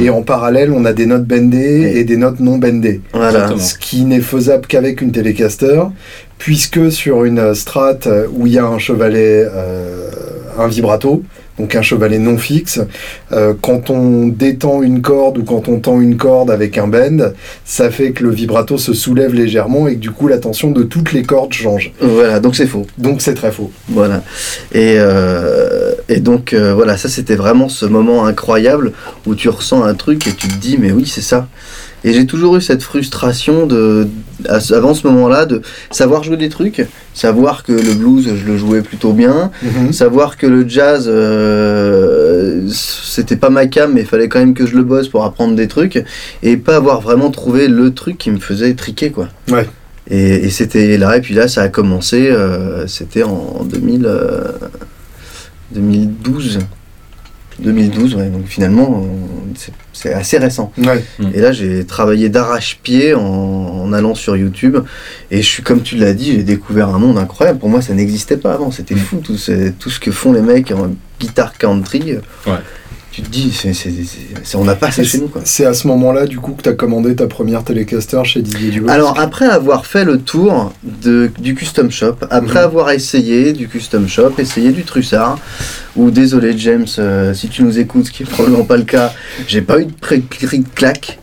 Et 0.00 0.08
en 0.10 0.22
parallèle, 0.22 0.72
on 0.72 0.84
a 0.84 0.92
des 0.92 1.06
notes 1.06 1.26
bendées 1.26 1.92
et 1.96 2.04
des 2.04 2.16
notes 2.16 2.40
non 2.40 2.58
bendées. 2.58 3.00
voilà. 3.12 3.50
Ce 3.58 3.74
qui 3.74 4.04
n'est 4.04 4.20
faisable 4.20 4.66
qu'avec 4.66 5.02
une 5.02 5.12
Telecaster, 5.12 5.82
puisque 6.38 6.90
sur 6.90 7.24
une 7.24 7.54
Strat 7.54 7.98
où 8.32 8.46
il 8.46 8.54
y 8.54 8.58
a 8.58 8.66
un 8.66 8.78
chevalet, 8.78 9.46
euh, 9.46 10.08
un 10.58 10.68
vibrato, 10.68 11.22
donc 11.58 11.74
un 11.74 11.82
chevalet 11.82 12.18
non 12.18 12.38
fixe. 12.38 12.80
Euh, 13.32 13.54
quand 13.60 13.90
on 13.90 14.28
détend 14.28 14.82
une 14.82 15.02
corde 15.02 15.38
ou 15.38 15.44
quand 15.44 15.68
on 15.68 15.78
tend 15.78 16.00
une 16.00 16.16
corde 16.16 16.50
avec 16.50 16.78
un 16.78 16.86
bend, 16.86 17.32
ça 17.64 17.90
fait 17.90 18.12
que 18.12 18.24
le 18.24 18.30
vibrato 18.30 18.78
se 18.78 18.94
soulève 18.94 19.34
légèrement 19.34 19.86
et 19.86 19.94
que 19.94 20.00
du 20.00 20.10
coup 20.10 20.28
la 20.28 20.38
tension 20.38 20.70
de 20.70 20.82
toutes 20.82 21.12
les 21.12 21.22
cordes 21.22 21.52
change. 21.52 21.92
Voilà, 22.00 22.40
donc 22.40 22.56
c'est 22.56 22.66
faux. 22.66 22.86
Donc 22.98 23.20
c'est 23.20 23.34
très 23.34 23.52
faux. 23.52 23.70
Voilà. 23.88 24.22
Et, 24.72 24.96
euh, 24.98 25.92
et 26.08 26.20
donc 26.20 26.52
euh, 26.52 26.74
voilà, 26.74 26.96
ça 26.96 27.08
c'était 27.08 27.36
vraiment 27.36 27.68
ce 27.68 27.86
moment 27.86 28.26
incroyable 28.26 28.92
où 29.26 29.34
tu 29.34 29.48
ressens 29.48 29.82
un 29.82 29.94
truc 29.94 30.26
et 30.26 30.32
tu 30.32 30.48
te 30.48 30.56
dis 30.56 30.76
mais 30.78 30.92
oui 30.92 31.06
c'est 31.06 31.20
ça. 31.20 31.48
Et 32.04 32.12
j'ai 32.14 32.24
toujours 32.26 32.56
eu 32.56 32.60
cette 32.62 32.82
frustration 32.82 33.66
de, 33.66 34.08
avant 34.48 34.94
ce 34.94 35.06
moment-là 35.08 35.44
de 35.44 35.60
savoir 35.90 36.22
jouer 36.24 36.36
des 36.38 36.48
trucs, 36.48 36.86
savoir 37.12 37.62
que 37.62 37.72
le 37.72 37.92
blues 37.94 38.26
je 38.36 38.46
le 38.46 38.56
jouais 38.56 38.80
plutôt 38.80 39.12
bien, 39.12 39.50
Mhm. 39.62 39.92
savoir 39.92 40.36
que 40.38 40.46
le 40.46 40.66
jazz 40.66 41.06
euh, 41.08 42.66
c'était 42.72 43.36
pas 43.36 43.50
ma 43.50 43.66
cam 43.66 43.92
mais 43.92 44.00
il 44.00 44.06
fallait 44.06 44.28
quand 44.28 44.38
même 44.38 44.54
que 44.54 44.66
je 44.66 44.76
le 44.76 44.82
bosse 44.82 45.08
pour 45.08 45.24
apprendre 45.24 45.54
des 45.54 45.68
trucs 45.68 46.02
et 46.42 46.56
pas 46.56 46.76
avoir 46.76 47.00
vraiment 47.02 47.30
trouvé 47.30 47.68
le 47.68 47.92
truc 47.92 48.16
qui 48.18 48.30
me 48.30 48.38
faisait 48.40 48.72
triquer 48.74 49.10
quoi. 49.10 49.28
Ouais. 49.50 49.68
Et, 50.08 50.46
et 50.46 50.50
c'était 50.50 50.96
là 50.96 51.18
et 51.18 51.20
puis 51.20 51.34
là 51.34 51.48
ça 51.48 51.62
a 51.62 51.68
commencé 51.68 52.28
euh, 52.30 52.86
c'était 52.86 53.22
en 53.24 53.64
2000 53.64 54.06
euh, 54.06 54.40
2012 55.72 56.58
2012 57.60 58.14
ouais 58.16 58.28
donc 58.28 58.46
finalement 58.46 58.90
on- 59.02 59.54
c'est- 59.54 60.12
assez 60.14 60.38
récent. 60.38 60.72
Ouais. 60.78 61.04
Et 61.34 61.40
là, 61.40 61.52
j'ai 61.52 61.84
travaillé 61.84 62.28
d'arrache-pied 62.30 63.14
en, 63.14 63.20
en 63.20 63.92
allant 63.92 64.14
sur 64.14 64.34
YouTube. 64.36 64.78
Et 65.30 65.42
je 65.42 65.46
suis, 65.46 65.62
comme 65.62 65.82
tu 65.82 65.96
l'as 65.96 66.14
dit, 66.14 66.32
j'ai 66.32 66.42
découvert 66.42 66.88
un 66.88 66.98
monde 66.98 67.18
incroyable. 67.18 67.58
Pour 67.58 67.68
moi, 67.68 67.82
ça 67.82 67.92
n'existait 67.92 68.38
pas 68.38 68.54
avant. 68.54 68.70
C'était 68.70 68.94
fou, 68.94 69.16
tout, 69.22 69.36
ce- 69.36 69.70
tout 69.70 69.90
ce 69.90 70.00
que 70.00 70.10
font 70.10 70.32
les 70.32 70.40
mecs 70.40 70.70
en 70.70 70.92
guitare 71.20 71.58
country. 71.58 72.14
Ouais. 72.46 72.52
Tu 73.12 73.22
te 73.22 73.28
dis, 73.28 73.52
on 74.54 74.64
n'a 74.64 74.76
pas 74.76 74.92
ça 74.92 75.02
chez 75.02 75.18
nous. 75.18 75.30
C'est 75.44 75.64
à 75.64 75.74
ce 75.74 75.88
moment-là, 75.88 76.26
du 76.26 76.38
coup, 76.38 76.52
que 76.52 76.62
tu 76.62 76.68
as 76.68 76.74
commandé 76.74 77.16
ta 77.16 77.26
première 77.26 77.64
Telecaster 77.64 78.20
chez 78.24 78.40
Didier 78.40 78.70
Dubos. 78.70 78.88
Alors, 78.88 79.18
après 79.18 79.46
avoir 79.46 79.84
fait 79.84 80.04
le 80.04 80.18
tour 80.18 80.72
de, 80.84 81.28
du 81.40 81.56
custom 81.56 81.90
shop, 81.90 82.16
après 82.30 82.60
Mhm. 82.60 82.64
avoir 82.64 82.90
essayé 82.92 83.52
du 83.52 83.66
custom 83.68 84.06
shop, 84.08 84.34
essayé 84.38 84.70
du 84.70 84.84
trussard, 84.84 85.38
ou 85.96 86.12
désolé 86.12 86.56
James, 86.56 86.86
euh, 87.00 87.34
si 87.34 87.48
tu 87.48 87.64
nous 87.64 87.80
écoutes, 87.80 88.06
ce 88.06 88.10
qui 88.12 88.22
est 88.22 88.26
probablement 88.26 88.64
pas 88.64 88.76
le 88.76 88.84
cas, 88.84 89.12
j'ai 89.48 89.62
pas 89.62 89.80
eu 89.80 89.86
de 89.86 89.92
pré 89.92 90.22
claque. 90.74 91.18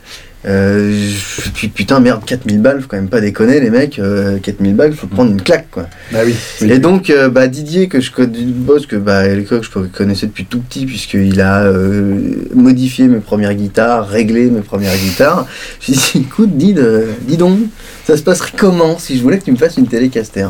Euh, 0.45 1.09
je- 1.55 1.67
putain, 1.67 1.99
merde, 1.99 2.23
4000 2.25 2.61
balles, 2.61 2.81
faut 2.81 2.87
quand 2.87 2.95
même 2.97 3.09
pas 3.09 3.19
déconner, 3.21 3.59
les 3.59 3.69
mecs. 3.69 3.99
euh, 3.99 4.37
4000 4.37 4.75
balles, 4.75 4.93
faut 4.93 5.07
prendre 5.07 5.31
une 5.31 5.41
claque, 5.41 5.67
quoi. 5.71 5.87
Bah 6.11 6.19
oui. 6.25 6.35
Et 6.61 6.77
donc, 6.79 7.09
euh, 7.09 7.27
bah, 7.29 7.47
Didier, 7.47 7.87
que 7.87 7.99
je 7.99 8.11
connais 8.11 8.27
du 8.37 8.45
boss, 8.53 8.85
que 8.85 8.95
bah, 8.95 9.17
à 9.17 9.27
l'époque, 9.27 9.63
je 9.63 9.79
connaissais 9.89 10.27
depuis 10.27 10.45
tout 10.45 10.59
petit, 10.59 10.85
puisqu'il 10.85 11.41
a 11.41 11.63
euh, 11.65 12.19
modifié 12.53 13.07
mes 13.07 13.19
premières 13.19 13.55
guitares, 13.55 14.07
réglé 14.07 14.49
mes 14.49 14.61
premières 14.61 14.95
guitares. 14.95 15.47
Je 15.81 15.91
lui 15.91 15.93
ai 15.99 16.01
dit, 16.13 16.25
écoute, 16.27 16.55
dis, 16.55 16.73
de- 16.73 17.05
dis 17.27 17.37
donc, 17.37 17.59
ça 18.05 18.15
se 18.15 18.21
passerait 18.23 18.51
comment 18.55 18.97
si 18.99 19.17
je 19.17 19.23
voulais 19.23 19.39
que 19.39 19.45
tu 19.45 19.51
me 19.51 19.57
fasses 19.57 19.77
une 19.77 19.87
télécaster? 19.87 20.47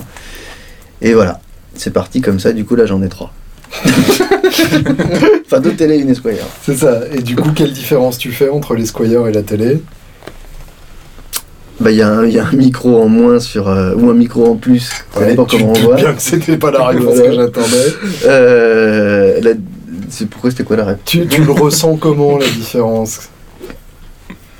Et 1.01 1.13
voilà, 1.13 1.39
c'est 1.75 1.93
parti 1.93 2.21
comme 2.21 2.39
ça, 2.39 2.51
du 2.51 2.65
coup, 2.65 2.75
là, 2.75 2.85
j'en 2.85 3.01
ai 3.01 3.07
trois. 3.09 3.33
enfin, 5.45 5.59
deux 5.59 5.73
télé 5.73 5.95
et 5.95 5.99
une 5.99 6.09
Esquire. 6.09 6.45
C'est 6.63 6.75
ça. 6.77 7.01
Et 7.13 7.21
du 7.21 7.35
coup, 7.35 7.51
quelle 7.53 7.71
différence 7.73 8.17
tu 8.17 8.31
fais 8.31 8.49
entre 8.49 8.75
les 8.75 8.85
Squire 8.85 9.27
et 9.27 9.31
la 9.31 9.43
télé? 9.43 9.81
Bah, 11.79 11.91
il 11.91 11.97
y, 11.97 12.01
a 12.01 12.09
un- 12.09 12.25
il 12.25 12.33
y 12.33 12.39
a 12.39 12.45
un 12.47 12.51
micro 12.53 12.99
en 13.01 13.07
moins 13.07 13.39
sur, 13.39 13.67
euh, 13.69 13.93
ou 13.95 14.09
un 14.09 14.13
micro 14.15 14.47
en 14.47 14.55
plus, 14.55 14.89
ça 15.13 15.19
Ouais, 15.19 15.27
dépend 15.27 15.45
tu 15.45 15.57
comment 15.57 15.73
on 15.73 15.79
voit. 15.79 15.95
bien 15.95 16.13
que 16.13 16.21
c'était 16.21 16.57
pas 16.57 16.71
la 16.71 16.85
réponse 16.87 17.19
que 17.19 17.31
j'attendais. 17.33 17.93
Euh, 18.25 19.39
la- 19.41 19.51
c'est 20.09 20.27
pourquoi 20.27 20.49
c'était 20.49 20.63
quoi 20.63 20.75
la 20.77 20.85
réponse 20.85 21.03
Tu, 21.05 21.27
tu 21.27 21.43
le 21.43 21.51
ressens 21.51 21.97
comment 21.97 22.37
la 22.39 22.47
différence? 22.47 23.29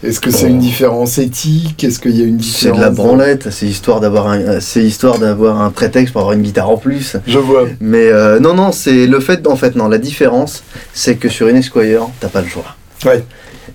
Est-ce 0.03 0.19
que 0.19 0.29
c'est 0.29 0.45
Oh. 0.45 0.49
une 0.49 0.60
différence 0.60 1.17
éthique? 1.17 1.83
Est-ce 1.83 1.99
qu'il 1.99 2.15
y 2.15 2.21
a 2.21 2.25
une 2.25 2.39
C'est 2.39 2.45
différence 2.69 2.77
de 2.77 2.83
la 2.83 2.89
branlette, 2.91 3.49
c'est 3.51 3.65
histoire 3.65 3.99
d'avoir 3.99 4.27
un, 4.27 4.60
c'est 4.60 4.83
histoire 4.83 5.17
d'avoir 5.17 5.60
un 5.62 5.71
prétexte 5.71 6.12
pour 6.13 6.21
avoir 6.21 6.36
une 6.36 6.43
guitare 6.43 6.69
en 6.69 6.77
plus. 6.77 7.15
Je 7.25 7.39
vois. 7.39 7.67
Mais 7.81 8.07
euh, 8.10 8.39
non, 8.39 8.53
non, 8.53 8.71
c'est 8.71 9.07
le 9.07 9.19
fait, 9.19 9.47
en 9.47 9.55
fait, 9.55 9.75
non, 9.75 9.88
la 9.88 9.97
différence, 9.97 10.63
c'est 10.93 11.15
que 11.15 11.29
sur 11.29 11.47
une 11.47 11.55
Esquire, 11.57 12.07
t'as 12.19 12.27
pas 12.29 12.41
le 12.41 12.47
choix. 12.47 12.75
Ouais. 13.05 13.23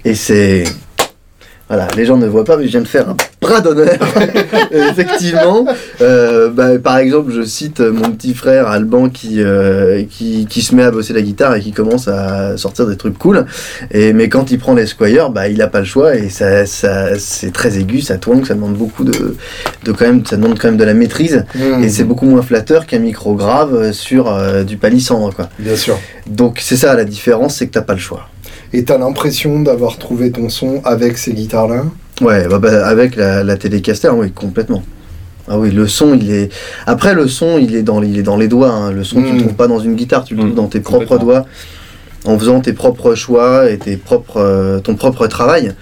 Et 0.04 0.14
c'est, 0.14 0.62
voilà, 1.72 1.88
les 1.96 2.04
gens 2.04 2.18
ne 2.18 2.26
voient 2.26 2.44
pas, 2.44 2.58
mais 2.58 2.66
je 2.66 2.72
viens 2.72 2.82
de 2.82 2.86
faire 2.86 3.08
un 3.08 3.16
bras 3.40 3.62
d'honneur. 3.62 3.96
Effectivement, 4.72 5.66
euh, 6.02 6.50
bah, 6.50 6.78
par 6.78 6.98
exemple, 6.98 7.32
je 7.32 7.40
cite 7.40 7.80
mon 7.80 8.10
petit 8.10 8.34
frère 8.34 8.68
Alban 8.68 9.08
qui, 9.08 9.42
euh, 9.42 10.02
qui, 10.04 10.44
qui 10.50 10.60
se 10.60 10.74
met 10.74 10.82
à 10.82 10.90
bosser 10.90 11.14
la 11.14 11.22
guitare 11.22 11.54
et 11.54 11.62
qui 11.62 11.72
commence 11.72 12.08
à 12.08 12.58
sortir 12.58 12.86
des 12.86 12.98
trucs 12.98 13.16
cool. 13.16 13.46
Et, 13.90 14.12
mais 14.12 14.28
quand 14.28 14.50
il 14.50 14.58
prend 14.58 14.74
l'Esquire, 14.74 15.30
bah, 15.30 15.48
il 15.48 15.62
a 15.62 15.66
pas 15.66 15.78
le 15.78 15.86
choix 15.86 16.14
et 16.14 16.28
ça, 16.28 16.66
ça, 16.66 17.18
c'est 17.18 17.54
très 17.54 17.78
aigu, 17.78 18.02
ça 18.02 18.18
tourne, 18.18 18.44
ça 18.44 18.52
demande 18.52 18.74
beaucoup 18.74 19.04
de, 19.04 19.34
de 19.84 19.92
quand 19.92 20.04
même, 20.04 20.26
ça 20.26 20.36
demande 20.36 20.58
quand 20.58 20.68
même 20.68 20.76
de 20.76 20.84
la 20.84 20.92
maîtrise. 20.92 21.46
Hmm, 21.54 21.82
Et 21.82 21.88
c'est 21.88 22.04
beaucoup 22.04 22.26
moins 22.26 22.42
flatteur 22.42 22.84
qu'un 22.84 22.98
micro 22.98 23.34
grave 23.34 23.92
sur 23.92 24.30
euh, 24.30 24.62
du 24.62 24.76
palissandre, 24.76 25.34
quoi. 25.34 25.48
Bien 25.58 25.76
sûr. 25.76 25.98
Donc 26.26 26.58
c'est 26.60 26.76
ça 26.76 26.94
la 26.94 27.04
différence, 27.04 27.56
c'est 27.56 27.66
que 27.66 27.72
t'as 27.72 27.80
pas 27.80 27.94
le 27.94 27.98
choix. 27.98 28.28
Et 28.72 28.84
t'as 28.84 28.98
l'impression 28.98 29.60
d'avoir 29.60 29.98
trouvé 29.98 30.30
ton 30.30 30.48
son 30.48 30.80
avec 30.84 31.18
ces 31.18 31.32
guitares-là? 31.32 31.84
Ouais, 32.20 32.46
bah, 32.48 32.58
bah, 32.58 32.86
avec 32.86 33.16
la, 33.16 33.42
la 33.44 33.56
Telecaster, 33.56 34.10
oui, 34.14 34.30
complètement. 34.32 34.82
Ah 35.48 35.58
oui, 35.58 35.70
le 35.72 35.86
son, 35.88 36.14
il 36.14 36.30
est. 36.30 36.50
Après, 36.86 37.14
le 37.14 37.26
son, 37.28 37.58
il 37.58 37.74
est 37.74 37.82
dans, 37.82 38.00
il 38.02 38.16
est 38.18 38.22
dans 38.22 38.36
les 38.36 38.48
doigts. 38.48 38.70
hein. 38.70 38.92
Le 38.92 39.02
son, 39.04 39.22
tu 39.22 39.32
Mm. 39.32 39.34
le 39.36 39.40
trouves 39.42 39.54
pas 39.54 39.66
dans 39.66 39.80
une 39.80 39.94
guitare, 39.96 40.24
tu 40.24 40.34
le 40.34 40.40
trouves 40.40 40.54
dans 40.54 40.68
tes 40.68 40.80
propres 40.80 41.18
doigts, 41.18 41.46
en 42.24 42.38
faisant 42.38 42.60
tes 42.60 42.72
propres 42.72 43.14
choix 43.14 43.68
et 43.68 43.76
tes 43.78 43.96
propres, 43.96 44.36
euh, 44.38 44.78
ton 44.78 44.94
propre 44.94 45.26
travail. 45.26 45.72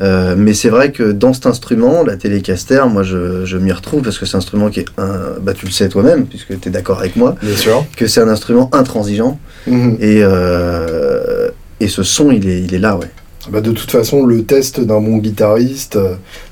Euh, 0.00 0.34
mais 0.36 0.52
c'est 0.54 0.70
vrai 0.70 0.90
que 0.90 1.12
dans 1.12 1.32
cet 1.32 1.46
instrument, 1.46 2.02
la 2.02 2.16
Telecaster, 2.16 2.82
moi 2.90 3.04
je, 3.04 3.44
je 3.44 3.56
m'y 3.56 3.70
retrouve 3.70 4.02
parce 4.02 4.18
que 4.18 4.26
c'est 4.26 4.34
un 4.34 4.38
instrument 4.38 4.68
qui 4.68 4.80
est, 4.80 4.86
un, 4.98 5.38
bah, 5.40 5.52
tu 5.52 5.66
le 5.66 5.70
sais 5.70 5.88
toi-même, 5.88 6.26
puisque 6.26 6.58
tu 6.58 6.68
es 6.68 6.72
d'accord 6.72 6.98
avec 6.98 7.14
moi, 7.14 7.36
Bien 7.40 7.54
sûr. 7.56 7.84
que 7.96 8.08
c'est 8.08 8.20
un 8.20 8.28
instrument 8.28 8.68
intransigeant. 8.72 9.38
Mhm. 9.68 9.98
Et, 10.00 10.20
euh, 10.22 11.41
et 11.82 11.88
ce 11.88 12.02
son, 12.02 12.30
il 12.30 12.48
est, 12.48 12.60
il 12.62 12.74
est 12.74 12.78
là, 12.78 12.96
ouais. 12.96 13.08
Bah, 13.50 13.60
de 13.60 13.72
toute 13.72 13.90
façon, 13.90 14.24
le 14.24 14.44
test 14.44 14.80
d'un 14.80 15.00
bon 15.00 15.16
guitariste, 15.18 15.98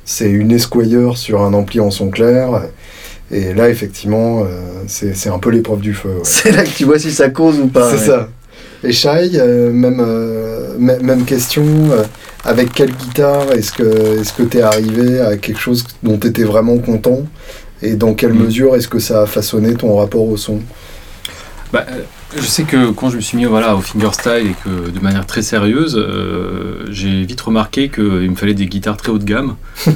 c'est 0.05 0.29
une 0.29 0.51
Esquire 0.53 1.16
sur 1.16 1.43
un 1.43 1.55
ampli 1.55 1.79
en 1.81 1.90
son 1.90 2.11
clair. 2.11 2.62
Et 3.31 3.55
là, 3.55 3.69
effectivement, 3.71 4.40
euh, 4.43 4.47
c'est 4.88 5.14
c'est 5.14 5.29
un 5.29 5.38
peu 5.38 5.51
l'épreuve 5.51 5.81
du 5.81 5.95
feu. 5.95 6.09
ouais. 6.09 6.21
C'est 6.25 6.51
là 6.51 6.64
que 6.64 6.71
tu 6.71 6.85
vois 6.85 6.99
si 6.99 7.12
ça 7.12 7.29
cause 7.31 7.61
ou 7.61 7.69
pas. 7.69 7.88
C'est 7.90 8.01
ouais. 8.01 8.07
ça. 8.07 8.29
Et 8.83 8.93
Shai, 8.93 9.31
euh, 9.35 9.71
même, 9.71 10.01
euh, 10.05 10.77
mê- 10.79 11.01
même 11.01 11.25
question, 11.25 11.62
euh, 11.93 12.03
avec 12.45 12.73
quelle 12.73 12.90
guitare 12.90 13.53
est-ce 13.53 13.71
que 13.73 14.19
est-ce 14.21 14.33
que 14.33 14.43
t'es 14.43 14.62
arrivé 14.62 15.21
à 15.21 15.37
quelque 15.37 15.61
chose 15.61 15.85
dont 16.03 16.16
t'étais 16.19 16.43
vraiment 16.45 16.79
content? 16.79 17.21
Et 17.83 17.95
dans 17.95 18.14
quelle 18.14 18.33
Mm. 18.33 18.45
mesure 18.47 18.74
est-ce 18.74 18.89
que 18.89 18.99
ça 18.99 19.22
a 19.22 19.26
façonné 19.26 19.74
ton 19.74 19.95
rapport 19.97 20.26
au 20.28 20.37
son? 20.37 20.59
Bah, 21.72 21.87
je 22.37 22.43
sais 22.43 22.64
que 22.64 22.91
quand 22.91 23.11
je 23.11 23.16
me 23.16 23.20
suis 23.20 23.37
mis 23.37 23.45
voilà, 23.45 23.76
au 23.76 23.81
fingerstyle 23.81 24.47
et 24.47 24.55
que 24.64 24.91
de 24.91 25.01
manière 25.01 25.26
très 25.26 25.43
sérieuse, 25.43 25.97
euh, 25.97 26.87
j'ai 26.91 27.24
vite 27.24 27.41
remarqué 27.41 27.89
qu'il 27.89 28.31
me 28.31 28.35
fallait 28.35 28.55
des 28.55 28.66
guitares 28.66 28.97
très 28.97 29.11
haut 29.11 29.18
de 29.18 29.24
gamme. 29.24 29.57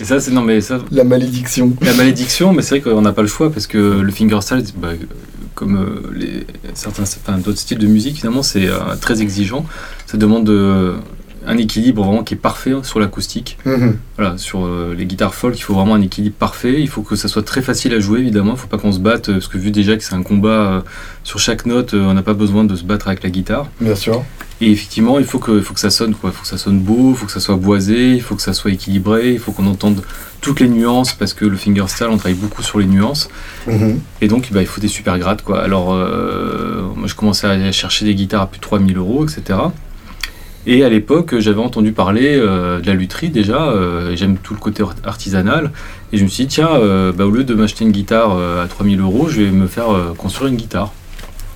et 0.00 0.04
ça, 0.04 0.20
c'est 0.20 0.30
non 0.30 0.42
mais 0.42 0.60
ça, 0.60 0.78
La 0.90 1.04
malédiction. 1.04 1.72
la 1.80 1.94
malédiction, 1.94 2.52
mais 2.52 2.62
c'est 2.62 2.78
vrai 2.78 2.92
qu'on 2.92 3.02
n'a 3.02 3.12
pas 3.12 3.22
le 3.22 3.28
choix 3.28 3.50
parce 3.50 3.66
que 3.66 3.78
le 3.78 4.12
fingerstyle, 4.12 4.64
bah, 4.76 4.88
comme 5.54 5.76
euh, 5.76 6.12
les, 6.14 6.46
certains, 6.74 7.02
enfin, 7.02 7.38
d'autres 7.38 7.58
styles 7.58 7.78
de 7.78 7.86
musique, 7.86 8.16
finalement, 8.16 8.42
c'est 8.42 8.66
euh, 8.66 8.78
très 9.00 9.22
exigeant. 9.22 9.64
Ça 10.06 10.18
demande 10.18 10.48
euh, 10.50 10.96
un 11.46 11.56
équilibre 11.56 12.04
vraiment 12.04 12.24
qui 12.24 12.34
est 12.34 12.38
parfait 12.38 12.72
sur 12.82 13.00
l'acoustique. 13.00 13.58
Mhm. 13.64 13.96
Voilà, 14.16 14.38
sur 14.38 14.64
euh, 14.64 14.94
les 14.96 15.06
guitares 15.06 15.34
folk, 15.34 15.58
il 15.58 15.62
faut 15.62 15.74
vraiment 15.74 15.94
un 15.94 16.00
équilibre 16.00 16.36
parfait. 16.36 16.80
Il 16.80 16.88
faut 16.88 17.02
que 17.02 17.16
ça 17.16 17.28
soit 17.28 17.44
très 17.44 17.62
facile 17.62 17.92
à 17.94 18.00
jouer, 18.00 18.20
évidemment. 18.20 18.50
Il 18.50 18.54
ne 18.54 18.58
faut 18.58 18.68
pas 18.68 18.78
qu'on 18.78 18.92
se 18.92 18.98
batte, 18.98 19.28
euh, 19.28 19.34
parce 19.34 19.48
que 19.48 19.58
vu 19.58 19.70
déjà 19.70 19.96
que 19.96 20.02
c'est 20.02 20.14
un 20.14 20.22
combat 20.22 20.48
euh, 20.48 20.80
sur 21.22 21.38
chaque 21.38 21.66
note, 21.66 21.94
euh, 21.94 22.04
on 22.04 22.14
n'a 22.14 22.22
pas 22.22 22.34
besoin 22.34 22.64
de 22.64 22.76
se 22.76 22.84
battre 22.84 23.08
avec 23.08 23.22
la 23.22 23.30
guitare. 23.30 23.68
Bien 23.80 23.94
sûr. 23.94 24.24
Et 24.60 24.70
effectivement, 24.70 25.18
il 25.18 25.24
faut 25.24 25.38
que, 25.38 25.60
faut 25.60 25.74
que 25.74 25.80
ça 25.80 25.90
sonne, 25.90 26.14
quoi. 26.14 26.30
Il 26.30 26.36
faut 26.36 26.42
que 26.42 26.48
ça 26.48 26.58
sonne 26.58 26.78
beau, 26.78 27.10
il 27.10 27.16
faut 27.16 27.26
que 27.26 27.32
ça 27.32 27.40
soit 27.40 27.56
boisé, 27.56 28.12
il 28.12 28.22
faut 28.22 28.36
que 28.36 28.42
ça 28.42 28.52
soit 28.52 28.70
équilibré, 28.70 29.32
il 29.32 29.38
faut 29.38 29.52
qu'on 29.52 29.66
entende 29.66 30.02
toutes 30.40 30.60
les 30.60 30.68
nuances, 30.68 31.12
parce 31.12 31.34
que 31.34 31.44
le 31.44 31.56
fingerstyle, 31.56 32.06
on 32.08 32.16
travaille 32.16 32.38
beaucoup 32.38 32.62
sur 32.62 32.78
les 32.78 32.86
nuances. 32.86 33.28
Mhm. 33.66 34.00
Et 34.20 34.28
donc, 34.28 34.52
bah, 34.52 34.60
il 34.60 34.66
faut 34.66 34.80
des 34.80 34.88
super 34.88 35.18
grattes, 35.18 35.42
quoi. 35.42 35.60
Alors, 35.60 35.94
moi, 35.94 37.06
je 37.06 37.14
commençais 37.14 37.46
à 37.48 37.72
chercher 37.72 38.04
des 38.04 38.14
guitares 38.14 38.42
à 38.42 38.46
plus 38.46 38.58
de 38.58 38.62
3000 38.62 38.96
euros, 38.96 39.26
etc. 39.26 39.58
Et 40.66 40.82
à 40.82 40.88
l'époque, 40.88 41.38
j'avais 41.40 41.60
entendu 41.60 41.92
parler 41.92 42.36
euh, 42.38 42.80
de 42.80 42.86
la 42.86 42.94
lutherie 42.94 43.28
déjà, 43.28 43.68
euh, 43.68 44.12
et 44.12 44.16
j'aime 44.16 44.36
tout 44.38 44.54
le 44.54 44.60
côté 44.60 44.82
art- 44.82 44.94
artisanal. 45.04 45.70
Et 46.12 46.16
je 46.18 46.24
me 46.24 46.28
suis 46.28 46.44
dit, 46.44 46.54
tiens, 46.54 46.70
euh, 46.72 47.12
bah, 47.12 47.26
au 47.26 47.30
lieu 47.30 47.44
de 47.44 47.54
m'acheter 47.54 47.84
une 47.84 47.92
guitare 47.92 48.38
à 48.62 48.66
3000 48.66 49.00
euros, 49.00 49.28
je 49.28 49.42
vais 49.42 49.50
me 49.50 49.66
faire 49.66 49.86
construire 50.16 50.50
une 50.50 50.56
guitare. 50.56 50.92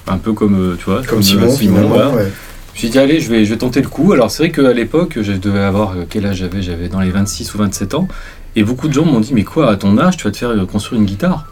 Un 0.07 0.19
peu 0.19 0.33
comme, 0.33 0.77
tu 0.79 0.85
vois, 0.87 1.03
Comme 1.03 1.23
Simon, 1.51 1.89
voilà. 1.89 2.09
ouais. 2.11 2.23
Je 2.25 2.73
me 2.75 2.79
suis 2.79 2.89
dit, 2.91 2.99
allez, 2.99 3.21
je 3.21 3.31
vais, 3.31 3.45
je 3.45 3.51
vais 3.51 3.59
tenter 3.59 3.81
le 3.83 3.89
coup. 3.89 4.13
Alors, 4.13 4.31
c'est 4.31 4.43
vrai 4.43 4.53
qu'à 4.53 4.73
l'époque, 4.73 5.19
je 5.21 5.33
devais 5.33 5.59
avoir, 5.61 5.95
quel 6.09 6.27
âge 6.27 6.37
j'avais? 6.37 6.63
J'avais 6.63 6.89
dans 6.89 7.01
les 7.01 7.11
26 7.11 7.55
ou 7.55 7.59
27 7.59 7.95
ans. 7.95 8.09
Et 8.57 8.63
beaucoup 8.63 8.89
de 8.89 8.93
gens 8.93 9.05
m'ont 9.05 9.21
dit, 9.21 9.35
mais 9.35 9.45
quoi, 9.45 9.71
à 9.71 9.77
ton 9.77 9.99
âge, 9.99 10.17
tu 10.17 10.25
vas 10.25 10.31
te 10.31 10.37
faire 10.37 10.55
construire 10.71 11.01
une 11.01 11.07
guitare? 11.07 11.47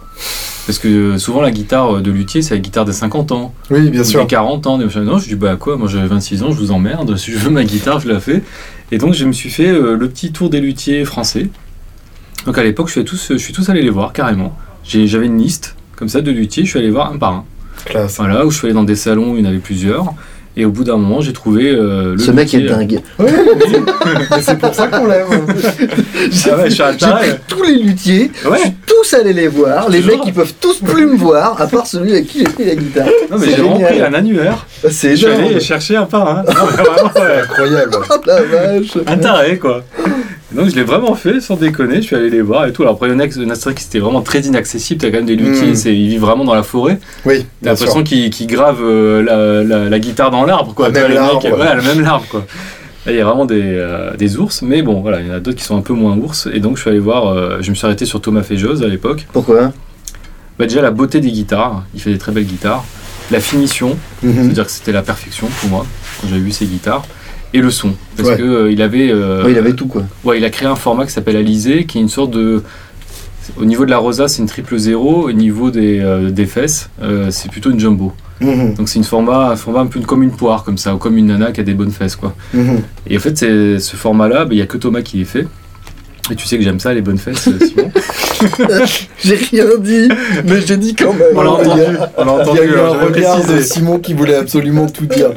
Parce 0.67 0.79
que 0.81 0.89
euh, 0.89 1.19
souvent 1.19 1.41
la 1.43 1.51
guitare 1.53 2.03
de 2.03 2.11
luthier, 2.11 2.43
c'est 2.43 2.55
la 2.55 2.61
guitare 2.61 2.85
des 2.85 2.93
50 2.93 3.31
ans. 3.33 3.55
Oui, 3.71 3.89
bien 3.91 4.01
ou 4.01 4.05
sûr. 4.05 4.21
Des 4.23 4.27
40 4.27 4.67
ans. 4.67 4.79
Des. 4.79 4.87
Non, 5.01 5.19
je 5.19 5.29
dis 5.29 5.35
bah 5.37 5.57
quoi, 5.57 5.77
moi 5.77 5.87
j'ai 5.89 6.05
26 6.05 6.43
ans, 6.43 6.51
je 6.51 6.57
vous 6.59 6.73
emmerde. 6.73 7.17
Si 7.19 7.31
je 7.33 7.39
veux 7.39 7.51
ma 7.51 7.65
guitare, 7.65 8.01
je 8.01 8.09
la 8.09 8.19
fais. 8.21 8.43
Et 8.91 8.99
donc 8.99 9.15
je 9.15 9.25
me 9.27 9.33
suis 9.33 9.51
fait 9.51 9.69
euh, 9.69 9.97
le 9.97 10.09
petit 10.09 10.33
tour 10.33 10.51
des 10.51 10.61
luthiers 10.61 11.05
français. 11.05 11.49
Donc 12.47 12.59
à 12.59 12.63
l'époque, 12.65 12.89
je, 12.89 12.93
suis 12.95 13.05
tous- 13.05 13.29
je 13.33 13.37
suis 13.37 13.53
tous 13.53 13.69
allé 13.69 13.83
les 13.83 13.91
voir 13.91 14.13
carrément. 14.13 14.57
J'avais 14.85 15.27
une 15.27 15.39
liste 15.39 15.77
comme 15.97 16.09
ça 16.09 16.21
de 16.21 16.31
luthiers, 16.31 16.65
je 16.65 16.71
suis 16.71 16.79
allé 16.79 16.91
voir 16.91 17.13
un 17.13 17.19
par 17.19 17.33
un. 17.33 17.45
Classe. 17.85 18.17
Voilà, 18.19 18.45
où 18.47 18.51
je 18.51 18.57
suis 18.59 18.67
allé 18.67 18.75
dans 18.75 18.85
des 18.85 18.97
salons, 18.97 19.33
où 19.33 19.37
il 19.37 19.43
y 19.45 19.47
en 19.47 19.49
avait 19.49 19.59
plusieurs. 19.59 20.13
Et 20.59 20.65
au 20.65 20.71
bout 20.71 20.85
d'un 20.85 20.97
moment, 20.97 21.21
j'ai 21.21 21.35
trouvé 21.35 21.71
euh, 21.71 22.13
le 22.13 22.19
Ce 22.19 22.31
mec 22.31 22.55
est 22.55 22.65
euh, 22.65 22.69
dingue. 22.69 23.01
Ouais, 23.19 23.27
mais 24.31 24.41
c'est 24.41 24.59
pour 24.59 24.75
ça 24.75 24.89
qu'on 24.89 25.05
l'aime. 25.07 25.27
J'ai 26.31 26.51
Ah 26.51 26.57
ouais, 26.57 26.71
je 26.71 26.75
suis 26.75 26.83
un 26.83 26.93
j'ai 26.93 27.07
pris 27.07 27.39
tous 27.47 27.63
les 27.63 27.75
luthiers, 27.75 28.31
je 28.43 28.57
suis 28.57 28.73
tous 28.87 29.15
allé 29.15 29.35
les 29.35 29.49
voir. 29.49 29.91
Les 29.91 30.01
mecs, 30.01 30.21
ils 30.25 30.33
peuvent 30.33 30.55
tous 30.59 30.79
plus 30.79 31.05
me 31.05 31.17
voir, 31.17 31.61
à 31.61 31.67
part 31.67 31.87
celui 31.87 32.13
avec 32.13 32.27
qui 32.29 32.39
j'ai 32.39 32.45
pris 32.45 32.65
la 32.65 32.75
guitare. 32.75 33.07
Non, 33.31 33.37
mais 33.39 33.49
j'ai 33.49 33.61
vraiment 33.61 33.81
pris 33.81 34.01
un 34.01 34.15
annuaire. 34.15 34.67
C'est 34.91 35.11
Je 35.11 35.17
suis 35.17 35.27
allé 35.27 35.61
chercher 35.61 35.97
un 35.97 36.07
par 36.07 36.27
un. 36.27 36.43
Non, 36.47 36.63
mais 36.71 36.83
vraiment, 36.83 37.11
ouais. 37.15 37.41
Incroyable. 37.43 37.97
Oh 38.09 38.15
la 38.27 38.43
vache. 38.43 38.99
un 39.07 39.19
taré 39.19 39.59
quoi. 39.59 39.85
Donc 40.57 40.69
je 40.71 40.75
l'ai 40.75 40.83
vraiment 40.83 41.15
fait 41.15 41.41
sans 41.41 41.57
déconner, 41.57 41.97
je 41.97 42.01
suis 42.07 42.17
allé 42.17 42.31
les 42.31 42.41
voir 42.43 42.67
et 42.67 42.73
tout. 42.73 42.83
Alors 42.83 42.95
après, 42.95 43.09
il 43.09 43.13
y 43.13 43.15
en 43.15 43.21
a 43.21 43.29
qui- 43.29 43.39
c'était 43.79 43.99
vraiment 43.99 44.23
très 44.23 44.41
inaccessible, 44.41 45.01
t'as 45.01 45.09
quand 45.11 45.19
même 45.19 45.27
des 45.27 45.37
luthiers, 45.37 45.73
Mm. 45.73 45.75
c'est- 45.77 45.95
ils 45.97 46.09
vivent 46.09 46.21
vraiment 46.23 46.45
dans 46.45 46.55
la 46.55 46.63
forêt. 46.63 46.99
Oui, 47.25 47.47
T'as 47.63 47.71
l'impression 47.71 48.03
qu'ils 48.03 48.31
qu'ils 48.31 48.47
gravent 48.47 48.83
euh, 48.83 49.23
la, 49.23 49.63
la- 49.63 49.89
la 49.89 49.99
guitare 49.99 50.31
dans 50.31 50.45
l'arbre 50.45 50.75
quoi. 50.75 50.89
Même 50.91 51.11
les 51.11 51.17
arbre, 51.17 51.43
mecs, 51.43 51.53
ouais. 51.59 51.95
même 51.95 52.05
arbre 52.05 52.27
quoi. 52.31 52.47
Là, 53.05 53.13
il 53.13 53.19
y 53.19 53.21
a 53.21 53.25
vraiment 53.25 53.45
des, 53.45 53.61
euh, 53.63 54.17
des 54.17 54.37
ours, 54.39 54.63
mais 54.63 54.83
bon 54.83 55.01
voilà, 55.01 55.21
il 55.21 55.29
y 55.29 55.31
en 55.31 55.35
a 55.35 55.39
d'autres 55.41 55.59
qui 55.59 55.65
sont 55.65 55.77
un 55.77 55.81
peu 55.83 55.93
moins 55.93 56.17
ours. 56.17 56.49
Et 56.53 56.59
donc 56.59 56.77
je 56.77 56.81
suis 56.83 56.91
allé 56.91 56.99
voir, 56.99 57.29
euh, 57.29 57.59
je 57.61 57.71
me 57.71 57.75
suis 57.77 57.87
arrêté 57.87 58.05
sur 58.05 58.21
Thomas 58.21 58.43
Fejose 58.43 58.83
à 58.83 58.89
l'époque. 58.89 59.27
Pourquoi? 59.33 59.73
Bah, 60.59 60.65
déjà 60.67 60.81
la 60.83 60.91
beauté 60.91 61.21
des 61.21 61.31
guitares, 61.31 61.85
il 61.95 62.01
fait 62.01 62.11
des 62.11 62.19
très 62.19 62.33
belles 62.33 62.47
guitares. 62.47 62.85
La 63.31 63.41
finition, 63.41 63.97
Mhm. 64.23 64.35
c'est-à-dire 64.37 64.65
que 64.67 64.71
c'était 64.73 64.93
la 64.93 65.03
perfection 65.03 65.49
pour 65.61 65.69
moi 65.71 65.87
quand 66.21 66.29
j'ai 66.29 66.39
vu 66.39 66.51
ses 66.51 66.65
guitares. 66.67 67.05
Et 67.57 67.61
le 67.61 67.71
son, 67.71 67.93
parce 68.17 68.29
Ouais. 68.29 68.37
que 68.37 68.43
euh, 68.43 68.71
il 68.73 68.83
avait, 68.83 69.09
euh, 69.11 69.43
Ouais, 69.45 69.53
Il 69.53 69.57
avait 69.59 69.73
tout 69.73 69.87
quoi. 69.87 70.03
ouais, 70.25 70.37
il 70.39 70.45
a 70.45 70.51
créé 70.51 70.69
un 70.69 70.77
format 70.77 71.07
qui 71.07 71.13
s'appelle 71.13 71.37
Alizé, 71.37 71.87
qui 71.87 71.97
est 71.99 72.01
une 72.03 72.09
sorte 72.11 72.31
de, 72.33 72.63
au 73.57 73.65
niveau 73.65 73.87
de 73.87 73.91
la 73.91 73.99
rosa, 73.99 74.29
c'est 74.29 74.43
une 74.43 74.49
triple 74.49 74.77
zéro, 74.77 75.29
au 75.29 75.33
niveau 75.33 75.71
des, 75.71 75.99
euh, 76.01 76.31
des 76.31 76.45
fesses, 76.47 76.91
euh, 77.03 77.29
c'est 77.31 77.51
plutôt 77.51 77.71
une 77.71 77.81
jumbo. 77.81 78.13
Mhm. 78.43 78.75
Donc 78.75 78.89
c'est 78.91 78.99
une 78.99 79.05
format, 79.05 79.53
un 79.53 79.57
format 79.57 79.81
un 79.81 79.87
peu 79.87 80.01
comme 80.01 80.23
une 80.23 80.33
poire 80.33 80.65
comme 80.65 80.77
ça, 80.77 80.95
ou 80.95 80.99
comme 80.99 81.17
une 81.17 81.27
nana 81.29 81.51
qui 81.53 81.61
a 81.61 81.65
des 81.65 81.73
bonnes 81.73 81.93
fesses 81.93 82.17
quoi. 82.17 82.35
Mhm. 82.53 82.81
Et 83.09 83.17
en 83.17 83.21
fait, 83.21 83.39
c'est 83.39 83.79
ce 83.79 83.97
format-là, 83.97 84.45
bah, 84.45 84.51
il 84.53 84.59
y 84.59 84.63
a 84.63 84.67
que 84.67 84.77
Thomas 84.77 85.01
qui 85.01 85.17
les 85.17 85.25
fait. 85.25 85.47
Et 86.31 86.35
tu 86.35 86.45
sais 86.47 86.59
que 86.59 86.65
j'aime 86.65 86.81
ça, 86.81 86.93
les 86.93 87.01
bonnes 87.03 87.19
fesses, 87.19 87.49
Simon. 87.65 87.91
J'ai 89.25 89.37
rien 89.37 89.65
dit, 89.81 90.09
mais 90.45 90.61
j'ai 90.61 90.77
dit 90.77 90.95
quand 90.95 91.15
même. 91.15 91.29
On 91.35 91.41
l'a 91.41 91.51
il 91.63 91.67
y 91.69 91.71
a- 91.71 91.73
entendu, 91.73 91.97
on 92.19 92.23
Il 92.23 92.27
y 92.27 92.31
entendu, 92.31 92.59
a 92.61 92.65
eu 92.65 92.69
un 92.69 92.91
j'avais 92.93 93.05
regard 93.07 93.47
de. 93.47 93.61
Simon 93.63 93.99
qui 94.01 94.13
voulait 94.13 94.35
absolument 94.35 94.87
tout 94.87 95.07
dire. 95.07 95.31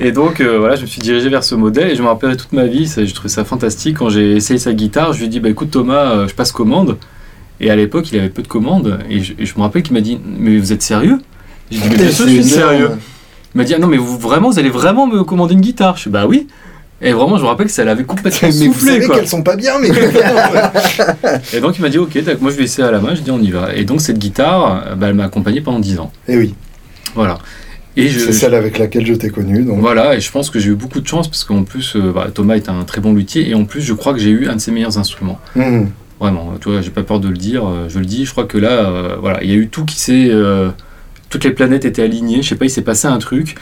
Et 0.00 0.12
donc 0.12 0.40
euh, 0.40 0.58
voilà, 0.58 0.76
je 0.76 0.82
me 0.82 0.86
suis 0.86 1.00
dirigé 1.00 1.28
vers 1.28 1.42
ce 1.42 1.54
modèle 1.54 1.90
et 1.90 1.96
je 1.96 2.02
me 2.02 2.08
rappellerai 2.08 2.36
toute 2.36 2.52
ma 2.52 2.64
vie, 2.66 2.86
ça, 2.86 3.04
j'ai 3.04 3.12
trouvé 3.12 3.28
ça 3.28 3.44
fantastique. 3.44 3.98
Quand 3.98 4.08
j'ai 4.08 4.32
essayé 4.36 4.58
sa 4.58 4.72
guitare, 4.72 5.12
je 5.12 5.18
lui 5.18 5.26
ai 5.26 5.28
dit 5.28 5.40
bah 5.40 5.48
écoute 5.48 5.70
Thomas, 5.70 6.12
euh, 6.12 6.28
je 6.28 6.34
passe 6.34 6.52
commande. 6.52 6.96
Et 7.60 7.70
à 7.70 7.76
l'époque, 7.76 8.12
il 8.12 8.18
avait 8.18 8.28
peu 8.28 8.42
de 8.42 8.48
commandes. 8.48 9.00
Et 9.10 9.20
je, 9.20 9.32
et 9.38 9.44
je 9.44 9.54
me 9.56 9.62
rappelle 9.62 9.82
qu'il 9.82 9.94
m'a 9.94 10.00
dit 10.00 10.20
mais 10.24 10.56
vous 10.58 10.72
êtes 10.72 10.82
sérieux? 10.82 11.18
J'ai 11.70 11.80
dit 11.80 11.88
mais 11.90 11.96
bien 11.96 12.10
sûr, 12.10 12.26
je 12.28 12.32
suis 12.32 12.44
sérieux. 12.44 12.90
Il 13.54 13.58
m'a 13.58 13.64
dit 13.64 13.74
ah 13.74 13.78
non 13.78 13.88
mais 13.88 13.96
vous 13.96 14.18
vraiment, 14.18 14.50
vous 14.50 14.58
allez 14.58 14.70
vraiment 14.70 15.06
me 15.06 15.24
commander 15.24 15.54
une 15.54 15.60
guitare? 15.60 15.96
Je 15.96 16.02
suis 16.02 16.10
bah 16.10 16.26
oui. 16.26 16.46
Et 17.00 17.12
vraiment, 17.12 17.36
je 17.38 17.42
me 17.42 17.48
rappelle 17.48 17.66
que 17.66 17.72
ça 17.72 17.84
l'avait 17.84 18.02
complètement 18.04 18.48
Mais 18.52 18.66
vous 18.66 18.72
soufflé 18.72 18.92
savez 18.94 19.06
quoi. 19.06 19.16
qu'elles 19.16 19.28
sont 19.28 19.42
pas 19.42 19.54
bien, 19.56 19.74
mais. 19.80 19.88
Et 21.52 21.60
donc 21.60 21.76
il 21.78 21.82
m'a 21.82 21.88
dit 21.88 21.98
ok, 21.98 22.16
moi 22.40 22.50
je 22.50 22.56
vais 22.56 22.64
essayer 22.64 22.86
à 22.86 22.90
la 22.90 23.00
main. 23.00 23.14
Je 23.14 23.20
dis 23.20 23.30
on 23.30 23.40
y 23.40 23.50
va. 23.50 23.74
Et 23.74 23.84
donc 23.84 24.00
cette 24.00 24.18
guitare, 24.18 24.82
euh, 24.86 24.94
bah, 24.94 25.08
elle 25.08 25.14
m'a 25.14 25.24
accompagné 25.24 25.60
pendant 25.60 25.78
10 25.80 25.98
ans. 26.00 26.12
Et 26.28 26.34
Eh 26.34 26.36
oui, 26.38 26.54
Voilà. 27.14 27.38
Et 27.98 28.08
c'est 28.10 28.32
celle 28.32 28.54
avec 28.54 28.78
laquelle 28.78 29.04
je 29.06 29.14
t'ai 29.14 29.30
connu. 29.30 29.62
Donc. 29.64 29.80
Voilà, 29.80 30.16
et 30.16 30.20
je 30.20 30.30
pense 30.30 30.50
que 30.50 30.58
j'ai 30.58 30.70
eu 30.70 30.74
beaucoup 30.74 31.00
de 31.00 31.06
chance 31.06 31.28
parce 31.28 31.44
qu'en 31.44 31.64
plus, 31.64 31.96
euh, 31.96 32.12
bah, 32.12 32.28
Thomas 32.32 32.54
est 32.56 32.68
un 32.68 32.84
très 32.84 33.00
bon 33.00 33.12
luthier 33.12 33.48
et 33.48 33.54
en 33.54 33.64
plus, 33.64 33.80
je 33.82 33.92
crois 33.94 34.12
que 34.12 34.20
j'ai 34.20 34.30
eu 34.30 34.46
un 34.48 34.56
de 34.56 34.60
ses 34.60 34.70
meilleurs 34.70 34.98
instruments. 34.98 35.38
Mhm. 35.56 35.88
Vraiment, 36.20 36.54
tu 36.60 36.68
vois, 36.70 36.80
j'ai 36.80 36.90
pas 36.90 37.02
peur 37.02 37.20
de 37.20 37.28
le 37.28 37.36
dire, 37.36 37.66
euh, 37.66 37.88
je 37.88 37.98
le 37.98 38.04
dis. 38.04 38.24
Je 38.24 38.32
crois 38.32 38.44
que 38.44 38.58
là, 38.58 38.70
euh, 38.90 39.16
voilà, 39.20 39.42
il 39.42 39.50
y 39.50 39.52
a 39.52 39.56
eu 39.56 39.68
tout 39.68 39.84
qui 39.84 39.96
s'est. 40.00 40.28
euh, 40.30 40.70
toutes 41.30 41.44
les 41.44 41.50
planètes 41.50 41.84
étaient 41.84 42.02
alignées, 42.02 42.42
je 42.42 42.48
sais 42.48 42.54
pas, 42.56 42.64
il 42.64 42.70
s'est 42.70 42.82
passé 42.82 43.06
un 43.06 43.18
truc. 43.18 43.56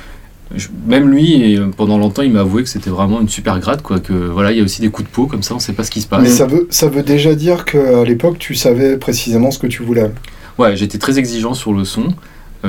Je- 0.55 0.69
même 0.87 1.11
lui, 1.11 1.53
et, 1.55 1.59
pendant 1.77 1.99
longtemps, 1.99 2.23
il 2.23 2.31
m'a 2.33 2.41
avoué 2.41 2.63
que 2.63 2.69
c'était 2.69 2.91
vraiment 2.91 3.21
une 3.21 3.29
super 3.29 3.59
gratte, 3.59 3.83
quoi. 3.83 3.99
Que 3.99 4.13
voilà, 4.13 4.53
il 4.53 4.59
y 4.59 4.61
a 4.61 4.65
aussi 4.65 4.81
des 4.81 4.89
coups 4.91 5.09
de 5.09 5.13
peau 5.13 5.27
comme 5.27 5.43
ça, 5.43 5.55
on 5.55 5.59
sait 5.59 5.73
pas 5.73 5.83
ce 5.83 5.91
qui 5.91 6.01
se 6.01 6.07
passe. 6.07 6.23
Mais 6.23 6.29
ça 6.29 6.47
veut, 6.47 6.69
ça 6.71 6.89
veut 6.89 7.03
déjà 7.03 7.35
dire 7.35 7.65
qu'à 7.65 8.05
l'époque, 8.05 8.39
tu 8.39 8.55
savais 8.55 8.97
précisément 8.97 9.51
ce 9.51 9.59
que 9.59 9.67
tu 9.67 9.83
voulais. 9.83 10.11
Ouais, 10.59 10.77
j'étais 10.77 10.99
très 10.99 11.19
exigeant 11.19 11.53
sur 11.55 11.73
le 11.73 11.85
son. 11.85 12.09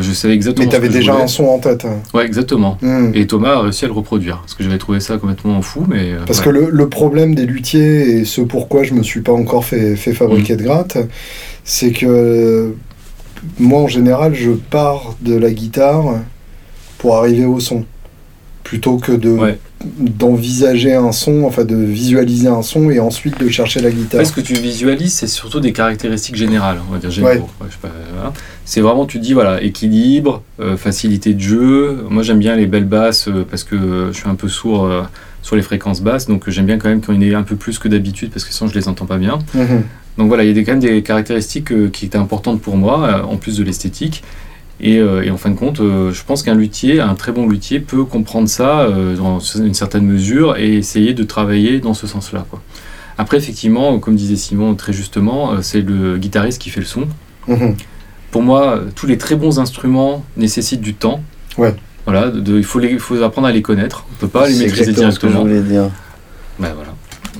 Je 0.01 0.11
savais 0.13 0.33
exactement. 0.33 0.65
Mais 0.65 0.71
que 0.79 0.85
je 0.85 0.91
déjà 0.91 1.15
un 1.15 1.27
son 1.27 1.45
en 1.45 1.59
tête. 1.59 1.85
hein. 1.85 1.97
Ouais, 2.13 2.25
exactement. 2.25 2.77
Mhm. 2.81 3.11
Et 3.15 3.27
Thomas 3.27 3.53
a 3.55 3.61
réussi 3.61 3.85
à 3.85 3.87
le 3.87 3.93
reproduire. 3.93 4.39
Parce 4.39 4.53
que 4.53 4.63
j'avais 4.63 4.77
trouvé 4.77 4.99
ça 4.99 5.17
complètement 5.17 5.61
fou, 5.61 5.83
mais. 5.87 6.13
euh, 6.13 6.19
Parce 6.25 6.39
ouais. 6.39 6.45
que 6.45 6.49
le, 6.49 6.69
le 6.71 6.89
problème 6.89 7.35
des 7.35 7.45
luthiers, 7.45 8.19
et 8.19 8.25
ce 8.25 8.41
pourquoi 8.41 8.83
je 8.83 8.93
me 8.93 9.03
suis 9.03 9.21
pas 9.21 9.33
encore 9.33 9.65
fait, 9.65 9.95
fait 9.95 10.13
fabriquer 10.13 10.53
Mm. 10.53 10.57
de 10.57 10.63
gratte, 10.63 10.97
c'est 11.63 11.91
que 11.91 12.73
moi 13.59 13.81
en 13.81 13.87
général, 13.87 14.33
je 14.33 14.51
pars 14.51 15.15
de 15.21 15.35
la 15.35 15.51
guitare 15.51 16.05
pour 16.97 17.15
arriver 17.17 17.45
au 17.45 17.59
son. 17.59 17.85
Plutôt 18.67 18.97
que 18.97 19.13
de 19.13 19.29
Ouais. 19.29 19.57
d'envisager 19.99 20.93
un 20.93 21.11
son, 21.11 21.43
enfin 21.43 21.63
de 21.63 21.75
visualiser 21.75 22.47
un 22.47 22.61
son 22.61 22.89
et 22.89 22.99
ensuite 22.99 23.39
de 23.39 23.47
chercher 23.49 23.79
la 23.81 23.91
guitare. 23.91 24.25
Ce 24.25 24.31
que 24.31 24.41
tu 24.41 24.53
visualises, 24.55 25.13
c'est 25.13 25.27
surtout 25.27 25.59
des 25.59 25.71
caractéristiques 25.73 26.35
générales, 26.35 26.79
on 26.89 26.93
va 26.93 26.99
dire 26.99 27.11
généraux. 27.11 27.49
Ouais. 27.61 27.67
Voilà. 28.13 28.33
C'est 28.65 28.81
vraiment, 28.81 29.05
tu 29.05 29.19
dis, 29.19 29.33
voilà, 29.33 29.61
équilibre, 29.61 30.41
euh, 30.59 30.75
facilité 30.77 31.33
de 31.33 31.39
jeu. 31.39 32.05
Moi, 32.09 32.23
j'aime 32.23 32.39
bien 32.39 32.55
les 32.55 32.65
belles 32.67 32.85
basses 32.85 33.27
euh, 33.27 33.45
parce 33.49 33.63
que 33.63 34.09
je 34.11 34.17
suis 34.17 34.27
un 34.27 34.35
peu 34.35 34.49
sourd 34.49 34.85
euh, 34.85 35.03
sur 35.41 35.55
les 35.55 35.61
fréquences 35.61 36.01
basses, 36.01 36.27
donc 36.27 36.47
euh, 36.47 36.51
j'aime 36.51 36.65
bien 36.65 36.77
quand 36.77 36.89
même 36.89 37.01
en 37.07 37.21
ait 37.21 37.33
un 37.33 37.43
peu 37.43 37.55
plus 37.55 37.79
que 37.79 37.87
d'habitude 37.87 38.31
parce 38.31 38.43
que 38.43 38.53
sinon, 38.53 38.69
je 38.69 38.75
les 38.75 38.87
entends 38.89 39.05
pas 39.05 39.17
bien. 39.17 39.39
Mhm. 39.53 39.83
Donc 40.17 40.27
voilà, 40.27 40.43
il 40.43 40.47
y 40.47 40.51
a 40.51 40.53
des- 40.53 40.63
quand 40.63 40.71
même 40.73 40.81
des 40.81 41.03
caractéristiques 41.03 41.71
euh, 41.71 41.89
qui 41.89 42.05
étaient 42.07 42.17
importantes 42.17 42.59
pour 42.61 42.75
moi, 42.75 43.07
euh, 43.07 43.23
en 43.23 43.37
plus 43.37 43.57
de 43.57 43.63
l'esthétique. 43.63 44.23
Et, 44.79 44.99
euh, 44.99 45.23
et 45.23 45.31
en 45.31 45.37
fin 45.37 45.49
de 45.49 45.55
compte, 45.55 45.79
euh, 45.79 46.11
je 46.13 46.23
pense 46.23 46.43
qu'un 46.43 46.53
luthier, 46.53 46.99
un 46.99 47.15
très 47.15 47.31
bon 47.31 47.47
luthier, 47.47 47.79
peut 47.79 48.03
comprendre 48.03 48.47
ça 48.47 48.81
euh, 48.81 49.15
dans 49.15 49.39
une 49.39 49.73
certaine 49.73 50.05
mesure 50.05 50.55
et 50.57 50.75
essayer 50.75 51.13
de 51.15 51.23
travailler 51.23 51.79
dans 51.79 51.93
ce 51.95 52.05
sens-là. 52.05 52.45
Après, 53.17 53.37
effectivement, 53.37 53.97
comme 53.97 54.15
disait 54.15 54.35
Simon 54.35 54.75
très 54.75 54.93
justement, 54.93 55.61
c'est 55.63 55.81
le 55.81 56.17
guitariste 56.17 56.61
qui 56.61 56.69
fait 56.69 56.81
le 56.81 56.85
son. 56.85 57.07
Mhm. 57.47 57.75
Pour 58.29 58.43
moi, 58.43 58.81
tous 58.95 59.07
les 59.07 59.17
très 59.17 59.35
bons 59.35 59.57
instruments 59.59 60.23
nécessitent 60.35 60.81
du 60.81 60.93
temps. 60.93 61.23
Ouais. 61.57 61.73
Voilà, 62.05 62.29
de- 62.29 62.39
de- 62.39 62.57
il, 62.57 62.63
faut 62.63 62.77
les- 62.79 62.91
il 62.91 62.99
faut 62.99 63.19
apprendre 63.23 63.47
à 63.47 63.51
les 63.51 63.63
connaître. 63.63 64.05
On 64.11 64.15
peut 64.19 64.27
pas 64.27 64.47
les 64.47 64.53
maîtriser 64.59 64.89
exactement 64.91 65.11
ce 65.11 65.19
que 65.19 65.27
je 65.27 65.33
directement. 65.33 65.59
voulais 65.59 65.67
dire. 65.67 65.89
Ben 66.59 66.71
voilà, 66.75 66.93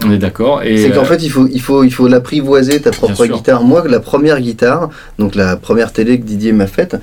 on 0.06 0.12
est 0.12 0.18
d'accord. 0.18 0.62
C'est 0.64 0.92
qu'en 0.92 1.02
euh, 1.02 1.06
fait, 1.06 1.24
il 1.24 1.30
faut, 1.30 1.48
il 1.52 1.62
faut, 1.62 1.84
il 1.84 1.92
faut 1.92 2.08
l'apprivoiser, 2.08 2.80
ta 2.82 2.92
propre 2.92 3.26
guitare. 3.26 3.64
Moi, 3.64 3.84
la 3.88 4.00
première 4.00 4.40
guitare, 4.40 4.90
donc 5.20 5.36
la 5.36 5.56
première 5.58 5.92
télé 5.92 6.20
que 6.20 6.26
Didier 6.26 6.52
m'a 6.54 6.68
faite, 6.68 6.96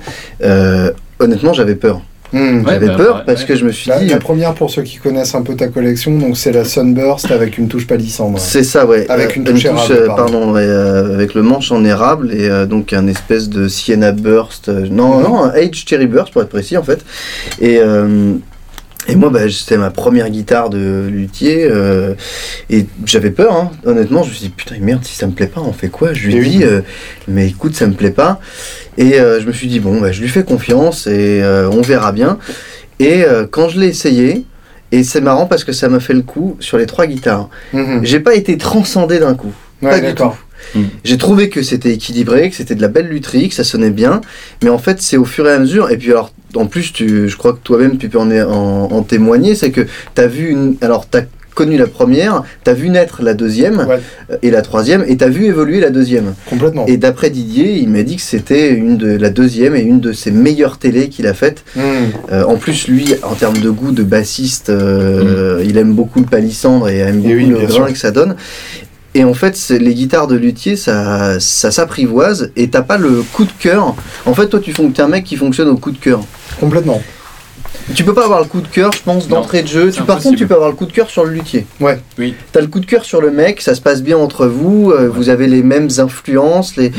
euh, 0.43 0.91
honnêtement, 1.19 1.53
j'avais 1.53 1.75
peur. 1.75 2.01
Ouais, 2.33 2.61
j'avais 2.67 2.87
bah, 2.87 2.95
peur 2.97 3.23
parce 3.25 3.41
ouais. 3.41 3.47
que 3.47 3.55
je 3.55 3.63
me 3.63 3.71
suis 3.71 3.87
La, 3.89 3.99
dit, 3.99 4.07
la 4.09 4.17
première, 4.17 4.55
pour 4.55 4.69
ceux 4.69 4.81
qui 4.81 4.97
connaissent 4.97 5.35
un 5.35 5.41
peu 5.43 5.55
ta 5.55 5.67
collection, 5.67 6.17
donc 6.17 6.35
c'est 6.35 6.51
la 6.51 6.65
Sunburst 6.65 7.31
avec 7.31 7.57
une 7.57 7.69
touche 7.69 7.87
palissandre. 7.87 8.39
c'est 8.39 8.63
ça, 8.63 8.85
ouais. 8.85 9.05
Avec 9.09 9.31
Euh, 9.31 9.33
une 9.35 9.43
touche 9.45 9.63
érable, 9.63 9.93
euh, 9.93 10.07
pardon. 10.07 10.55
euh, 10.57 11.13
avec 11.13 11.33
le 11.33 11.43
manche 11.43 11.71
en 11.71 11.85
érable 11.85 12.33
et 12.33 12.49
euh, 12.49 12.65
donc 12.65 12.91
un 12.91 13.07
espèce 13.07 13.47
de 13.47 13.67
Sienna 13.69 14.11
Burst. 14.11 14.67
euh, 14.67 14.87
non, 14.89 15.19
non, 15.21 15.43
un 15.43 15.51
H 15.51 15.87
Cherry 15.87 16.07
Burst 16.07 16.33
pour 16.33 16.41
être 16.41 16.49
précis 16.49 16.75
en 16.75 16.83
fait. 16.83 17.05
Et 17.61 17.77
euh, 17.79 18.33
et 19.07 19.15
moi, 19.15 19.29
bah, 19.29 19.49
c'était 19.49 19.77
ma 19.77 19.91
première 19.91 20.29
guitare 20.29 20.69
de 20.69 21.07
luthier 21.09 21.67
euh, 21.69 22.13
et 22.69 22.85
j'avais 23.05 23.31
peur, 23.31 23.53
hein. 23.53 23.71
honnêtement. 23.85 24.23
Je 24.23 24.29
me 24.29 24.33
suis 24.33 24.45
dit, 24.45 24.53
putain, 24.55 24.75
merde, 24.79 25.03
si 25.03 25.15
ça 25.15 25.27
me 25.27 25.33
plaît 25.33 25.47
pas, 25.47 25.61
on 25.61 25.73
fait 25.73 25.89
quoi? 25.89 26.13
Je 26.13 26.27
lui 26.27 26.35
Et 26.35 26.41
dis, 26.41 26.57
oui. 26.57 26.63
euh, 26.63 26.81
mais 27.27 27.47
écoute, 27.47 27.75
ça 27.75 27.87
me 27.87 27.93
plaît 27.93 28.11
pas. 28.11 28.39
Et 28.97 29.19
euh, 29.19 29.39
je 29.41 29.45
me 29.47 29.51
suis 29.51 29.67
dit, 29.67 29.79
bon, 29.79 30.01
bah, 30.01 30.11
je 30.11 30.21
lui 30.21 30.29
fais 30.29 30.43
confiance 30.43 31.07
et 31.07 31.41
on 31.71 31.81
verra 31.81 32.11
bien. 32.11 32.37
Et 32.99 33.25
quand 33.51 33.69
je 33.69 33.79
l'ai 33.79 33.87
essayé, 33.87 34.45
et 34.91 35.03
c'est 35.03 35.21
marrant 35.21 35.45
parce 35.45 35.63
que 35.63 35.73
ça 35.73 35.89
m'a 35.89 35.99
fait 35.99 36.13
le 36.13 36.21
coup 36.21 36.55
sur 36.59 36.77
les 36.77 36.85
trois 36.85 37.07
guitares. 37.07 37.49
Mhm. 37.73 38.01
J'ai 38.03 38.19
pas 38.19 38.35
été 38.35 38.57
transcendé 38.57 39.19
d'un 39.19 39.35
coup. 39.35 39.53
Ouais, 39.81 39.89
pas 39.89 39.99
du 39.99 40.15
tout. 40.15 40.31
Mm. 40.73 40.83
J'ai 41.03 41.17
trouvé 41.17 41.49
que 41.49 41.61
c'était 41.61 41.91
équilibré, 41.93 42.49
que 42.49 42.55
c'était 42.55 42.75
de 42.75 42.81
la 42.81 42.87
belle 42.87 43.07
lutherie, 43.07 43.49
que 43.49 43.55
ça 43.55 43.63
sonnait 43.63 43.89
bien, 43.89 44.21
mais 44.63 44.69
en 44.69 44.77
fait 44.77 45.01
c'est 45.01 45.17
au 45.17 45.25
fur 45.25 45.47
et 45.47 45.51
à 45.51 45.59
mesure. 45.59 45.91
Et 45.91 45.97
puis 45.97 46.11
alors, 46.11 46.31
en 46.55 46.65
plus, 46.67 46.93
tu, 46.93 47.27
je 47.29 47.37
crois 47.37 47.53
que 47.53 47.59
toi-même 47.63 47.97
tu 47.97 48.09
peux 48.09 48.19
en, 48.19 48.31
en, 48.31 48.91
en 48.91 49.01
témoigner, 49.03 49.55
c'est 49.55 49.71
que 49.71 49.81
tu 49.81 50.21
as 50.21 50.27
vu 50.27 50.49
une, 50.49 50.75
alors 50.81 51.07
t'as 51.07 51.21
connu 51.53 51.77
la 51.77 51.87
première, 51.87 52.43
tu 52.65 52.69
as 52.69 52.73
vu 52.73 52.89
naître 52.89 53.21
la 53.23 53.33
deuxième 53.33 53.79
Ouais. 53.87 53.99
euh, 54.29 54.35
et 54.41 54.51
la 54.51 54.61
troisième, 54.61 55.05
et 55.07 55.15
tu 55.15 55.23
as 55.23 55.29
vu 55.29 55.45
évoluer 55.45 55.79
la 55.79 55.89
deuxième. 55.89 56.33
Complètement. 56.49 56.85
Et 56.85 56.97
d'après 56.97 57.29
Didier, 57.29 57.77
il 57.77 57.87
m'a 57.87 58.03
dit 58.03 58.17
que 58.17 58.21
c'était 58.21 58.73
une 58.73 58.97
de 58.97 59.15
la 59.15 59.29
deuxième 59.29 59.73
et 59.73 59.79
une 59.79 60.01
de 60.01 60.11
ses 60.11 60.31
meilleures 60.31 60.77
télés 60.79 61.07
qu'il 61.07 61.27
a 61.27 61.33
faites. 61.33 61.63
Mhm. 61.77 61.83
Euh, 62.33 62.43
en 62.43 62.57
plus, 62.57 62.89
lui, 62.89 63.05
en 63.23 63.35
termes 63.35 63.59
de 63.59 63.69
goût 63.69 63.93
de 63.93 64.03
bassiste, 64.03 64.69
euh, 64.69 65.63
il 65.65 65.77
aime 65.77 65.93
beaucoup 65.93 66.19
le 66.19 66.25
palissandre 66.25 66.89
et 66.89 66.97
aime 66.97 67.19
Et 67.19 67.21
beaucoup 67.21 67.35
oui, 67.35 67.45
le 67.45 67.65
grain 67.67 67.89
que 67.89 67.97
ça 67.97 68.11
donne. 68.11 68.35
Et 69.15 69.23
en 69.23 69.33
fait, 69.33 69.69
les 69.69 69.93
guitares 69.93 70.27
de 70.27 70.35
luthier, 70.35 70.75
ça, 70.75 71.39
s'apprivoise 71.39 72.51
et 72.57 72.69
t'as 72.69 72.81
pas 72.81 72.97
le 72.97 73.23
coup 73.23 73.45
de 73.45 73.51
cœur. 73.57 73.95
En 74.25 74.33
fait, 74.33 74.49
toi, 74.49 74.59
tu 74.59 74.73
t'es 74.73 75.01
un 75.01 75.07
mec 75.07 75.23
qui 75.23 75.37
fonctionne 75.37 75.69
au 75.69 75.77
coup 75.77 75.91
de 75.91 75.97
cœur. 75.97 76.19
Complètement. 76.59 77.01
Tu 77.93 78.03
peux 78.03 78.13
pas 78.13 78.25
avoir 78.25 78.39
le 78.39 78.45
coup 78.47 78.61
de 78.61 78.67
cœur, 78.67 78.91
je 78.91 79.01
pense, 79.03 79.27
d'entrée 79.27 79.61
de 79.63 79.67
jeu. 79.67 79.91
Tu, 79.91 80.01
par 80.03 80.19
contre, 80.19 80.37
tu 80.37 80.47
peux 80.47 80.53
avoir 80.55 80.69
le 80.69 80.75
coup 80.75 80.85
de 80.85 80.91
cœur 80.91 81.09
sur 81.09 81.23
le 81.25 81.31
luthier. 81.31 81.65
Ouais. 81.79 81.99
Oui. 82.17 82.33
T'as 82.51 82.61
le 82.61 82.67
coup 82.67 82.79
de 82.79 82.85
cœur 82.85 83.05
sur 83.05 83.21
le 83.21 83.31
mec, 83.31 83.61
ça 83.61 83.75
se 83.75 83.81
passe 83.81 84.01
bien 84.01 84.17
entre 84.17 84.47
vous, 84.47 84.91
euh, 84.91 85.07
vous 85.07 85.29
avez 85.29 85.47
les 85.47 85.61
mêmes 85.63 85.89
influences. 85.97 86.75
Les, 86.77 86.89
Mm. 86.89 86.93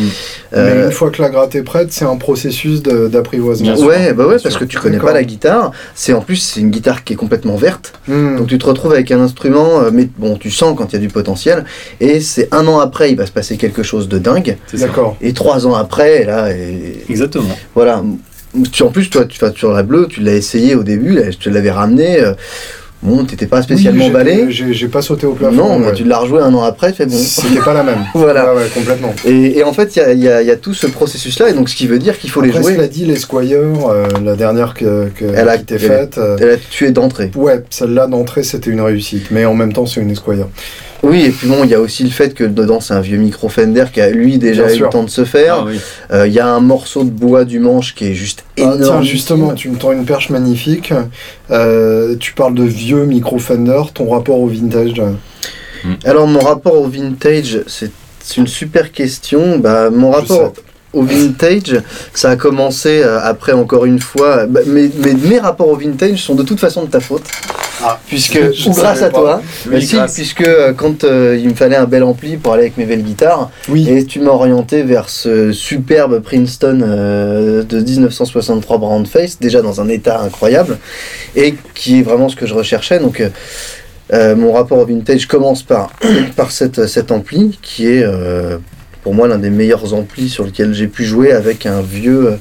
Mais 0.53 0.59
euh, 0.59 0.87
une 0.87 0.93
fois 0.93 1.11
que 1.11 1.21
la 1.21 1.29
gratte 1.29 1.55
est 1.55 1.63
prête, 1.63 1.93
c'est 1.93 2.05
un 2.05 2.17
processus 2.17 2.83
d'apprivoisement. 2.83 3.75
Ouais, 3.79 4.13
bah 4.13 4.25
ouais, 4.25 4.35
bien 4.37 4.43
parce 4.43 4.51
sûr. 4.55 4.61
que 4.61 4.65
tu 4.65 4.79
connais 4.79 4.99
pas 4.99 5.13
la 5.13 5.25
guitare. 5.25 5.73
C'est 5.95 6.13
en 6.13 6.21
plus 6.21 6.37
c'est 6.37 6.61
une 6.61 6.71
guitare 6.71 7.05
qui 7.05 7.13
est 7.13 7.17
complètement 7.17 7.57
verte, 7.57 7.93
Hmm. 8.09 8.37
donc 8.37 8.47
tu 8.47 8.59
te 8.59 8.67
retrouves 8.67 8.93
avec 8.93 9.11
un 9.11 9.21
instrument, 9.21 9.81
euh, 9.81 9.91
mais 9.93 10.09
bon, 10.19 10.37
tu 10.37 10.51
sens 10.51 10.75
quand 10.77 10.93
il 10.93 10.97
y 10.97 10.97
a 10.97 11.01
du 11.01 11.09
potentiel. 11.09 11.65
Et 12.01 12.21
c'est 12.21 12.49
un 12.53 12.67
an 12.67 12.79
après, 12.79 13.11
il 13.11 13.17
va 13.17 13.27
se 13.27 13.33
passer 13.33 13.57
quelque 13.57 13.83
chose 13.83 14.09
de 14.09 14.19
dingue. 14.19 14.57
D'accord. 14.75 15.17
Et 15.21 15.33
trois 15.33 15.67
ans 15.67 15.75
après, 15.75 16.25
là, 16.25 16.51
et- 16.53 17.05
Exactement. 17.09 17.57
voilà. 17.75 18.03
Tu, 18.73 18.83
en 18.83 18.89
plus, 18.89 19.11
toi, 19.11 19.25
tu 19.25 19.39
sur 19.57 19.73
la 19.73 19.83
bleue, 19.83 20.07
tu 20.09 20.21
l'as 20.21 20.35
essayé 20.35 20.75
au 20.75 20.83
début, 20.83 21.13
là, 21.15 21.31
je 21.31 21.37
te 21.39 21.49
l'avais 21.51 21.71
ramené. 21.71 22.21
euh, 22.21 22.33
bon, 23.03 23.25
t'étais 23.25 23.47
pas 23.47 23.63
spécialement 23.63 24.05
Oui, 24.05 24.11
emballé. 24.11 24.47
J'ai 24.51 24.89
pas 24.89 25.03
sauté 25.03 25.27
au 25.27 25.33
plafond. 25.35 25.55
Non, 25.55 25.79
mais 25.79 25.87
ouais. 25.89 25.93
tu 25.95 26.05
l'as 26.05 26.19
rejoué 26.19 26.41
un 26.41 26.53
an 26.55 26.63
après, 26.63 26.93
bon. 26.99 27.09
C'était 27.11 27.61
pas 27.61 27.75
la 27.75 27.83
même. 27.83 27.99
Voilà. 28.15 28.53
Ouais, 28.55 28.63
ouais, 28.63 28.69
complètement. 28.75 29.15
Et, 29.25 29.59
et 29.59 29.65
en 29.65 29.73
fait, 29.73 29.97
il 29.97 30.23
y 30.23 30.29
a, 30.29 30.43
y 30.43 30.47
y 30.51 30.57
tout 30.59 30.75
ce 30.75 30.87
processus-là, 30.87 31.51
et 31.51 31.53
donc 31.53 31.69
ce 31.69 31.77
qui 31.77 31.87
veut 31.87 31.99
dire 31.99 32.19
qu'il 32.19 32.31
faut 32.31 32.41
les 32.41 32.51
jouer. 32.53 32.75
cela 32.75 32.89
dit, 32.89 33.05
l'Esquire, 33.05 33.59
euh, 33.61 34.07
la 34.25 34.35
dernière 34.37 34.75
que, 34.75 35.09
que- 35.15 35.25
Elle 35.35 35.49
a- 35.49 35.57
qui 35.59 35.63
était 35.65 35.75
elle- 35.75 35.81
faite, 35.81 36.19
euh, 36.19 36.37
Elle 36.41 36.51
a 36.51 36.57
tué 36.57 36.91
d'entrée. 36.91 37.31
ouais, 37.37 37.63
celle-là 37.71 38.07
d'entrée, 38.07 38.43
c'était 38.43 38.71
une 38.71 38.81
réussite. 38.81 39.31
Mais 39.31 39.45
en 39.45 39.55
même 39.55 39.73
temps, 39.73 39.87
c'est 39.87 40.01
une 40.01 40.11
Esquire. 40.11 40.47
Oui, 41.03 41.25
et 41.27 41.31
puis 41.31 41.47
bon, 41.47 41.63
il 41.65 41.71
y 41.71 41.75
a 41.75 41.81
aussi 41.81 42.03
le 42.05 42.11
fait 42.11 42.35
que 42.35 42.43
dedans, 42.45 42.81
c'est 42.81 42.95
un 42.95 43.01
vieux 43.01 43.19
micro 43.19 43.49
Fender 43.49 43.85
qui 43.93 44.01
a 44.01 44.11
lui 44.11 44.39
déjà 44.39 44.65
Bien 44.65 44.73
eu 44.73 44.77
sûr. 44.77 44.87
le 44.87 44.91
temps 44.91 45.05
de 45.05 45.11
se 45.11 45.25
faire. 45.25 45.57
Ah 45.61 45.65
oui. 45.67 45.79
Euh, 46.13 46.27
Il 46.27 46.33
y 46.33 46.41
a 46.41 46.49
un 46.49 46.61
morceau 46.61 47.05
de 47.05 47.11
bois 47.11 47.45
du 47.45 47.59
manche 47.61 47.95
qui 47.95 48.07
est 48.07 48.15
juste 48.15 48.45
Ah, 48.59 48.63
énorme. 48.63 48.83
tiens, 48.83 49.03
justement, 49.03 49.55
tu 49.55 49.69
me 49.69 49.77
tends 49.77 49.93
une 49.93 50.05
perche 50.05 50.31
magnifique. 50.31 50.93
Euh, 51.51 52.17
tu 52.19 52.33
parles 52.33 52.55
de 52.55 52.65
vieux 52.65 53.05
micro 53.05 53.39
Fender, 53.39 53.83
ton 53.95 54.11
rapport 54.11 54.39
au 54.41 54.47
vintage. 54.49 54.99
euh, 54.99 55.93
Alors, 56.05 56.27
mon 56.27 56.41
rapport 56.41 56.75
au 56.81 56.89
vintage, 56.89 57.61
c'est 57.67 57.91
une 58.37 58.47
super 58.49 58.91
question. 58.91 59.59
Bah, 59.59 59.91
mon 59.91 60.11
rapport 60.11 60.55
au 60.93 61.03
vintage, 61.03 61.81
ça 62.15 62.31
a 62.31 62.37
commencé 62.37 63.03
après, 63.03 63.53
encore 63.53 63.85
une 63.85 64.01
fois. 64.01 64.47
bah, 64.47 64.61
mes, 64.67 64.91
mes, 65.05 65.15
mes 65.15 65.39
rapports 65.39 65.69
au 65.69 65.77
vintage 65.77 66.23
sont 66.25 66.35
de 66.35 66.43
toute 66.43 66.59
façon 66.59 66.85
de 66.85 66.91
ta 66.91 67.01
faute. 67.01 67.25
Ah, 67.83 68.01
puisque, 68.07 68.39
ou 68.67 68.71
grâce 68.71 69.03
à 69.03 69.11
toi. 69.11 69.43
Oui, 69.71 69.85
si, 69.85 69.97
puisque 70.15 70.43
euh, 70.43 70.73
quand 70.73 71.05
euh, 71.05 71.39
il 71.39 71.49
me 71.49 71.55
fallait 71.55 71.77
un 71.77 71.85
bel 71.85 72.03
ampli 72.03 72.37
pour 72.37 72.55
aller 72.55 72.63
avec 72.63 72.77
mes 72.77 72.85
belles 72.85 73.03
guitares, 73.03 73.51
Oui, 73.69 73.89
Et 73.89 74.05
tu 74.05 74.21
m'as 74.21 74.31
orienté 74.31 74.83
vers 74.83 75.09
ce 75.09 75.53
superbe 75.53 76.21
Princeton 76.21 76.81
euh, 76.83 77.63
de 77.63 77.81
1963 77.81 78.79
Brown 78.79 79.07
Face, 79.07 79.39
déjà 79.39 79.63
dans 79.63 79.81
un 79.81 79.89
état 79.89 80.21
incroyable, 80.21 80.79
et 81.35 81.55
qui 81.75 82.01
est 82.01 82.03
vraiment 82.03 82.29
ce 82.29 82.37
que 82.37 82.47
je 82.47 82.55
recherchais. 82.55 82.99
Donc, 82.99 83.23
euh, 84.13 84.37
mon 84.37 84.53
rapport 84.53 84.79
au 84.79 84.87
vintage 84.87 85.27
commence 85.27 85.63
par, 85.63 85.91
par 86.37 86.53
cette, 86.53 86.87
cet 86.87 87.11
ampli, 87.11 87.59
qui 87.61 87.87
est 87.87 88.05
pour 89.03 89.15
moi 89.15 89.29
l'un 89.29 89.39
des 89.39 89.51
meilleurs 89.51 89.95
amplis 89.95 90.29
sur 90.29 90.45
lequel 90.45 90.73
j'ai 90.75 90.89
pu 90.89 91.05
jouer 91.05 91.33
avec 91.33 91.67
un 91.67 91.83
vieux. 91.83 92.39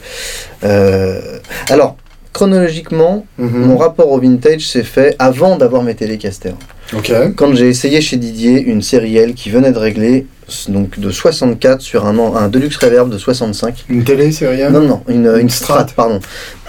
alors, 1.69 1.97
chronologiquement, 2.35 3.25
mhm, 3.37 3.65
mon 3.65 3.77
rapport 3.77 4.11
au 4.11 4.19
vintage 4.19 4.67
s'est 4.67 4.83
fait 4.83 5.15
avant 5.19 5.55
d'avoir 5.55 5.83
mes 5.83 5.95
télécasters 5.95 6.57
ok. 6.93 7.33
quand 7.33 7.55
j'ai 7.55 7.69
essayé 7.69 8.01
chez 8.01 8.17
Didier 8.17 8.61
une 8.61 8.81
série 8.81 9.15
L 9.15 9.35
qui 9.35 9.49
venait 9.49 9.71
de 9.71 9.77
régler 9.79 10.27
donc 10.67 10.99
de 10.99 11.11
64 11.11 11.79
sur 11.81 12.05
un, 12.05 12.19
un 12.19 12.49
Deluxe 12.49 12.75
Reverb 12.75 13.09
de 13.09 13.17
65. 13.17 13.85
Une 13.87 14.03
télé 14.03 14.33
sérielle 14.33 14.73
Non, 14.73 14.81
non, 14.81 15.01
une, 15.07 15.27
une, 15.27 15.39
Une 15.43 15.49
Strat. 15.49 15.87
pardon. 15.95 16.19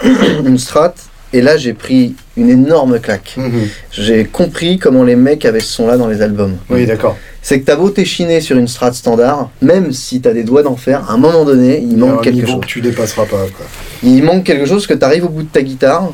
une 0.45 0.57
Strat. 0.57 0.93
Et 1.33 1.41
là, 1.41 1.57
j'ai 1.57 1.73
pris 1.73 2.15
une 2.37 2.49
énorme 2.49 2.99
claque. 2.99 3.33
Mhm. 3.37 3.67
J'ai 3.91 4.25
compris 4.25 4.77
comment 4.77 5.03
les 5.03 5.15
mecs 5.15 5.43
avaient 5.45 5.59
ce 5.59 5.73
son-là 5.73 5.97
dans 5.97 6.07
les 6.07 6.21
albums. 6.21 6.55
Oui, 6.69 6.85
d'accord. 6.85 7.17
C'est 7.41 7.59
que 7.59 7.65
t'as 7.65 7.75
beau 7.75 7.89
t'échiner 7.89 8.41
sur 8.41 8.57
une 8.57 8.67
Strat 8.67 8.93
standard, 8.93 9.49
même 9.61 9.91
si 9.91 10.21
t'as 10.21 10.33
des 10.33 10.43
doigts 10.43 10.63
d'enfer, 10.63 11.03
à 11.09 11.13
un 11.13 11.17
moment 11.17 11.45
donné, 11.45 11.79
il 11.81 11.93
Il 11.93 11.99
y 11.99 12.01
a 12.03 12.05
manque 12.05 12.19
un 12.19 12.21
quelque 12.23 12.35
niveau 12.35 12.47
chose. 12.53 12.61
que 12.61 12.67
tu 12.67 12.81
dépasseras 12.81 13.23
pas. 13.25 13.45
Quoi. 13.55 13.65
Il 14.03 14.23
manque 14.23 14.43
quelque 14.43 14.65
chose 14.65 14.85
que 14.85 14.93
tu 14.93 15.03
arrives 15.03 15.25
au 15.25 15.29
bout 15.29 15.43
de 15.43 15.47
ta 15.49 15.61
guitare. 15.61 16.11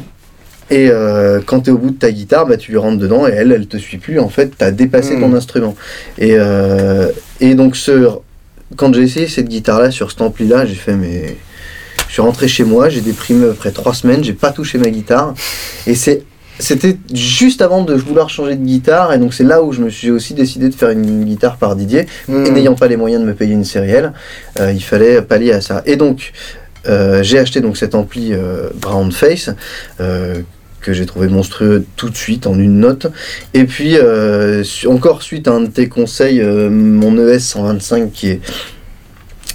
Et 0.70 0.88
euh, 0.90 1.40
quand 1.46 1.62
tu 1.62 1.70
es 1.70 1.74
au 1.74 1.78
bout 1.78 1.92
de 1.92 1.98
ta 1.98 2.12
guitare, 2.12 2.46
bah, 2.48 2.56
tu 2.58 2.72
lui 2.72 2.78
rentres 2.78 2.98
dedans 2.98 3.28
et 3.28 3.32
elle, 3.32 3.52
elle 3.52 3.68
te 3.68 3.78
suit 3.78 3.98
plus. 3.98 4.20
En 4.20 4.30
fait, 4.30 4.52
tu 4.58 4.64
as 4.64 4.72
dépassé 4.72 5.16
Mm. 5.18 5.20
ton 5.20 5.34
instrument. 5.36 5.76
Et, 6.18 6.36
euh, 6.38 7.10
et 7.42 7.54
donc, 7.54 7.76
ce, 7.76 8.08
quand 8.78 8.94
j'ai 8.96 9.02
essayé 9.02 9.28
cette 9.28 9.50
guitare-là 9.50 9.92
sur 9.92 10.10
cet 10.10 10.22
ampli-là, 10.22 10.66
j'ai 10.66 10.76
fait 10.76 10.96
mais. 10.96 11.36
Je 12.14 12.18
suis 12.18 12.22
rentré 12.22 12.48
chez 12.48 12.64
moi, 12.64 12.90
j'ai 12.90 13.02
déprimé 13.02 13.48
après 13.50 13.72
trois 13.72 13.96
semaines, 13.96 14.24
j'ai 14.24 14.34
pas 14.34 14.52
touché 14.52 14.78
ma 14.78 14.92
guitare. 14.92 15.34
Et 15.88 15.96
c'est. 15.96 16.22
C'était 16.60 16.96
juste 17.12 17.64
avant 17.64 17.84
de 17.84 17.96
vouloir 17.96 18.30
changer 18.30 18.56
de 18.56 18.64
guitare, 18.64 19.12
et 19.14 19.18
donc 19.18 19.34
c'est 19.34 19.44
là 19.44 19.64
où 19.64 19.72
je 19.74 19.82
me 19.82 19.90
suis 19.90 20.12
aussi 20.12 20.36
décidé 20.36 20.70
de 20.70 20.76
faire 20.76 20.92
une 20.92 21.24
guitare 21.26 21.58
par 21.58 21.76
Didier. 21.76 22.02
Et 22.30 22.32
Mhm. 22.32 22.54
n'ayant 22.54 22.76
pas 22.76 22.88
les 22.88 22.98
moyens 22.98 23.20
de 23.24 23.28
me 23.28 23.34
payer 23.34 23.54
une 23.54 23.64
sérielle, 23.66 24.14
euh, 24.60 24.72
il 24.72 24.84
fallait 24.84 25.24
pallier 25.24 25.54
à 25.54 25.62
ça. 25.62 25.82
Et 25.88 25.96
donc, 25.96 26.34
euh, 26.88 27.24
j'ai 27.24 27.40
acheté 27.40 27.62
donc 27.62 27.78
cet 27.78 27.96
ampli 27.96 28.32
euh, 28.34 28.70
Brown 28.76 29.12
Face 29.12 29.50
que 29.98 30.94
j'ai 30.94 31.08
trouvé 31.08 31.30
monstrueux 31.30 31.84
tout 31.96 32.12
de 32.12 32.16
suite 32.16 32.46
en 32.46 32.60
une 32.60 32.80
note. 32.80 33.08
Et 33.56 33.64
puis, 33.64 33.96
euh, 33.98 34.64
encore 34.86 35.24
suite 35.24 35.48
à 35.48 35.54
un 35.54 35.62
de 35.62 35.68
tes 35.68 35.90
conseils, 35.90 36.42
euh, 36.42 36.70
mon 36.70 37.18
ES 37.18 37.40
125 37.40 38.12
qui 38.12 38.28
est 38.30 38.42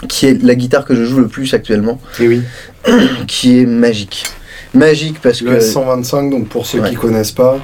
qui 0.09 0.27
est 0.27 0.43
la 0.43 0.55
guitare 0.55 0.85
que 0.85 0.95
je 0.95 1.05
joue 1.05 1.19
le 1.19 1.29
plus 1.29 1.53
actuellement, 1.55 2.01
Et 2.21 2.29
oui. 2.29 2.43
qui 3.27 3.59
est 3.61 3.67
magique. 3.67 4.25
Magique 4.75 5.21
parce 5.23 5.41
Le 5.41 5.53
que 5.57 5.61
S125, 5.61 6.31
donc 6.31 6.49
pour 6.49 6.67
ceux 6.67 6.81
Ouais. 6.81 6.91
qui 6.91 6.95
connaissent 6.97 7.33
pas, 7.33 7.59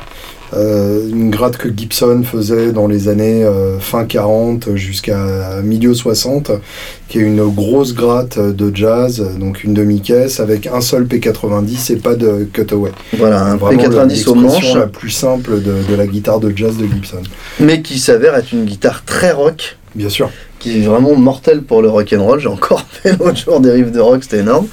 euh, 0.55 1.09
une 1.09 1.30
gratte 1.30 1.57
que 1.59 1.68
Gibson 1.68 2.22
faisait 2.24 2.72
dans 2.72 2.87
les 2.87 3.09
années 3.09 3.45
euh, 3.45 3.78
fin 3.78 4.05
40 4.05 4.74
jusqu'à 4.76 5.61
milieu 5.62 5.95
60, 5.95 6.53
qui 7.09 7.18
est 7.18 7.22
une 7.22 7.45
grosse 7.47 7.93
gratte 7.95 8.39
de 8.39 8.74
jazz, 8.74 9.22
donc 9.39 9.64
une 9.64 9.74
demi-caisse 9.74 10.41
avec 10.41 10.66
un 10.66 10.80
seul 10.80 11.05
P90 11.05 11.93
et 11.93 11.97
pas 11.97 12.14
de 12.14 12.49
cutaway. 12.53 12.91
voilà, 13.18 13.43
un 13.45 13.57
Vraiment 13.57 13.82
P90 13.82 14.28
au 14.28 14.35
manche, 14.35 14.74
la 14.74 14.87
plus 14.87 15.11
simple 15.11 15.61
de, 15.62 15.74
de 15.91 15.95
la 15.97 16.07
guitare 16.07 16.41
de 16.41 16.53
jazz 16.57 16.76
de 16.76 16.87
Gibson. 16.87 17.22
mais 17.61 17.82
qui 17.82 17.99
s'avère 17.99 18.35
être 18.35 18.53
une 18.53 18.64
guitare 18.64 19.05
très 19.05 19.32
rock. 19.32 19.76
Bien 19.95 20.09
sûr. 20.09 20.30
Qui 20.64 20.78
est 20.78 20.86
vraiment 20.86 21.14
mortel 21.14 21.60
pour 21.62 21.82
le 21.82 21.90
rock 21.90 22.14
and 22.16 22.24
roll. 22.24 22.40
J'ai 22.40 22.48
encore 22.48 22.86
fait 23.02 23.18
l'autre 23.18 23.36
jour 23.36 23.60
des 23.60 23.70
riffs 23.70 23.92
de 23.92 24.00
rock, 24.00 24.22
c'était 24.24 24.38
énorme. 24.38 24.66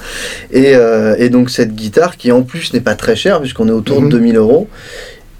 Et, 0.50 0.74
euh, 0.74 1.14
et 1.18 1.28
donc 1.28 1.50
cette 1.50 1.74
guitare 1.74 2.16
qui 2.16 2.32
en 2.32 2.42
plus 2.42 2.72
n'est 2.72 2.80
pas 2.80 2.94
très 2.94 3.14
chère 3.14 3.40
puisqu'on 3.40 3.68
est 3.68 3.72
autour 3.72 4.00
Mhm. 4.00 4.08
de 4.08 4.16
2000 4.18 4.36
euros 4.36 4.68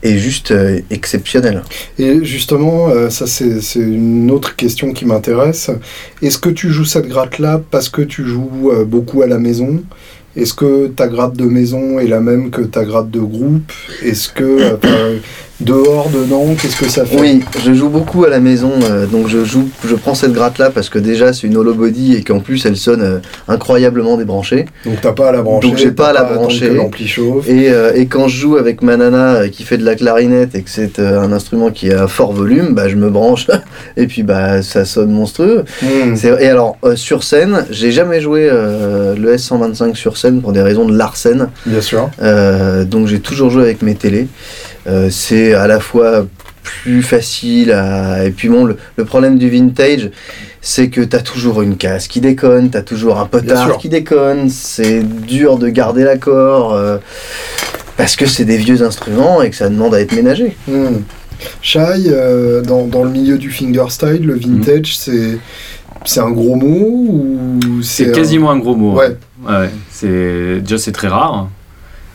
est 0.03 0.19
juste 0.19 0.51
euh, 0.51 0.79
exceptionnelle. 0.91 1.63
Et 1.99 2.23
justement, 2.25 2.89
euh, 2.91 3.09
ça 3.09 3.27
c'est 3.27 3.61
une 3.77 4.31
autre 4.31 4.55
question 4.57 4.93
qui 4.93 5.07
m'intéresse. 5.07 5.71
Est-ce 6.21 6.39
que 6.39 6.51
tu 6.51 6.71
joues 6.71 6.85
cette 6.85 7.07
gratte-là 7.09 7.63
parce 7.71 7.89
que 7.89 8.03
tu 8.03 8.27
joues 8.27 8.71
beaucoup 8.87 9.23
à 9.23 9.27
la 9.27 9.39
maison? 9.39 9.83
Est-ce 10.37 10.55
que 10.55 10.89
ta 10.89 11.09
gratte 11.09 11.37
de 11.37 11.45
maison 11.45 11.99
est 11.99 12.07
la 12.09 12.21
même 12.21 12.51
que 12.51 12.63
ta 12.63 12.85
gratte 12.85 13.11
de 13.11 13.21
groupe? 13.21 13.71
Est-ce 14.03 14.29
que 14.31 14.77
dehors, 15.61 16.11
dedans, 16.11 16.55
qu'est-ce 16.61 16.77
que 16.77 16.89
ça 16.89 17.05
fait 17.05 17.19
Oui, 17.19 17.41
je 17.65 17.73
joue 17.73 17.89
beaucoup 17.89 18.25
à 18.25 18.29
la 18.29 18.41
maison, 18.41 18.73
euh, 18.83 19.07
donc 19.07 19.29
je 19.29 19.45
joue, 19.45 19.69
je 19.87 19.95
prends 19.95 20.15
cette 20.15 20.33
gratte 20.33 20.59
là 20.59 20.71
parce 20.71 20.89
que 20.89 20.99
déjà 20.99 21.33
c'est 21.33 21.47
une 21.47 21.57
hollow 21.57 21.75
body 21.75 22.17
et 22.17 22.23
qu'en 22.23 22.41
plus 22.41 22.65
elle 22.67 22.77
sonne 22.77 23.03
euh, 23.03 23.19
incroyablement 23.49 24.17
débranchée. 24.17 24.67
Donc 24.85 25.01
t'as 25.01 25.13
pas 25.13 25.29
à 25.29 25.33
la 25.33 25.43
brancher. 25.43 25.69
Donc, 25.69 25.79
j'ai 25.79 25.93
pas 25.93 26.09
à 26.09 26.13
la 26.13 26.25
brancher. 26.25 26.71
l'ampli 26.71 27.07
chauffe. 27.07 27.49
Et, 27.49 27.71
euh, 27.71 27.93
et 27.95 28.07
quand 28.07 28.29
je 28.29 28.37
joue 28.37 28.57
avec 28.57 28.83
ma 28.83 28.97
nana 28.97 29.35
euh, 29.35 29.49
qui 29.49 29.63
fait 29.63 29.79
de 29.79 29.85
la 29.85 29.95
clarinette 29.95 30.55
et 30.55 30.63
que 30.63 30.71
c'est 30.71 30.99
un 30.99 31.33
instrument 31.33 31.71
qui 31.71 31.93
a 31.93 32.09
fort 32.09 32.33
volume, 32.33 32.75
bah 32.75 32.89
je 32.89 32.97
me 32.97 33.11
branche 33.11 33.47
et 33.97 34.07
puis 34.07 34.23
bah 34.23 34.63
ça 34.63 34.85
sonne 34.85 35.11
monstrueux. 35.11 35.65
Hmm. 35.83 36.15
Et 36.41 36.49
alors, 36.49 36.77
sur 36.97 37.23
scène, 37.23 37.67
j'ai 37.71 37.93
jamais 37.93 38.21
joué 38.21 38.49
le 38.51 39.37
S125 39.37 39.95
sur 39.95 40.17
scène 40.17 40.41
pour 40.41 40.53
des 40.53 40.63
raisons 40.63 40.87
de 40.87 40.97
Larsen. 40.97 41.49
Bien 41.67 41.81
sûr. 41.81 42.11
Donc 42.87 43.07
j'ai 43.07 43.21
toujours 43.21 43.51
joué 43.51 43.63
avec 43.63 43.83
mes 43.83 43.95
télés. 43.95 44.29
Euh, 44.87 45.09
c'est 45.11 45.55
à 45.55 45.67
la 45.67 45.81
fois 45.81 46.27
plus 46.63 47.03
facile 47.03 47.73
à... 47.73 48.25
Et 48.25 48.31
puis 48.31 48.49
bon, 48.49 48.65
le, 48.65 48.77
le 48.97 49.05
problème 49.05 49.39
du 49.39 49.49
vintage, 49.51 50.11
c'est 50.61 50.89
que 50.89 51.01
t'as 51.01 51.21
toujours 51.21 51.63
une 51.63 51.77
casse 51.77 52.07
qui 52.09 52.21
déconne, 52.21 52.71
t'as 52.71 52.83
toujours 52.83 53.19
un 53.19 53.27
potard 53.27 53.79
qui 53.79 53.89
déconne, 53.89 54.49
c'est 54.49 55.03
dur 55.03 55.59
de 55.59 55.69
garder 55.69 56.05
l'accord. 56.05 56.73
euh, 56.75 56.99
parce 57.97 58.17
que 58.17 58.27
c'est 58.27 58.45
des 58.45 58.57
vieux 58.57 58.83
instruments 58.83 59.43
et 59.43 59.51
que 59.51 59.57
ça 59.57 59.69
demande 59.69 59.95
à 59.95 60.01
être 60.01 60.13
ménagé. 60.15 60.57
Hmm. 60.67 61.03
Shai, 61.61 61.81
euh, 62.09 62.63
dans, 62.63 62.87
dans 62.87 63.05
le 63.05 63.11
milieu 63.11 63.37
du 63.39 63.51
fingerstyle, 63.51 64.25
le 64.25 64.35
Hmm. 64.37 64.61
vintage, 64.61 64.97
c'est 64.97 65.39
c'est 66.05 66.21
un 66.21 66.31
gros 66.31 66.57
mot 66.57 66.97
ou 67.69 67.83
C'est 67.83 68.11
quasiment 68.13 68.51
un 68.51 68.59
gros 68.59 68.75
mot. 68.75 68.95
Ouais. 68.99 69.17
Ouais, 69.47 69.53
ouais. 69.57 69.71
c'est 69.91 70.61
déjà 70.61 70.79
c'est 70.79 70.91
très 70.93 71.07
rare. 71.09 71.49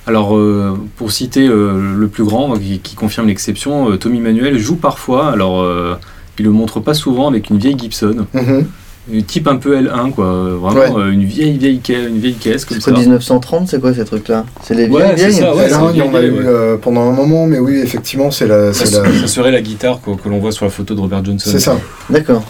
Alors 0.07 0.35
euh, 0.37 0.77
pour 0.95 1.11
citer 1.11 1.47
euh, 1.47 1.93
le 1.97 2.07
plus 2.07 2.23
grand 2.23 2.53
qui, 2.57 2.79
qui 2.79 2.95
confirme 2.95 3.27
l'exception, 3.27 3.91
euh, 3.91 3.97
Tommy 3.97 4.19
Manuel 4.21 4.57
joue 4.57 4.75
parfois. 4.77 5.31
Alors 5.31 5.61
euh, 5.61 5.95
il 6.39 6.45
le 6.45 6.51
montre 6.51 6.79
pas 6.79 6.93
souvent 6.93 7.27
avec 7.27 7.49
une 7.49 7.57
vieille 7.57 7.77
Gibson, 7.77 8.25
un 8.35 9.21
type 9.21 9.47
un 9.47 9.55
peu 9.57 9.81
L1 9.81 10.11
quoi, 10.11 10.25
vraiment 10.59 10.99
euh, 10.99 11.09
une 11.11 11.23
vieille 11.23 11.57
vieille 11.57 11.79
caisse, 11.79 12.07
une 12.09 12.19
vieille 12.19 12.35
caisse 12.35 12.63
comme 12.65 12.77
C'est 12.77 12.83
ça. 12.85 12.91
quoi 12.91 12.99
1930, 12.99 13.67
c'est 13.67 13.79
quoi 13.81 13.93
ces 13.93 14.05
trucs-là? 14.05 14.45
C'est 14.63 14.73
les 14.75 14.87
Ouais, 14.87 15.15
vieilles 15.15 15.17
c'est 15.17 15.29
vieilles? 15.29 15.33
ça, 15.41 15.55
ouais. 15.55 15.73
Alors, 15.73 15.91
il 15.91 15.97
y 15.97 16.01
en 16.01 16.13
a 16.13 16.19
vieille, 16.19 16.29
eu 16.31 16.45
ouais. 16.45 16.77
pendant 16.81 17.09
un 17.09 17.13
moment, 17.13 17.47
mais 17.47 17.57
oui, 17.59 17.77
effectivement, 17.83 18.31
c'est 18.31 18.47
la, 18.47 18.73
Ça, 18.73 18.85
c'est 18.85 19.01
la, 19.03 19.19
ça 19.21 19.27
serait 19.27 19.51
la 19.51 19.61
guitare 19.61 19.99
quoi, 20.01 20.15
que 20.21 20.27
l'on 20.29 20.39
voit 20.39 20.51
sur 20.51 20.65
la 20.65 20.71
photo 20.71 20.93
de 20.93 20.99
Robert 21.01 21.23
Johnson. 21.25 21.49
c'est 21.51 21.59
ça. 21.59 21.77
D'accord. 22.09 22.43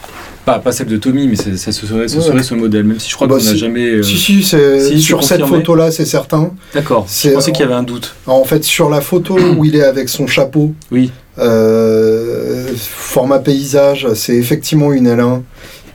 Pas, 0.47 0.59
pas 0.59 0.71
celle 0.71 0.87
de 0.87 0.95
Tommy, 0.95 1.27
mais 1.27 1.35
ça, 1.35 1.43
ce 1.57 1.71
serait, 1.85 2.07
ce 2.07 2.15
Ouais. 2.15 2.23
serait 2.23 2.41
ce 2.41 2.53
modèle, 2.53 2.85
même 2.85 3.01
si 3.01 3.09
je 3.09 3.15
crois 3.15 3.27
Bah, 3.27 3.35
qu'on 3.37 3.43
n'a 3.43 3.51
si. 3.51 3.57
jamais. 3.57 3.85
euh, 3.95 4.01
Si, 4.01 4.17
si, 4.41 5.01
sur 5.01 5.21
cette 5.21 5.45
photo-là, 5.45 5.91
c'est 5.91 6.05
certain. 6.05 6.51
D'accord, 6.73 7.03
C'est- 7.05 7.31
je 7.31 7.33
pensais 7.33 7.51
qu'il 7.51 7.59
y 7.59 7.65
avait 7.65 7.73
un 7.73 7.83
doute. 7.83 8.15
En 8.27 8.45
fait, 8.45 8.63
sur 8.63 8.89
la 8.89 9.01
photo 9.01 9.37
où 9.57 9.65
il 9.65 9.75
est 9.75 9.83
avec 9.83 10.07
son 10.07 10.25
chapeau, 10.25 10.73
Oui, 10.89 11.11
euh, 11.37 12.65
format 12.77 13.39
paysage, 13.39 14.07
c'est 14.13 14.37
effectivement 14.37 14.93
une 14.93 15.07
L1 15.09 15.41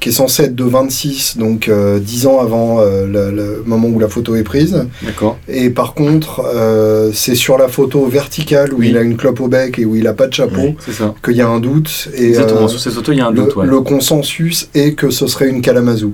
qui 0.03 0.09
est 0.09 0.13
censée 0.13 0.43
être 0.45 0.57
de 0.57 0.65
26, 0.65 1.39
donc 1.39 1.69
euh, 1.69 2.01
10 2.01 2.27
ans 2.27 2.41
avant 2.41 2.81
euh, 2.81 3.07
le, 3.07 3.31
le 3.31 3.63
moment 3.65 3.87
où 3.89 4.01
la 4.01 4.09
photo 4.09 4.35
est 4.35 4.43
prise. 4.43 4.85
d'accord. 5.03 5.39
Et 5.49 5.71
par 5.71 5.95
contre, 5.95 6.43
euh, 6.45 7.11
c'est 7.15 7.37
sur 7.37 7.57
la 7.57 7.69
photo 7.69 8.05
verticale 8.07 8.73
où 8.75 8.79
Oui. 8.81 8.89
il 8.91 8.97
a 8.99 9.03
une 9.03 9.17
clope 9.17 9.41
au 9.41 9.47
bec 9.47 9.79
et 9.79 9.85
où 9.85 9.95
il 9.95 10.07
a 10.09 10.13
pas 10.13 10.27
de 10.27 10.35
chapeau 10.35 10.75
Oui. 10.89 10.95
Qu'il 11.25 11.37
y 11.37 11.41
a 11.41 11.49
un 11.49 11.61
doute. 11.61 12.09
Et 12.17 12.27
Exactement, 12.31 12.65
euh, 12.65 12.69
sur 12.69 12.81
cette 12.81 12.95
photo, 12.95 13.13
il 13.13 13.19
y 13.19 13.21
a 13.21 13.27
un 13.27 13.31
le, 13.31 13.43
doute. 13.45 13.55
ouais. 13.57 13.65
le 13.67 13.81
consensus 13.81 14.69
est 14.75 14.95
que 14.95 15.11
ce 15.11 15.29
serait 15.29 15.49
une 15.49 15.63
Kalamazoo. 15.63 16.13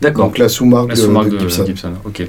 D'accord. 0.00 0.26
Donc 0.26 0.38
la 0.38 0.48
sous-marque 0.48 0.90
de, 0.90 1.38
Gibson. 1.40 1.66
Gibson. 1.66 1.92
ok. 2.04 2.28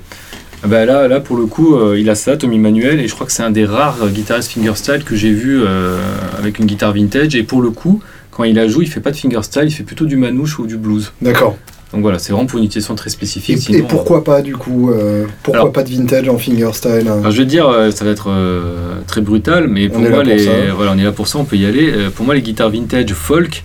Ah 0.63 0.67
bah 0.67 0.85
là, 0.85 1.07
là, 1.07 1.19
pour 1.19 1.37
le 1.37 1.45
coup, 1.45 1.75
euh, 1.75 1.99
il 1.99 2.09
a 2.09 2.15
ça, 2.15 2.35
Tommy 2.35 2.57
Manuel, 2.57 2.99
et 2.99 3.07
je 3.07 3.13
crois 3.13 3.27
que 3.27 3.31
c'est 3.31 3.43
un 3.43 3.51
des 3.51 3.65
rares 3.65 4.09
guitaristes 4.09 4.49
fingerstyle 4.51 5.03
que 5.03 5.15
j'ai 5.15 5.29
vu 5.31 5.61
euh, 5.61 5.99
avec 6.39 6.57
une 6.57 6.65
guitare 6.65 6.93
vintage. 6.93 7.35
Et 7.35 7.43
pour 7.43 7.61
le 7.61 7.69
coup, 7.69 8.01
quand 8.37 8.43
il 8.43 8.55
la 8.55 8.67
joue, 8.67 8.83
il 8.83 8.87
fait 8.87 8.99
pas 9.01 9.11
de 9.11 9.15
fingerstyle, 9.17 9.63
il 9.65 9.71
fait 9.71 9.83
plutôt 9.83 10.05
du 10.05 10.15
manouche 10.15 10.59
ou 10.59 10.67
du 10.67 10.77
blues. 10.77 11.11
D'accord. 11.21 11.57
Donc 11.93 12.01
voilà, 12.01 12.19
c'est 12.19 12.33
vraiment 12.33 12.45
pour 12.45 12.59
une 12.59 12.65
utilisation 12.65 12.95
très 12.95 13.09
spécifique. 13.09 13.57
et 13.57 13.59
sinon, 13.59 13.85
pourquoi 13.87 14.23
pas 14.23 14.41
du 14.41 14.55
coup 14.55 14.91
euh, 14.91 15.25
Pourquoi 15.41 15.61
Alors- 15.61 15.71
pas 15.73 15.83
de 15.83 15.89
vintage 15.89 16.27
en 16.29 16.37
fingerstyle 16.37 17.07
hein 17.07 17.21
je 17.29 17.37
vais 17.37 17.45
te 17.45 17.49
dire, 17.49 17.67
euh, 17.69 17.91
ça 17.91 18.03
va 18.05 18.11
être 18.11 18.29
euh, 18.29 18.99
très 19.07 19.21
brutal, 19.21 19.67
mais 19.69 19.87
pour 19.89 19.97
On 19.99 20.01
moi, 20.01 20.11
pour 20.11 20.23
les, 20.23 20.69
voilà, 20.75 20.91
on 20.93 20.97
est 20.97 21.03
là 21.03 21.11
pour 21.13 21.27
ça, 21.27 21.39
on 21.39 21.45
peut 21.45 21.55
y 21.55 21.65
aller. 21.65 21.89
Euh, 21.91 22.09
pour 22.09 22.25
moi, 22.25 22.35
les 22.35 22.41
guitares 22.41 22.69
vintage 22.69 23.11
folk, 23.13 23.63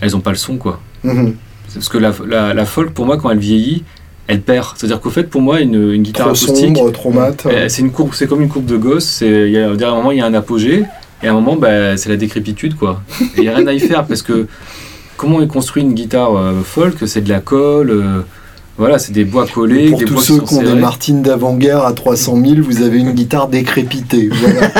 elles 0.00 0.16
ont 0.16 0.20
pas 0.20 0.30
le 0.30 0.36
son, 0.36 0.56
quoi. 0.56 0.80
Mhm. 1.04 1.34
Parce 1.74 1.88
que 1.88 1.98
la, 1.98 2.12
la, 2.28 2.54
la 2.54 2.64
folk, 2.64 2.90
pour 2.94 3.06
moi, 3.06 3.16
quand 3.18 3.28
elle 3.30 3.38
vieillit, 3.38 3.82
elle 4.28 4.40
perd. 4.40 4.74
C'est-à-dire 4.76 5.00
qu'au 5.00 5.10
fait, 5.10 5.24
pour 5.24 5.40
moi, 5.42 5.60
une, 5.60 5.90
une 5.92 6.02
guitare 6.02 6.32
Trop 6.32 6.36
acoustique, 6.44 6.76
sombre, 6.76 6.92
trop 6.92 7.10
mat. 7.10 7.44
euh, 7.46 7.68
c'est 7.68 7.82
une 7.82 7.90
courbe, 7.90 8.10
c'est 8.12 8.28
comme 8.28 8.40
une 8.42 8.48
courbe 8.48 8.66
de 8.66 8.76
gosse. 8.76 9.20
Il 9.22 9.50
y 9.50 9.58
a, 9.58 9.68
moment, 9.90 10.12
il 10.12 10.18
y 10.18 10.20
a 10.20 10.26
un 10.26 10.34
apogée, 10.34 10.84
et 11.22 11.28
à 11.28 11.30
un 11.30 11.34
moment, 11.34 11.56
bah, 11.56 11.96
c'est 11.96 12.08
la 12.08 12.16
décrépitude, 12.16 12.76
quoi. 12.76 13.02
Il 13.36 13.42
n'y 13.42 13.48
a 13.48 13.54
rien 13.54 13.66
à 13.66 13.72
y 13.72 13.80
faire, 13.80 14.04
parce 14.06 14.22
que 14.22 14.46
comment 15.16 15.40
est 15.40 15.46
construit 15.46 15.82
une 15.82 15.94
guitare 15.94 16.36
euh, 16.36 16.62
folk? 16.64 16.96
C'est 17.06 17.22
de 17.22 17.28
la 17.28 17.40
colle, 17.40 17.90
euh, 17.90 18.20
voilà, 18.78 18.98
c'est 18.98 19.12
des 19.12 19.24
bois 19.24 19.46
collés, 19.46 19.90
Pour 19.90 19.98
des 19.98 20.04
tous 20.04 20.14
bois 20.14 20.22
ceux 20.22 20.40
qui 20.40 20.54
ont 20.54 20.62
des. 20.62 20.74
Martines 20.74 21.22
d'avant-guerre 21.22 21.84
à 21.84 21.92
300 21.92 22.40
000, 22.44 22.56
vous 22.62 22.82
avez 22.82 22.98
une 22.98 23.12
guitare 23.12 23.48
décrépitée. 23.48 24.30
Voilà. 24.32 24.70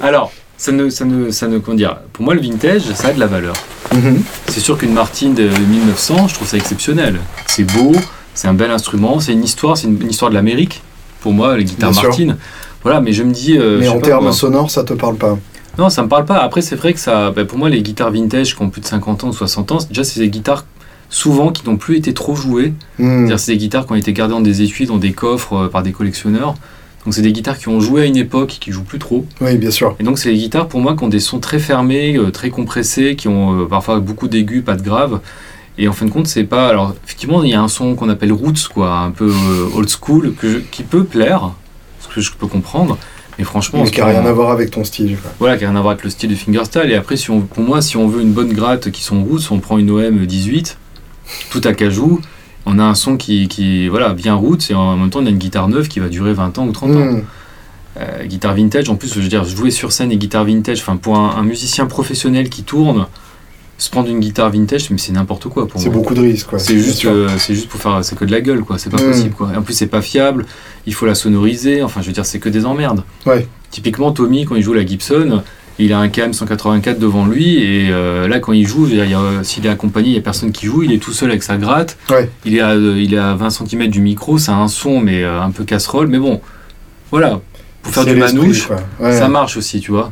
Alors, 0.02 0.32
ça 0.56 0.72
ne, 0.72 0.90
ça 0.90 1.04
ne, 1.04 1.30
ça 1.30 1.48
ne, 1.48 1.58
comment 1.58 1.76
dire, 1.76 1.96
pour 2.12 2.24
moi, 2.24 2.34
le 2.34 2.40
vintage, 2.40 2.82
ça 2.94 3.08
a 3.08 3.12
de 3.12 3.20
la 3.20 3.26
valeur. 3.26 3.54
Mhm. 3.94 4.22
C'est 4.48 4.60
sûr 4.60 4.78
qu'une 4.78 4.92
Martine 4.92 5.34
de 5.34 5.48
1900, 5.48 6.28
je 6.28 6.34
trouve 6.34 6.46
ça 6.46 6.56
exceptionnel. 6.56 7.18
C'est 7.46 7.64
beau, 7.64 7.92
c'est 8.34 8.48
un 8.48 8.54
bel 8.54 8.70
instrument, 8.70 9.18
c'est 9.18 9.32
une 9.32 9.44
histoire, 9.44 9.76
c'est 9.76 9.88
une, 9.88 10.00
une 10.00 10.10
histoire 10.10 10.30
de 10.30 10.36
l'Amérique. 10.36 10.82
Pour 11.20 11.32
moi, 11.32 11.56
les 11.56 11.64
guitares. 11.64 11.92
Martine. 11.92 12.36
Voilà, 12.82 13.00
mais 13.00 13.12
je 13.12 13.22
me 13.22 13.32
dis. 13.32 13.56
euh, 13.58 13.78
Mais 13.80 13.88
en 13.88 14.00
termes 14.00 14.32
sonores, 14.32 14.70
ça 14.70 14.84
te 14.84 14.92
parle 14.94 15.16
pas. 15.16 15.38
Non, 15.78 15.90
ça 15.90 16.02
me 16.02 16.08
parle 16.08 16.24
pas. 16.24 16.38
Après, 16.38 16.60
c'est 16.62 16.76
vrai 16.76 16.92
que 16.92 17.00
ça. 17.00 17.30
bah, 17.30 17.44
pour 17.44 17.58
moi, 17.58 17.68
les 17.70 17.82
guitares 17.82 18.10
vintage 18.10 18.56
qui 18.56 18.62
ont 18.62 18.70
plus 18.70 18.80
de 18.80 18.86
50 18.86 19.24
ans 19.24 19.28
ou 19.28 19.32
60 19.32 19.72
ans, 19.72 19.78
déjà, 19.88 20.04
c'est 20.04 20.20
des 20.20 20.28
guitares 20.30 20.64
souvent 21.10 21.52
qui 21.52 21.64
n'ont 21.68 21.76
plus 21.76 21.96
été 21.96 22.12
trop 22.14 22.34
jouées. 22.34 22.74
Mhm. 22.98 23.18
C'est-à-dire, 23.20 23.40
c'est 23.40 23.52
des 23.52 23.58
guitares 23.58 23.86
qui 23.86 23.92
ont 23.92 23.96
été 23.96 24.12
gardées 24.12 24.34
dans 24.34 24.40
des 24.40 24.62
étuis, 24.62 24.86
dans 24.86 24.96
des 24.98 25.12
coffres 25.12 25.54
euh, 25.54 25.68
par 25.68 25.82
des 25.82 25.92
collectionneurs. 25.92 26.54
Donc, 27.04 27.14
c'est 27.14 27.22
des 27.22 27.32
guitares 27.32 27.56
qui 27.58 27.68
ont 27.68 27.80
joué 27.80 28.02
à 28.02 28.04
une 28.06 28.16
époque 28.16 28.56
et 28.56 28.58
qui 28.58 28.72
jouent 28.72 28.82
plus 28.84 28.98
trop. 28.98 29.24
Oui, 29.40 29.56
bien 29.56 29.70
sûr. 29.70 29.94
Et 30.00 30.02
donc, 30.04 30.18
c'est 30.18 30.30
des 30.30 30.36
guitares 30.38 30.68
pour 30.68 30.80
moi 30.80 30.96
qui 30.96 31.04
ont 31.04 31.08
des 31.08 31.20
sons 31.20 31.38
très 31.38 31.58
fermés, 31.60 32.16
euh, 32.16 32.30
très 32.30 32.50
compressés, 32.50 33.14
qui 33.16 33.28
ont 33.28 33.62
euh, 33.62 33.64
parfois 33.66 34.00
beaucoup 34.00 34.28
d'aigus, 34.28 34.62
pas 34.64 34.74
de 34.76 34.82
graves. 34.82 35.20
Et 35.78 35.86
en 35.88 35.92
fin 35.92 36.06
de 36.06 36.10
compte, 36.10 36.26
c'est 36.26 36.42
pas. 36.44 36.66
Alors, 36.68 36.94
effectivement, 37.04 37.42
il 37.44 37.50
y 37.50 37.54
a 37.54 37.62
un 37.62 37.68
son 37.68 37.94
qu'on 37.94 38.08
appelle 38.08 38.32
roots, 38.32 38.66
quoi, 38.74 38.98
un 38.98 39.10
peu 39.12 39.30
euh, 39.30 39.76
old 39.76 39.88
school, 39.88 40.34
que 40.34 40.50
je- 40.50 40.58
qui 40.58 40.82
peut 40.82 41.04
plaire, 41.04 41.52
ce 42.08 42.14
que 42.14 42.20
je 42.20 42.32
peux 42.32 42.46
comprendre. 42.46 42.98
Mais 43.38 43.44
franchement, 43.44 43.80
en 43.80 43.84
Mais 43.84 43.90
qui 43.90 44.00
n'a 44.00 44.06
rien 44.06 44.26
à 44.26 44.32
voir 44.32 44.50
avec 44.50 44.70
ton 44.72 44.82
style. 44.82 45.16
quoi. 45.16 45.30
voilà, 45.38 45.56
qui 45.56 45.62
n'a 45.62 45.70
rien 45.70 45.78
à 45.78 45.82
voir 45.82 45.92
avec 45.92 46.04
le 46.04 46.10
style 46.10 46.30
de 46.30 46.34
fingerstyle. 46.34 46.90
Et 46.90 46.96
après, 46.96 47.16
si 47.16 47.30
on, 47.30 47.40
pour 47.42 47.62
moi, 47.62 47.80
si 47.80 47.96
on 47.96 48.08
veut 48.08 48.20
une 48.22 48.32
bonne 48.32 48.52
gratte 48.52 48.90
qui 48.90 49.02
sont 49.02 49.22
roots, 49.22 49.50
on 49.52 49.60
prend 49.60 49.78
une 49.78 49.90
OM 49.90 50.26
18, 50.26 50.76
tout 51.50 51.60
à 51.64 51.72
cajou. 51.72 52.20
On 52.66 52.78
a 52.80 52.82
un 52.82 52.94
son 52.94 53.16
qui, 53.16 53.46
qui 53.48 53.88
voilà, 53.88 54.12
bien 54.12 54.34
roots 54.34 54.70
et 54.70 54.74
en 54.74 54.96
même 54.96 55.10
temps, 55.10 55.20
on 55.22 55.26
a 55.26 55.30
une 55.30 55.38
guitare 55.38 55.68
neuve 55.68 55.88
qui 55.88 56.00
va 56.00 56.08
durer 56.08 56.32
20 56.32 56.58
ans 56.58 56.66
ou 56.66 56.72
30 56.72 56.90
ans. 56.90 56.94
Mhm. 56.94 57.24
Euh, 58.00 58.24
guitare 58.26 58.54
vintage, 58.54 58.88
en 58.90 58.96
plus, 58.96 59.12
je 59.14 59.20
veux 59.20 59.28
dire, 59.28 59.44
jouer 59.44 59.70
sur 59.70 59.92
scène 59.92 60.12
et 60.12 60.16
guitare 60.16 60.44
vintage, 60.44 60.80
enfin, 60.80 60.96
pour 60.96 61.16
un, 61.16 61.36
un 61.36 61.42
musicien 61.42 61.86
professionnel 61.86 62.48
qui 62.48 62.62
tourne, 62.62 63.06
se 63.78 63.88
prendre 63.90 64.08
une 64.10 64.18
guitare 64.20 64.50
vintage, 64.50 64.90
mais 64.90 64.98
c'est 64.98 65.12
n'importe 65.12 65.48
quoi 65.48 65.66
pour 65.68 65.80
C'est 65.80 65.88
moi. 65.88 65.98
beaucoup 65.98 66.12
de 66.14 66.20
risques. 66.20 66.48
quoi. 66.48 66.58
C'est 66.58 66.76
juste, 66.78 67.04
euh, 67.04 67.28
c'est 67.38 67.54
juste 67.54 67.68
pour 67.68 67.80
faire, 67.80 68.00
c'est 68.02 68.18
que 68.18 68.24
de 68.24 68.32
la 68.32 68.40
gueule, 68.40 68.60
quoi. 68.62 68.76
C'est 68.76 68.90
pas 68.90 69.00
Mm. 69.00 69.06
possible, 69.10 69.34
quoi. 69.34 69.50
Et 69.54 69.56
en 69.56 69.62
plus, 69.62 69.72
c'est 69.74 69.86
pas 69.86 70.02
fiable. 70.02 70.46
Il 70.86 70.94
faut 70.94 71.06
la 71.06 71.14
sonoriser. 71.14 71.82
Enfin, 71.82 72.00
je 72.02 72.08
veux 72.08 72.12
dire, 72.12 72.26
c'est 72.26 72.40
que 72.40 72.48
des 72.48 72.66
emmerdes. 72.66 73.04
Ouais. 73.24 73.46
Typiquement, 73.70 74.10
Tommy, 74.12 74.44
quand 74.44 74.56
il 74.56 74.62
joue 74.62 74.72
la 74.74 74.84
Gibson, 74.84 75.42
il 75.78 75.92
a 75.92 76.00
un 76.00 76.08
KM 76.08 76.32
184 76.32 76.98
devant 76.98 77.24
lui, 77.26 77.62
et 77.62 77.88
euh, 77.92 78.26
là, 78.26 78.40
quand 78.40 78.52
il 78.52 78.66
joue, 78.66 78.88
s'il 79.44 79.64
est 79.64 79.68
accompagné, 79.68 80.08
il 80.08 80.14
y 80.16 80.18
a 80.18 80.22
personne 80.22 80.50
qui 80.50 80.66
joue. 80.66 80.82
Il 80.82 80.90
est 80.92 80.98
tout 80.98 81.12
seul 81.12 81.30
avec 81.30 81.44
sa 81.44 81.56
gratte. 81.56 81.96
Ouais. 82.10 82.28
Il 82.44 82.56
est 82.56 82.60
à, 82.60 82.70
euh, 82.70 83.00
il 83.00 83.14
est 83.14 83.18
à 83.18 83.34
20 83.34 83.50
cm 83.50 83.86
du 83.86 84.00
micro. 84.00 84.38
Ça 84.38 84.54
a 84.54 84.56
un 84.56 84.66
son, 84.68 85.00
mais 85.00 85.22
un 85.22 85.52
peu 85.52 85.62
casserole. 85.62 86.08
Mais 86.08 86.18
bon, 86.18 86.40
voilà. 87.12 87.40
Pour 87.82 87.94
faire 87.94 88.02
C'est 88.02 88.14
du 88.14 88.18
manouche. 88.18 88.68
Ouais. 88.98 89.12
ça 89.16 89.28
marche 89.28 89.56
aussi, 89.56 89.78
tu 89.80 89.92
vois. 89.92 90.10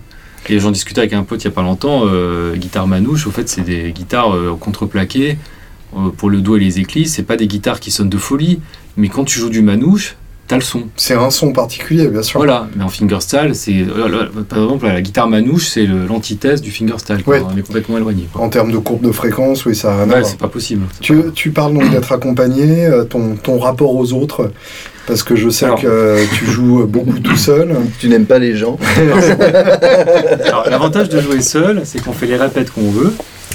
Et 0.49 0.59
j'en 0.61 0.71
discutais 0.71 1.01
avec 1.01 1.13
un 1.13 1.23
pote 1.23 1.43
il 1.43 1.47
y 1.47 1.49
a 1.49 1.53
pas 1.53 1.63
longtemps, 1.63 2.03
euh, 2.07 2.55
guitare 2.57 2.87
manouche, 2.87 3.27
au 3.27 3.31
fait, 3.31 3.49
c'est 3.49 3.63
des 3.63 3.93
guitares 3.93 4.35
euh, 4.35 4.57
contreplaquées 4.59 5.39
euh, 5.97 6.11
pour 6.17 6.31
le 6.31 6.41
dos 6.41 6.57
et 6.57 6.61
les 6.61 6.79
éclisses. 6.79 7.15
C'est 7.15 7.23
pas 7.25 7.37
des 7.37 7.47
guitares 7.49 7.81
qui 7.81 7.91
sonnent 7.91 8.09
de 8.11 8.19
folie, 8.19 8.61
mais 8.97 9.09
quand 9.09 9.25
tu 9.25 9.39
joues 9.39 9.51
du 9.51 9.63
manouche, 9.63 10.17
t'as 10.47 10.55
le 10.57 10.63
son. 10.63 10.85
C'est 10.95 11.15
un 11.15 11.31
son 11.31 11.53
particulier, 11.53 12.07
bien 12.07 12.23
sûr. 12.23 12.39
Voilà, 12.39 12.69
mais 12.77 12.85
en 12.85 12.89
fingerstyle, 12.89 13.51
c'est. 13.55 13.73
là, 13.85 14.29
par 14.49 14.63
exemple, 14.63 14.87
la 14.87 15.03
guitare 15.03 15.27
manouche, 15.29 15.67
c'est 15.67 15.87
l'antithèse 15.87 16.63
du 16.63 16.71
fingerstyle. 16.71 17.19
Ouais. 17.27 17.43
On 17.53 17.57
est 17.57 17.63
complètement 17.63 17.97
éloigné. 17.97 18.29
quoi. 18.33 18.43
En 18.43 18.49
termes 18.49 18.71
de 18.71 18.79
courbe 18.79 19.03
de 19.05 19.11
fréquence, 19.11 19.65
oui, 19.67 19.75
ça 19.75 19.93
a 19.93 19.97
rien 19.97 20.05
à 20.05 20.07
Ouais, 20.15 20.21
voir. 20.21 20.31
c'est 20.31 20.39
pas 20.39 20.47
possible. 20.49 20.83
Tu, 21.01 21.17
pas- 21.17 21.31
tu 21.35 21.51
parles 21.51 21.75
donc 21.75 21.91
d'être 21.91 22.13
accompagné, 22.13 22.87
euh, 22.87 23.03
ton, 23.03 23.35
ton 23.35 23.59
rapport 23.59 23.97
aux 23.97 24.13
autres, 24.13 24.53
parce 25.07 25.23
que 25.23 25.37
je 25.37 25.49
sais 25.49 25.67
Alors. 25.67 25.81
que 25.81 25.87
euh, 25.87 26.25
tu 26.39 26.47
joues 26.47 26.85
beaucoup 26.87 27.19
tout 27.19 27.37
seul. 27.37 27.75
Tu 27.99 28.09
n'aimes 28.09 28.27
pas 28.27 28.39
les 28.39 28.57
gens. 28.57 28.79
Alors, 30.45 30.69
L'avantage 30.69 31.09
de 31.09 31.21
jouer 31.21 31.41
seul, 31.41 31.83
c'est 31.85 32.03
qu'on 32.03 32.13
fait 32.13 32.27
les 32.27 32.37
répètes 32.37 32.71
qu'on 32.71 32.91
veut. 32.91 33.13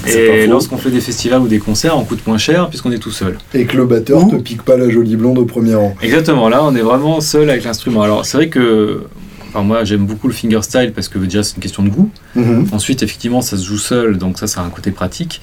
Et 0.07 0.47
lorsqu'on 0.47 0.77
fait 0.77 0.89
des 0.89 1.01
festivals 1.01 1.41
ou 1.41 1.47
des 1.47 1.59
concerts, 1.59 1.97
on 1.97 2.03
coûte 2.03 2.25
moins 2.25 2.37
cher 2.39 2.69
puisqu'on 2.69 2.91
est 2.91 2.97
tout 2.97 3.11
seul. 3.11 3.37
Et 3.53 3.65
que 3.65 3.77
le 3.77 3.85
batteur 3.85 4.27
te 4.27 4.35
pique 4.35 4.63
pas 4.63 4.77
la 4.77 4.89
jolie 4.89 5.15
blonde 5.15 5.37
au 5.37 5.45
premier 5.45 5.75
rang. 5.75 5.95
Exactement, 6.01 6.49
là 6.49 6.63
on 6.63 6.75
est 6.75 6.81
vraiment 6.81 7.21
seul 7.21 7.49
avec 7.49 7.63
l'instrument. 7.63 8.01
Alors 8.01 8.25
c'est 8.25 8.37
vrai 8.37 8.49
que 8.49 9.03
enfin, 9.49 9.61
moi 9.63 9.83
j'aime 9.83 10.05
beaucoup 10.05 10.27
le 10.27 10.33
fingerstyle 10.33 10.91
parce 10.93 11.07
que 11.07 11.19
déjà 11.19 11.43
c'est 11.43 11.55
une 11.55 11.61
question 11.61 11.83
de 11.83 11.89
goût. 11.89 12.09
Mhm. 12.35 12.69
Ensuite 12.71 13.03
effectivement 13.03 13.41
ça 13.41 13.57
se 13.57 13.63
joue 13.65 13.77
seul 13.77 14.17
donc 14.17 14.39
ça 14.39 14.47
ça 14.47 14.61
a 14.61 14.63
un 14.63 14.69
côté 14.69 14.89
pratique. 14.89 15.39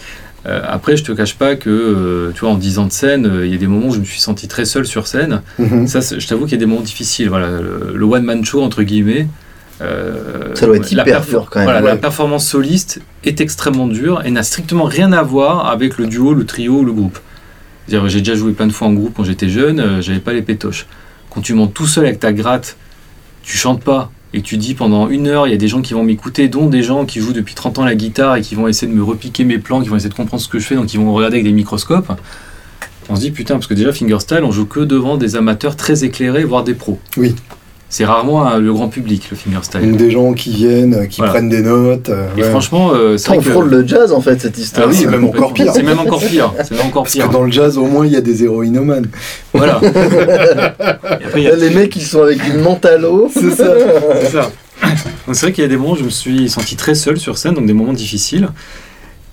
Euh, 0.47 0.61
après 0.69 0.97
je 0.97 1.03
te 1.03 1.11
cache 1.11 1.35
pas 1.35 1.57
que 1.57 1.69
euh, 1.69 2.31
tu 2.33 2.41
vois 2.41 2.51
en 2.51 2.55
10 2.57 2.79
ans 2.79 2.87
de 2.87 2.93
scène 2.93 3.27
euh, 3.27 3.45
il 3.45 3.51
y 3.51 3.57
a 3.57 3.59
des 3.59 3.67
moments 3.67 3.89
où 3.89 3.95
je 3.95 3.99
me 3.99 4.05
suis 4.05 4.21
senti 4.21 4.47
très 4.47 4.65
seul 4.65 4.87
sur 4.87 5.09
scène. 5.09 5.43
Mhm. 5.59 5.87
Ça 5.89 6.01
je 6.17 6.25
t'avoue 6.29 6.45
qu'il 6.45 6.53
y 6.53 6.55
a 6.55 6.59
des 6.59 6.67
moments 6.67 6.81
difficiles. 6.81 7.29
Voilà 7.29 7.49
le, 7.49 7.93
le 7.95 8.05
one 8.05 8.23
man 8.23 8.45
show 8.45 8.63
entre 8.63 8.85
guillemets. 8.85 9.27
euh, 9.81 10.55
Ça 10.55 10.67
doit 10.67 10.77
être 10.77 10.91
hyper 10.93 11.23
dur, 11.25 11.49
quand 11.51 11.59
même, 11.59 11.67
Voilà, 11.67 11.81
ouais. 11.83 11.89
la 11.91 11.97
performance 11.97 12.47
soliste 12.47 13.01
est 13.25 13.41
extrêmement 13.41 13.87
dure 13.89 14.23
et 14.25 14.31
n'a 14.31 14.43
strictement 14.45 14.85
rien 14.85 15.13
à 15.13 15.23
voir 15.23 15.69
avec 15.69 15.99
le 15.99 16.07
duo, 16.07 16.35
le 16.35 16.45
trio 16.47 16.79
ou 16.81 16.85
le 16.85 16.93
groupe. 16.93 17.19
J'ai 17.89 18.19
déjà 18.19 18.35
joué 18.35 18.53
plein 18.53 18.67
de 18.67 18.73
fois 18.73 18.87
en 18.87 18.93
groupe 18.93 19.15
quand 19.17 19.25
j'étais 19.25 19.49
jeune, 19.49 20.01
j'avais 20.03 20.19
pas 20.21 20.33
les 20.35 20.43
pétoches. 20.43 20.87
Quand 21.31 21.41
tu 21.41 21.55
montes 21.55 21.75
tout 21.75 21.87
seul 21.87 22.05
avec 22.07 22.21
ta 22.21 22.33
gratte, 22.33 22.77
tu 23.43 23.57
chantes 23.57 23.83
pas 23.83 24.11
et 24.35 24.43
tu 24.43 24.57
dis 24.59 24.75
pendant 24.75 25.09
une 25.09 25.27
heure, 25.27 25.47
il 25.47 25.51
y 25.51 25.55
a 25.55 25.59
des 25.59 25.69
gens 25.69 25.81
qui 25.81 25.95
vont 25.95 26.05
m'écouter, 26.05 26.49
dont 26.49 26.67
des 26.67 26.83
gens 26.83 27.07
qui 27.07 27.21
jouent 27.21 27.33
depuis 27.33 27.55
30 27.55 27.79
ans 27.79 27.85
la 27.85 27.95
guitare 27.95 28.37
et 28.37 28.43
qui 28.43 28.55
vont 28.55 28.69
essayer 28.69 28.91
de 28.91 28.97
me 28.97 29.03
repiquer 29.03 29.45
mes 29.45 29.59
plans, 29.59 29.81
qui 29.81 29.89
vont 29.89 29.97
essayer 29.97 30.11
de 30.11 30.15
comprendre 30.15 30.43
ce 30.43 30.49
que 30.49 30.59
je 30.59 30.67
fais, 30.67 30.75
donc 30.75 30.93
ils 30.93 31.01
vont 31.01 31.13
regarder 31.13 31.37
avec 31.37 31.47
des 31.47 31.53
microscopes. 31.53 32.13
On 33.09 33.17
se 33.17 33.21
dit 33.23 33.31
putain, 33.31 33.55
parce 33.55 33.67
que 33.67 33.75
déjà 33.75 33.93
fingerstyle, 33.93 34.45
on 34.45 34.51
joue 34.51 34.67
que 34.67 34.81
devant 34.81 35.17
des 35.17 35.35
amateurs 35.35 35.77
très 35.77 36.05
éclairés, 36.05 36.45
voire 36.45 36.63
des 36.63 36.75
pros. 36.75 36.99
Oui. 37.17 37.35
C'est 37.91 38.05
rarement 38.05 38.47
euh, 38.47 38.59
le 38.59 38.71
grand 38.73 38.89
public, 38.89 39.29
le 39.31 39.37
fingerstyle. 39.37 39.81
Donc 39.81 39.97
des 39.97 40.11
gens 40.11 40.35
qui 40.35 40.51
viennent, 40.51 40.93
euh, 40.95 41.07
qui 41.07 41.19
Voilà. 41.19 41.33
prennent 41.33 41.49
des 41.49 41.63
notes. 41.63 42.11
euh, 42.11 42.27
Et 42.37 42.43
ouais. 42.43 42.51
franchement, 42.51 42.91
euh, 42.93 43.17
c'est 43.17 43.29
Ça, 43.29 43.33
on 43.33 43.37
vrai 43.37 43.45
que- 43.45 43.51
frôle 43.51 43.71
le 43.71 43.87
jazz 43.87 44.13
en 44.13 44.21
fait, 44.21 44.39
cette 44.43 44.55
Ah 44.59 44.61
histoire. 44.61 44.89
oui, 44.89 44.95
c'est 44.95 45.07
même 45.07 45.25
encore 45.25 45.55
pire. 45.55 45.73
C'est 45.75 45.83
même 45.83 45.99
encore 45.99 46.21
pire. 46.21 46.53
C'est 46.65 46.73
même 46.73 46.87
encore 46.87 47.05
Parce 47.05 47.15
pire. 47.15 47.29
que 47.29 47.33
dans 47.33 47.45
le 47.45 47.51
jazz, 47.51 47.79
au 47.79 47.87
moins, 47.87 48.05
il 48.05 48.13
y 48.13 48.17
a 48.17 48.21
des 48.21 48.45
héroïnomanes. 48.45 49.07
Voilà. 49.55 49.81
Et 49.83 51.25
après, 51.25 51.41
il 51.41 51.45
y 51.45 51.49
a- 51.49 51.57
les 51.57 51.71
mecs 51.71 51.97
ils 51.97 52.03
sont 52.05 52.23
avec 52.23 52.39
une 52.47 52.63
l'eau. 53.01 53.31
C'est 53.33 53.51
ça. 53.51 53.73
C'est 54.21 54.31
ça. 54.33 54.51
Donc 55.27 55.35
c'est 55.35 55.47
vrai 55.47 55.53
qu'il 55.53 55.63
y 55.63 55.67
a 55.67 55.69
des 55.69 55.77
moments 55.77 55.93
où 55.93 55.97
je 55.97 56.05
me 56.05 56.11
suis 56.11 56.49
senti 56.51 56.77
très 56.77 56.95
seul 56.95 57.17
sur 57.19 57.39
scène, 57.39 57.55
donc 57.55 57.67
des 57.67 57.73
moments 57.73 57.93
difficiles. 57.95 58.49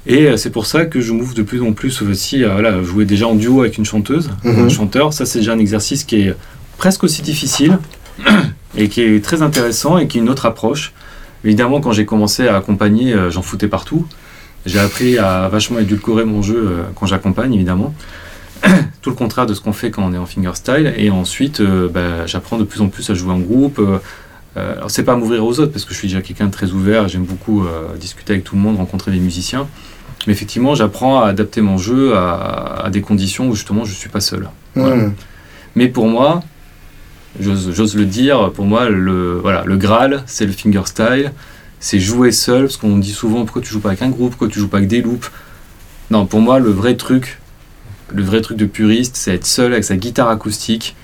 Et 0.07 0.27
euh, 0.27 0.37
c'est 0.37 0.49
pour 0.49 0.65
ça 0.65 0.85
que 0.85 1.01
je 1.01 1.11
m'ouvre 1.13 1.33
de 1.33 1.41
plus 1.41 1.61
en 1.61 1.73
plus 1.73 2.01
aussi 2.03 2.43
à 2.43 2.49
voilà, 2.53 2.81
jouer 2.83 3.05
déjà 3.05 3.27
en 3.27 3.35
duo 3.35 3.61
avec 3.61 3.77
une 3.77 3.85
chanteuse, 3.85 4.29
Mhm. 4.43 4.65
un 4.65 4.69
chanteur. 4.69 5.13
Ça, 5.13 5.25
c'est 5.25 5.39
déjà 5.39 5.53
un 5.53 5.59
exercice 5.59 6.03
qui 6.03 6.21
est 6.21 6.35
presque 6.77 7.03
aussi 7.03 7.21
difficile 7.21 7.77
et 8.77 8.89
qui 8.89 9.01
est 9.01 9.23
très 9.23 9.41
intéressant 9.41 9.97
et 9.97 10.07
qui 10.07 10.17
est 10.17 10.21
une 10.21 10.29
autre 10.29 10.45
approche. 10.45 10.93
Évidemment, 11.43 11.79
quand 11.79 11.91
j'ai 11.91 12.05
commencé 12.05 12.47
à 12.47 12.57
accompagner, 12.57 13.13
euh, 13.13 13.29
j'en 13.29 13.43
foutais 13.43 13.67
partout. 13.67 14.07
J'ai 14.65 14.79
appris 14.79 15.19
à 15.19 15.47
vachement 15.47 15.77
édulcorer 15.77 16.25
mon 16.25 16.41
jeu 16.41 16.57
euh, 16.57 16.83
quand 16.95 17.05
j'accompagne, 17.05 17.53
évidemment. 17.53 17.93
Tout 19.01 19.11
le 19.11 19.15
contraire 19.15 19.45
de 19.45 19.53
ce 19.53 19.61
qu'on 19.61 19.73
fait 19.73 19.91
quand 19.91 20.03
on 20.03 20.11
est 20.11 20.17
en 20.17 20.25
fingerstyle. 20.25 20.93
Et 20.97 21.11
ensuite, 21.11 21.59
euh, 21.59 21.87
bah, 21.87 22.25
j'apprends 22.25 22.57
de 22.57 22.63
plus 22.63 22.81
en 22.81 22.87
plus 22.87 23.07
à 23.11 23.13
jouer 23.13 23.31
en 23.31 23.39
groupe. 23.39 23.79
Alors, 24.55 24.89
c'est 24.89 25.03
pas 25.03 25.11
à 25.11 25.15
m'ouvrir 25.17 25.45
aux 25.45 25.59
autres, 25.59 25.73
parce 25.73 25.83
que 25.83 25.93
je 25.93 25.99
suis 25.99 26.07
déjà 26.07 26.21
quelqu'un 26.21 26.45
de 26.45 26.51
très 26.51 26.71
ouvert. 26.71 27.09
J'aime 27.09 27.25
beaucoup 27.25 27.65
discuter 27.99 28.31
avec 28.31 28.45
tout 28.45 28.55
le 28.55 28.61
monde, 28.61 28.77
rencontrer 28.77 29.11
des 29.11 29.19
musiciens. 29.19 29.67
Mais 30.27 30.33
effectivement, 30.33 30.75
j'apprends 30.75 31.21
à 31.21 31.27
adapter 31.27 31.59
mon 31.59 31.77
jeu 31.77 32.15
à, 32.15 32.83
à 32.85 32.89
des 32.89 33.01
conditions 33.01 33.49
où 33.49 33.53
justement 33.53 33.83
je 33.83 33.93
suis 33.93 34.07
pas 34.07 34.21
seul. 34.21 34.47
Voilà. 34.73 34.95
Mhm. 34.95 35.13
Mais 35.75 35.89
pour 35.89 36.07
moi, 36.07 36.41
j'ose 37.39 37.95
le 37.95 38.05
dire, 38.05 38.51
pour 38.51 38.65
moi, 38.65 38.89
le, 38.89 39.39
voilà, 39.41 39.63
le 39.65 39.77
Graal, 39.77 40.23
c'est 40.25 40.45
le 40.45 40.51
fingerstyle. 40.51 41.31
C'est 41.79 41.99
jouer 41.99 42.31
seul, 42.31 42.63
parce 42.63 42.77
qu'on 42.77 42.97
dit 42.97 43.11
souvent 43.11 43.43
pourquoi 43.45 43.61
tu 43.61 43.69
joues 43.69 43.79
pas 43.79 43.89
avec 43.89 44.01
un 44.01 44.09
groupe, 44.09 44.31
pourquoi 44.31 44.47
tu 44.47 44.59
joues 44.59 44.69
pas 44.69 44.77
avec 44.77 44.89
des 44.89 45.01
loops. 45.01 45.29
Non, 46.09 46.25
pour 46.25 46.39
moi, 46.39 46.59
le 46.59 46.69
vrai 46.69 46.95
truc, 46.95 47.39
le 48.13 48.23
vrai 48.23 48.41
truc 48.41 48.57
de 48.57 48.65
puriste, 48.65 49.17
c'est 49.17 49.35
être 49.35 49.45
seul 49.45 49.73
avec 49.73 49.83
sa 49.83 49.97
guitare 49.97 50.29
acoustique. 50.29 50.95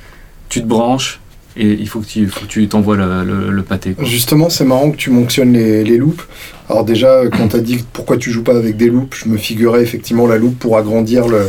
Tu 0.49 0.61
te 0.61 0.65
branches 0.65 1.19
et 1.55 1.73
il 1.73 1.87
faut 1.87 1.99
que 1.99 2.45
tu 2.47 2.67
t'envoies 2.67 2.95
le, 2.95 3.61
pâté. 3.61 3.95
Justement, 4.03 4.49
c'est 4.49 4.63
marrant 4.63 4.91
que 4.91 4.97
tu 4.97 5.09
mentionnes 5.09 5.53
les, 5.53 5.83
les 5.83 5.97
loops. 5.97 6.25
Alors 6.71 6.85
déjà, 6.85 7.23
quand 7.29 7.49
tu 7.49 7.55
as 7.57 7.59
dit 7.59 7.83
pourquoi 7.91 8.15
tu 8.17 8.31
joues 8.31 8.43
pas 8.43 8.55
avec 8.55 8.77
des 8.77 8.87
loops, 8.89 9.23
je 9.25 9.29
me 9.29 9.35
figurais 9.37 9.81
effectivement 9.83 10.25
la 10.25 10.37
loupe 10.37 10.57
pour 10.57 10.77
agrandir 10.77 11.27
le, 11.27 11.41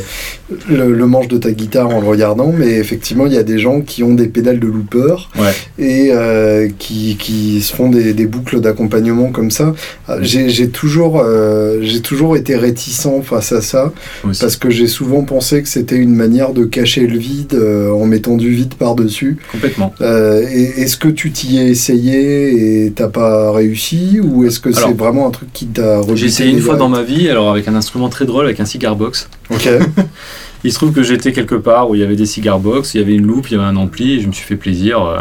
le, 0.69 0.93
le 0.93 1.07
manche 1.07 1.29
de 1.29 1.39
ta 1.39 1.53
guitare 1.53 1.89
en 1.91 2.01
le 2.01 2.07
regardant, 2.09 2.53
mais 2.57 2.73
effectivement, 2.73 3.27
il 3.27 3.33
y 3.33 3.37
a 3.39 3.45
des 3.45 3.59
gens 3.61 3.83
qui 3.83 4.03
ont 4.03 4.15
des 4.15 4.27
pédales 4.27 4.59
de 4.59 4.67
looper 4.67 5.15
Ouais. 5.39 5.53
et 5.79 6.09
euh, 6.13 6.69
qui, 6.79 7.17
qui 7.19 7.61
se 7.63 7.73
font 7.73 7.89
des, 7.89 8.15
des 8.15 8.27
boucles 8.27 8.61
d'accompagnement 8.61 9.31
comme 9.31 9.51
ça. 9.53 9.75
Euh, 10.09 10.19
J'ai 10.23 10.69
toujours, 10.69 11.21
euh, 11.25 11.79
j'ai 11.83 12.01
toujours 12.01 12.37
été 12.37 12.57
réticent 12.57 13.07
face 13.23 13.53
à 13.53 13.61
ça, 13.63 13.93
aussi. 14.29 14.41
parce 14.41 14.57
que 14.57 14.71
j'ai 14.71 14.89
souvent 14.89 15.23
pensé 15.23 15.63
que 15.63 15.69
c'était 15.69 15.97
une 15.97 16.15
manière 16.15 16.53
de 16.53 16.65
cacher 16.65 17.07
le 17.07 17.19
vide 17.19 17.55
euh, 17.55 17.91
en 17.93 18.07
mettant 18.07 18.37
du 18.37 18.51
vide 18.51 18.75
par-dessus. 18.75 19.37
Complètement. 19.53 19.95
Euh, 20.01 20.43
est-ce 20.51 20.97
que 20.97 21.09
tu 21.09 21.31
t'y 21.31 21.59
es 21.59 21.69
essayé 21.69 22.87
et 22.87 22.91
t'as 22.91 23.09
pas 23.09 23.53
réussi 23.53 24.19
ou 24.23 24.45
est-ce 24.45 24.59
que 24.59 24.73
c'est 24.73 24.97
vraiment 24.97 25.12
un 25.27 25.31
truc 25.31 25.53
qui 25.53 25.67
t'a 25.67 26.01
J'ai 26.15 26.27
essayé 26.27 26.51
une 26.51 26.61
fois 26.61 26.77
dans 26.77 26.89
ma 26.89 27.03
vie, 27.03 27.29
alors 27.29 27.51
avec 27.51 27.69
un 27.69 27.75
instrument 27.75 28.09
très 28.09 28.25
drôle, 28.25 28.45
avec 28.47 28.61
un 28.61 28.65
cigar 28.65 28.97
box. 28.97 29.29
Ok. 29.51 29.69
Il 30.65 30.73
se 30.73 30.77
trouve 30.79 30.93
que 30.93 31.03
j'étais 31.03 31.33
quelque 31.33 31.57
part 31.57 31.91
où 31.91 31.97
il 31.97 32.01
y 32.01 32.05
avait 32.05 32.15
des 32.15 32.25
cigar 32.27 32.61
box, 32.61 32.95
il 32.95 33.01
y 33.01 33.05
avait 33.05 33.15
une 33.17 33.27
loupe, 33.27 33.51
il 33.51 33.55
y 33.55 33.57
avait 33.57 33.65
un 33.67 33.75
ampli, 33.75 34.13
et 34.13 34.21
je 34.21 34.29
me 34.29 34.33
suis 34.33 34.45
fait 34.47 34.55
plaisir 34.55 35.03
euh, 35.05 35.19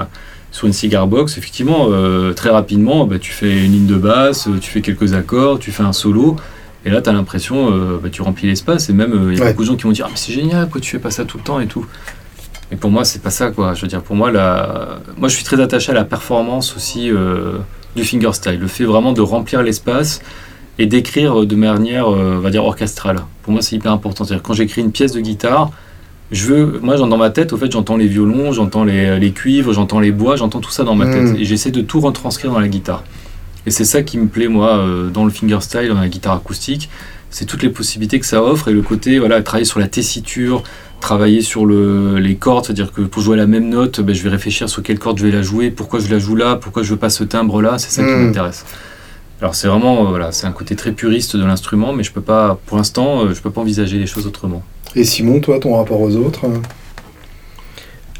sur 0.51 0.67
une 0.67 0.73
cigar 0.73 1.07
box. 1.07 1.35
Effectivement, 1.39 1.87
euh, 1.89 2.31
très 2.33 2.51
rapidement, 2.51 3.07
bah, 3.07 3.17
tu 3.17 3.31
fais 3.31 3.65
une 3.65 3.71
ligne 3.71 3.87
de 3.87 3.95
basse, 3.95 4.47
euh, 4.47 4.59
tu 4.61 4.69
fais 4.69 4.81
quelques 4.81 5.13
accords, 5.15 5.57
tu 5.57 5.71
fais 5.71 5.81
un 5.81 5.93
solo. 5.93 6.35
Et 6.85 6.91
là, 6.91 7.01
tu 7.01 7.09
as 7.09 7.13
l'impression, 7.13 7.71
euh, 7.73 7.99
bah, 8.01 8.09
tu 8.11 8.21
remplis 8.21 8.47
l'espace. 8.49 8.87
Et 8.91 8.93
même, 8.93 9.13
euh, 9.13 9.33
il 9.33 9.39
y 9.39 9.41
a 9.41 9.45
Ouais. 9.45 9.51
beaucoup 9.51 9.63
de 9.63 9.67
gens 9.69 9.75
qui 9.75 9.83
vont 9.83 9.91
dire 9.91 10.05
Ah, 10.07 10.11
mais 10.11 10.17
c'est 10.17 10.31
génial, 10.33 10.65
pourquoi 10.65 10.81
tu 10.81 10.91
fais 10.91 10.99
pas 10.99 11.09
ça 11.11 11.25
tout 11.25 11.37
le 11.39 11.43
temps 11.43 11.59
et 11.59 11.65
tout. 11.65 11.87
Et 12.71 12.75
pour 12.75 12.91
moi, 12.91 13.03
c'est 13.03 13.23
pas 13.23 13.31
ça, 13.31 13.49
quoi. 13.49 13.73
Je 13.73 13.81
veux 13.81 13.87
dire, 13.87 14.03
pour 14.03 14.15
moi, 14.15 14.29
la... 14.31 14.99
moi 15.17 15.27
je 15.27 15.35
suis 15.35 15.43
très 15.43 15.59
attaché 15.59 15.91
à 15.91 15.95
la 15.95 16.05
performance 16.05 16.75
aussi 16.75 17.09
euh, 17.11 17.53
du 17.95 18.03
fingerstyle. 18.03 18.59
Le 18.59 18.67
fait 18.67 18.83
vraiment 18.83 19.13
de 19.13 19.21
remplir 19.21 19.61
l'espace 19.63 20.21
et 20.79 20.85
d'écrire 20.85 21.45
de 21.45 21.55
manière, 21.55 22.07
euh, 22.09 22.35
on 22.37 22.39
va 22.39 22.49
dire, 22.49 22.63
orchestrale. 22.63 23.21
Pour 23.43 23.53
moi, 23.53 23.61
c'est 23.61 23.75
hyper 23.75 23.91
important. 23.91 24.23
C'est-à-dire, 24.23 24.43
quand 24.43 24.53
j'écris 24.53 24.81
une 24.81 24.91
pièce 24.91 25.11
de 25.11 25.19
guitare, 25.19 25.71
je 26.31 26.45
veux, 26.47 26.79
moi, 26.81 26.95
dans 26.95 27.17
ma 27.17 27.29
tête, 27.29 27.51
au 27.51 27.57
fait, 27.57 27.69
j'entends 27.71 27.97
les 27.97 28.07
violons, 28.07 28.53
j'entends 28.53 28.85
les, 28.85 29.19
les 29.19 29.31
cuivres, 29.31 29.73
j'entends 29.73 29.99
les 29.99 30.11
bois, 30.11 30.37
j'entends 30.37 30.59
tout 30.61 30.71
ça 30.71 30.83
dans 30.83 30.95
ma 30.95 31.05
Mm. 31.05 31.11
tête. 31.11 31.39
Et 31.39 31.45
j'essaie 31.45 31.71
de 31.71 31.81
tout 31.81 31.99
retranscrire 31.99 32.51
dans 32.51 32.59
la 32.59 32.69
guitare. 32.69 33.03
Et 33.65 33.71
c'est 33.71 33.85
ça 33.85 34.01
qui 34.01 34.17
me 34.17 34.27
plaît, 34.27 34.47
moi, 34.47 34.77
euh, 34.77 35.09
dans 35.09 35.25
le 35.25 35.29
fingerstyle, 35.31 35.89
dans 35.89 35.99
la 35.99 36.07
guitare 36.07 36.33
acoustique. 36.35 36.89
C'est 37.29 37.45
toutes 37.45 37.63
les 37.63 37.69
possibilités 37.69 38.19
que 38.19 38.25
ça 38.25 38.41
offre 38.43 38.69
et 38.69 38.73
le 38.73 38.81
côté, 38.81 39.19
voilà, 39.19 39.41
travailler 39.41 39.65
sur 39.65 39.79
la 39.79 39.87
tessiture, 39.87 40.63
travailler 41.01 41.41
sur 41.41 41.65
le, 41.65 42.17
les 42.19 42.35
cordes, 42.35 42.65
c'est-à-dire 42.65 42.93
que 42.93 43.01
pour 43.01 43.21
jouer 43.21 43.35
la 43.35 43.47
même 43.47 43.67
note, 43.67 43.99
ben, 43.99 44.15
je 44.15 44.23
vais 44.23 44.29
réfléchir 44.29 44.69
sur 44.69 44.81
quelle 44.83 44.99
corde 44.99 45.17
je 45.19 45.25
vais 45.25 45.31
la 45.31 45.41
jouer, 45.41 45.69
pourquoi 45.71 45.99
je 45.99 46.09
la 46.09 46.19
joue 46.19 46.35
là, 46.37 46.55
pourquoi 46.55 46.83
je 46.83 46.91
veux 46.91 46.97
pas 46.99 47.09
ce 47.09 47.23
timbre-là, 47.25 47.77
c'est 47.77 47.91
ça 47.91 48.03
qui 48.03 48.09
Mm. 48.11 48.25
m'intéresse. 48.27 48.65
Alors 49.41 49.55
c'est 49.55 49.67
vraiment, 49.67 50.05
euh, 50.05 50.09
voilà, 50.09 50.31
c'est 50.31 50.45
un 50.47 50.51
côté 50.51 50.75
très 50.75 50.91
puriste 50.91 51.35
de 51.35 51.43
l'instrument, 51.43 51.93
mais 51.93 52.03
je 52.03 52.11
peux 52.11 52.21
pas, 52.21 52.59
pour 52.67 52.77
l'instant, 52.77 53.25
euh, 53.25 53.33
je 53.33 53.41
peux 53.41 53.49
pas 53.49 53.61
envisager 53.61 53.97
les 53.97 54.05
choses 54.05 54.27
autrement. 54.27 54.61
Et 54.95 55.03
Simon, 55.03 55.39
toi, 55.39 55.59
ton 55.59 55.75
rapport 55.75 55.99
aux 55.99 56.15
autres 56.15 56.45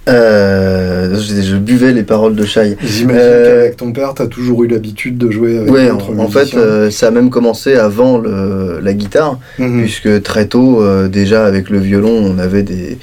euh, 0.09 1.15
je, 1.19 1.41
je 1.41 1.55
buvais 1.55 1.91
les 1.93 2.03
paroles 2.03 2.35
de 2.35 2.43
Shai. 2.45 2.75
J'imagine 2.83 3.09
Euh, 3.21 3.45
qu'avec 3.45 3.77
ton 3.77 3.91
père, 3.91 4.13
t'as 4.13 4.27
toujours 4.27 4.63
eu 4.63 4.67
l'habitude 4.67 5.17
de 5.17 5.29
jouer 5.29 5.57
avec 5.59 5.71
Ouais, 5.71 5.89
en, 5.91 5.99
en 6.19 6.27
fait, 6.27 6.55
euh, 6.55 6.89
ça 6.89 7.07
a 7.07 7.11
même 7.11 7.29
commencé 7.29 7.75
avant 7.75 8.17
le- 8.17 8.79
la 8.81 8.93
guitare, 8.93 9.39
Mhm. 9.59 9.81
puisque 9.81 10.23
très 10.23 10.47
tôt, 10.47 10.81
euh, 10.81 11.07
déjà 11.07 11.45
avec 11.45 11.69
le 11.69 11.79
violon, 11.79 12.33
on 12.35 12.39
avait 12.39 12.63
des, 12.63 12.97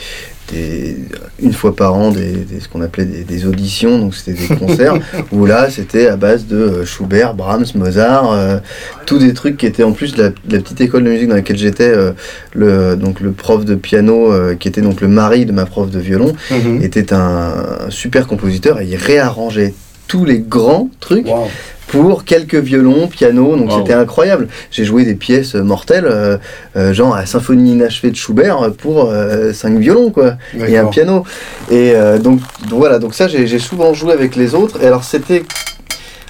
des- 0.50 0.96
une 1.42 1.52
fois 1.52 1.74
par 1.76 1.94
an 1.94 2.10
des, 2.10 2.32
des- 2.32 2.60
ce 2.60 2.68
qu'on 2.68 2.80
appelait 2.82 3.04
des, 3.04 3.24
des 3.24 3.46
auditions, 3.46 3.98
donc 3.98 4.14
c'était 4.14 4.32
des 4.48 4.54
concerts, 4.56 4.94
où 5.32 5.46
là 5.46 5.70
c'était 5.70 6.06
à 6.08 6.16
base 6.16 6.46
de 6.46 6.56
euh, 6.56 6.84
Schubert, 6.84 7.34
Brahms, 7.34 7.66
Mozart, 7.74 8.32
euh, 8.32 8.58
tous 9.06 9.18
des 9.18 9.34
trucs 9.34 9.56
qui 9.56 9.66
étaient 9.66 9.82
en 9.84 9.92
plus 9.92 10.16
la, 10.16 10.30
la 10.50 10.58
petite 10.58 10.80
école 10.80 11.04
de 11.04 11.10
musique 11.10 11.28
dans 11.28 11.34
laquelle 11.36 11.58
j'étais, 11.58 11.88
euh, 11.88 12.12
le, 12.54 12.96
donc 12.96 13.20
le 13.20 13.32
prof 13.32 13.64
de 13.64 13.74
piano, 13.74 14.32
euh, 14.32 14.54
qui 14.54 14.68
était 14.68 14.80
donc 14.82 15.00
le 15.00 15.08
mari 15.08 15.46
de 15.46 15.52
ma 15.52 15.66
prof 15.66 15.90
de 15.90 15.98
violon, 15.98 16.32
Mhm. 16.50 16.82
était 16.82 17.12
un 17.12 17.52
super 17.90 18.26
compositeur 18.26 18.80
et 18.80 18.86
il 18.86 18.96
réarrangeait 18.96 19.74
tous 20.08 20.24
les 20.24 20.38
grands 20.40 20.88
trucs 21.00 21.26
Wow. 21.26 21.46
pour 21.86 22.24
quelques 22.24 22.56
violons, 22.56 23.06
piano, 23.06 23.56
donc 23.56 23.70
Wow. 23.70 23.78
c'était 23.78 23.92
incroyable. 23.94 24.48
J'ai 24.70 24.84
joué 24.84 25.04
des 25.04 25.14
pièces 25.14 25.54
mortelles, 25.54 26.06
euh, 26.06 26.36
euh, 26.76 26.92
genre 26.92 27.14
la 27.14 27.26
symphonie 27.26 27.72
inachevée 27.72 28.10
de 28.10 28.16
Schubert 28.16 28.72
pour 28.78 29.04
euh, 29.10 29.52
cinq 29.52 29.78
violons, 29.78 30.10
quoi, 30.10 30.34
et 30.66 30.76
un 30.76 30.86
piano. 30.86 31.24
Et 31.70 31.92
euh, 31.94 32.18
donc, 32.18 32.40
donc 32.68 32.78
voilà, 32.80 32.98
donc 32.98 33.14
ça 33.14 33.28
j'ai 33.28 33.58
souvent 33.58 33.94
joué 33.94 34.12
avec 34.12 34.34
les 34.34 34.54
autres. 34.54 34.82
Et 34.82 34.86
alors 34.86 35.04
c'était 35.04 35.44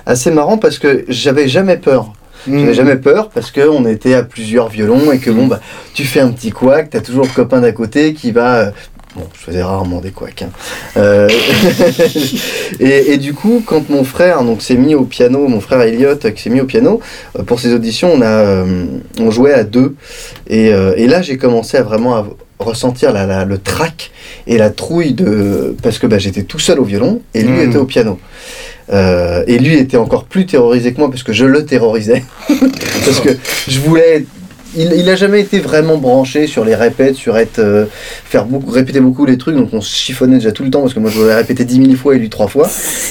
assez 0.06 0.30
marrant 0.30 0.58
parce 0.58 0.78
que 0.78 1.04
j'avais 1.08 1.48
jamais 1.48 1.76
peur. 1.76 2.12
Mhm. 2.46 2.60
J'avais 2.60 2.74
jamais 2.74 2.96
peur 2.96 3.28
parce 3.30 3.50
qu'on 3.50 3.84
était 3.86 4.14
à 4.14 4.22
plusieurs 4.22 4.68
violons 4.68 5.10
et 5.12 5.18
que 5.18 5.30
bon, 5.30 5.48
bah, 5.48 5.60
tu 5.92 6.04
fais 6.04 6.20
un 6.20 6.30
petit 6.30 6.50
couac, 6.50 6.88
t'as 6.90 7.00
toujours 7.00 7.24
le 7.24 7.30
copain 7.34 7.60
d'à 7.60 7.72
côté 7.72 8.14
qui 8.14 8.30
va. 8.32 8.72
Bon, 9.18 9.26
je 9.34 9.40
faisais 9.40 9.62
rarement 9.62 10.00
des 10.00 10.10
couacs. 10.12 10.42
hein. 10.42 10.50
Euh, 10.96 11.28
et, 12.80 13.12
et 13.12 13.16
du 13.18 13.34
coup, 13.34 13.62
quand 13.66 13.88
mon 13.90 14.04
frère 14.04 14.42
donc 14.44 14.62
s'est 14.62 14.76
mis 14.76 14.94
au 14.94 15.04
piano, 15.04 15.48
mon 15.48 15.60
frère 15.60 15.80
Elliot 15.80 16.10
euh, 16.24 16.30
qui 16.30 16.42
s'est 16.42 16.50
mis 16.50 16.60
au 16.60 16.66
piano 16.66 17.00
euh, 17.38 17.42
pour 17.42 17.58
ses 17.60 17.72
auditions, 17.74 18.12
on 18.14 18.22
a 18.22 18.64
on 19.20 19.30
jouait 19.30 19.52
à 19.54 19.64
deux. 19.64 19.94
Et, 20.48 20.68
et 20.68 21.06
là, 21.06 21.20
j'ai 21.22 21.36
commencé 21.36 21.76
à 21.76 21.82
vraiment 21.82 22.16
à 22.16 22.26
ressentir 22.58 23.12
la, 23.12 23.24
la- 23.26 23.44
le 23.44 23.58
trac 23.58 24.10
et 24.46 24.58
la 24.58 24.70
trouille 24.70 25.12
de 25.12 25.76
parce 25.82 25.98
que 25.98 26.06
bah, 26.06 26.18
j'étais 26.18 26.42
tout 26.42 26.58
seul 26.58 26.80
au 26.80 26.84
violon 26.84 27.20
et 27.34 27.42
lui 27.42 27.52
Mhm. 27.60 27.68
était 27.68 27.78
au 27.78 27.84
piano. 27.86 28.18
Euh, 28.90 29.44
et 29.46 29.58
lui 29.58 29.76
était 29.76 29.98
encore 29.98 30.24
plus 30.24 30.46
terrorisé 30.46 30.92
que 30.94 30.98
moi 30.98 31.10
parce 31.10 31.22
que 31.22 31.32
je 31.32 31.44
le 31.44 31.64
terrorisais. 31.66 32.24
parce 32.48 33.20
que 33.20 33.30
je 33.68 33.80
voulais. 33.80 34.24
Il, 34.78 34.92
il 34.92 35.08
a 35.10 35.16
jamais 35.16 35.40
été 35.40 35.58
vraiment 35.58 35.98
branché 35.98 36.46
sur 36.46 36.64
les 36.64 36.74
répètes, 36.74 37.16
sur 37.16 37.36
être 37.36 37.58
euh, 37.58 37.84
faire 38.24 38.44
beaucoup, 38.44 38.70
répéter 38.70 39.00
beaucoup 39.00 39.26
les 39.26 39.38
trucs, 39.38 39.56
donc 39.56 39.70
on 39.72 39.80
se 39.80 39.94
chiffonnait 39.94 40.36
déjà 40.36 40.52
tout 40.52 40.62
le 40.62 40.70
temps 40.70 40.82
parce 40.82 40.94
que 40.94 41.00
moi 41.00 41.10
je 41.10 41.18
voulais 41.18 41.34
répéter 41.34 41.64
10 41.64 41.86
000 41.86 41.96
fois 41.96 42.14
et 42.14 42.18
lui 42.18 42.28
trois 42.28 42.48
fois. 42.48 42.68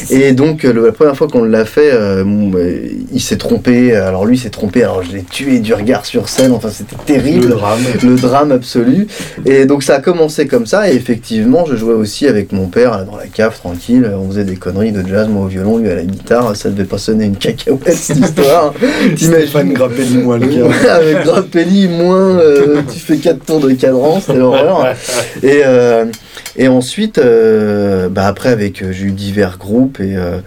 Et 0.10 0.32
donc 0.32 0.64
euh, 0.64 0.86
la 0.86 0.92
première 0.92 1.16
fois 1.16 1.28
qu'on 1.28 1.44
l'a 1.44 1.66
fait, 1.66 1.92
euh, 1.92 2.24
euh, 2.56 2.88
il 3.12 3.22
s'est 3.22 3.38
trompé. 3.38 3.96
Alors 3.96 4.26
lui 4.26 4.38
s'est 4.38 4.50
trompé, 4.50 4.84
alors 4.84 5.04
je 5.04 5.12
l'ai 5.12 5.24
tué 5.24 5.60
du 5.60 5.74
regard 5.74 6.06
sur 6.06 6.30
scène. 6.30 6.52
Enfin 6.52 6.70
c'était 6.70 6.96
terrible 7.06 7.48
Le 7.48 7.56
drame. 7.56 7.80
le 8.04 8.16
drame 8.16 8.52
absolu. 8.52 9.08
Et 9.46 9.66
donc 9.66 9.84
ça 9.84 9.96
a 9.96 10.00
commencé 10.00 10.48
comme 10.48 10.66
ça, 10.66 10.92
et 10.92 10.96
effectivement, 10.96 11.66
je 11.66 11.76
jouais 11.76 11.94
aussi 11.94 12.28
avec 12.28 12.52
mon 12.52 12.68
père 12.68 13.06
dans 13.06 13.18
la 13.18 13.28
cave, 13.28 13.58
tranquille. 13.58 14.10
On 14.18 14.30
faisait 14.30 14.46
des 14.46 14.56
conneries 14.56 14.92
de 14.92 15.06
jazz, 15.08 15.28
moi 15.28 15.46
au 15.46 15.48
violon, 15.48 15.78
lui 15.78 15.90
à 15.90 15.96
la 15.96 16.04
guitare. 16.04 16.56
Ça 16.56 16.70
devait 16.70 16.86
pas 16.86 16.98
sonner 16.98 17.26
une 17.26 17.38
cacahuète 17.38 17.94
cette 17.94 18.18
histoire. 18.18 18.74
T'imagines 19.16 19.74
Grappelli, 19.74 20.18
moi, 20.18 20.38
le 20.38 20.48
gars. 20.48 20.94
Avec 20.96 21.26
Moins 21.66 22.38
euh, 22.40 22.82
tu 22.92 23.00
fais 23.00 23.18
4 23.18 23.46
tours 23.46 23.60
de 23.60 23.72
cadran, 23.72 24.20
c'était 24.20 24.38
l'horreur. 24.38 24.94
Et, 25.42 25.62
euh, 25.66 26.06
Et 26.58 26.68
ensuite, 26.68 27.18
euh, 27.20 28.10
bah 28.10 28.26
après, 28.28 28.50
avec, 28.50 28.82
euh, 28.82 28.92
j'ai 28.92 29.06
eu 29.06 29.12
divers 29.12 29.58
groupes 29.58 30.00
et, 30.00 30.16
euh, 30.16 30.40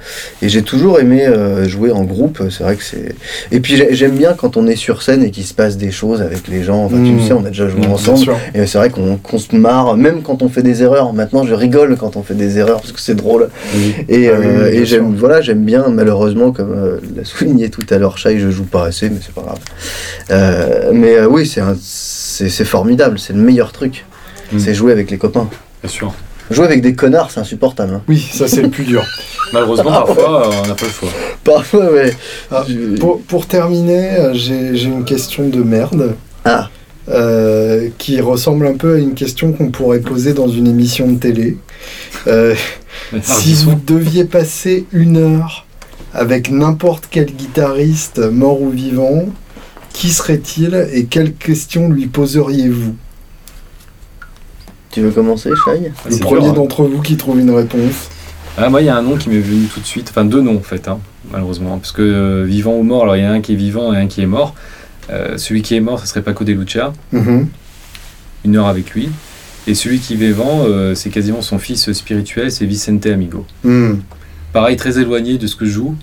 et 0.43 0.49
j'ai 0.49 0.62
toujours 0.62 0.99
aimé 1.01 1.24
euh, 1.26 1.68
jouer 1.68 1.91
en 1.93 2.03
groupe. 2.05 2.43
C'est 2.51 2.62
vrai 2.64 2.76
que 2.76 2.82
c'est. 2.82 3.14
Et 3.53 3.61
puis 3.61 3.76
j'ai- 3.76 3.95
j'aime 3.95 4.16
bien 4.16 4.34
quand 4.34 4.57
on 4.57 4.66
est 4.66 4.76
sur 4.76 5.03
scène 5.03 5.22
et 5.22 5.30
qu'il 5.30 5.45
se 5.45 5.55
passe 5.55 5.76
des 5.76 5.91
choses 5.91 6.20
avec 6.22 6.49
les 6.49 6.62
gens. 6.62 6.84
Enfin, 6.84 6.97
tu 6.97 7.11
Mm. 7.12 7.16
le 7.18 7.22
sais, 7.22 7.32
on 7.32 7.45
a 7.45 7.49
déjà 7.49 7.68
joué 7.68 7.86
Mmh, 7.86 7.93
ensemble. 7.93 8.32
Et 8.55 8.66
c'est 8.66 8.78
vrai 8.78 8.91
qu'on 8.91 9.38
se 9.38 9.55
marre, 9.55 9.97
même 9.97 10.22
quand 10.22 10.43
on 10.43 10.49
fait 10.49 10.62
des 10.62 10.82
erreurs. 10.82 11.12
Maintenant, 11.12 11.45
je 11.47 11.55
rigole 11.55 11.97
quand 11.97 12.16
on 12.16 12.22
fait 12.22 12.34
des 12.34 12.59
erreurs 12.59 12.80
parce 12.80 12.93
que 12.93 13.01
c'est 13.01 13.14
drôle. 13.14 13.49
Et, 14.09 14.28
Ah 14.28 14.34
oui, 14.38 14.47
oui, 14.47 14.68
et 14.68 14.70
bien 14.72 14.84
j'aime, 14.84 15.14
voilà, 15.16 15.41
j'aime 15.41 15.64
bien, 15.64 15.88
malheureusement, 15.88 16.51
comme 16.53 16.74
l'a 17.16 17.24
souligné 17.24 17.68
tout 17.70 17.86
à 17.91 17.99
l'heure 17.99 18.18
Shai, 18.18 18.38
je 18.38 18.51
joue 18.51 18.64
pas 18.64 18.84
assez, 18.86 19.09
mais 19.11 19.18
c'est 19.24 19.34
pas 19.34 19.43
grave. 19.43 20.93
Mais 20.93 21.24
oui, 21.24 21.47
c'est, 21.47 22.64
formidable, 22.64 23.18
c'est 23.18 23.32
le 23.32 23.41
meilleur 23.41 23.72
truc. 23.72 24.05
Mm. 24.53 24.59
C'est 24.59 24.74
jouer 24.74 24.93
avec 24.93 25.11
les 25.11 25.18
copains. 25.18 25.49
Bien 25.83 25.91
sûr. 25.91 26.12
Jouer 26.51 26.64
avec 26.66 26.83
des 26.83 26.95
connards, 26.95 27.31
c'est 27.31 27.41
insupportable. 27.41 27.95
hein. 27.95 28.03
Oui, 28.09 28.18
ça 28.33 28.49
c'est 28.49 28.62
le 28.62 28.70
plus 28.70 28.85
dur. 28.85 29.05
Malheureusement, 29.53 29.91
parfois, 29.91 30.47
euh, 30.49 30.53
on 30.64 30.68
n'a 30.68 30.74
pas 30.74 30.87
le 30.87 30.93
choix. 30.93 31.09
Parfois, 31.45 31.93
ouais. 31.93 32.12
Ah, 32.51 32.64
Pour, 32.99 33.20
pour 33.22 33.47
terminer, 33.47 34.11
euh, 34.18 34.31
j'ai 34.35 34.83
une 34.85 35.05
question 35.05 35.49
de 35.49 35.62
merde. 35.62 36.14
Ah. 36.45 36.68
euh, 37.09 37.89
qui 37.99 38.20
ressemble 38.20 38.66
un 38.66 38.76
peu 38.76 38.95
à 38.95 38.99
une 38.99 39.14
question 39.14 39.53
qu'on 39.53 39.70
pourrait 39.70 40.01
poser 40.01 40.33
dans 40.33 40.49
une 40.49 40.66
émission 40.66 41.07
de 41.11 41.18
télé. 41.18 41.57
Euh, 42.26 42.55
si 43.22 43.55
vous 43.55 43.74
deviez 43.74 44.24
passer 44.24 44.87
une 44.93 45.16
heure 45.16 45.66
avec 46.14 46.51
n'importe 46.51 47.05
quel 47.11 47.26
guitariste, 47.26 48.18
mort 48.18 48.61
ou 48.61 48.70
vivant, 48.70 49.26
qui 49.93 50.11
serait-il 50.11 50.89
et 50.93 51.05
quelles 51.07 51.35
questions 51.35 51.89
lui 51.89 52.07
poseriez-vous? 52.07 52.95
Tu 54.91 55.01
veux 55.01 55.11
commencer, 55.11 55.51
Shai 55.64 55.93
ah, 55.95 56.09
Le 56.09 56.11
c'est 56.12 56.20
premier 56.20 56.41
dur, 56.41 56.51
hein. 56.51 56.55
d'entre 56.55 56.84
vous 56.84 57.01
qui 57.01 57.16
trouve 57.16 57.38
une 57.38 57.51
réponse. 57.51 58.09
Ah, 58.59 58.68
moi, 58.68 58.80
il 58.82 58.86
y 58.86 58.88
a 58.88 58.97
un 58.97 59.03
nom 59.03 59.16
qui 59.16 59.28
m'est 59.28 59.38
venu 59.38 59.66
tout 59.66 59.80
de 59.80 59.86
suite. 59.86 60.09
Enfin, 60.11 60.24
deux 60.24 60.41
noms, 60.43 60.57
en 60.57 60.62
fait, 60.62 60.88
hein, 60.88 60.99
malheureusement. 61.30 61.78
Parce 61.78 61.93
que 61.93 62.03
euh, 62.03 62.45
vivant 62.45 62.74
ou 62.74 62.82
mort, 62.82 63.03
alors 63.05 63.16
il 63.16 63.22
y 63.22 63.26
a 63.26 63.30
un 63.30 63.41
qui 63.41 63.53
est 63.53 63.57
vivant 63.57 63.93
et 63.93 63.97
un 63.97 64.07
qui 64.09 64.20
est 64.22 64.26
mort. 64.26 64.55
Euh, 65.11 65.38
celui 65.38 65.62
qui 65.62 65.74
est 65.76 65.80
mort, 65.80 66.01
ce 66.01 66.07
serait 66.07 66.22
Paco 66.22 66.45
de 66.45 66.53
Lucia. 66.53 66.93
Mhm. 67.12 67.49
Une 68.45 68.57
heure 68.57 68.66
avec 68.66 68.91
lui. 68.91 69.09
Et 69.66 69.74
celui 69.74 69.99
qui 70.01 70.14
est 70.14 70.16
vivant, 70.16 70.64
euh, 70.66 70.95
c'est 70.95 71.11
quasiment 71.11 71.43
son 71.43 71.59
fils 71.59 71.93
spirituel, 71.93 72.51
c'est 72.51 72.64
Vicente 72.66 73.07
Amigo. 73.07 73.45
Hmm. 73.62 73.97
Pareil, 74.53 74.76
très 74.76 74.99
éloigné 74.99 75.38
de 75.38 75.47
ce 75.47 75.55
que 75.55 75.66
je 75.66 75.70
joue. 75.70 75.95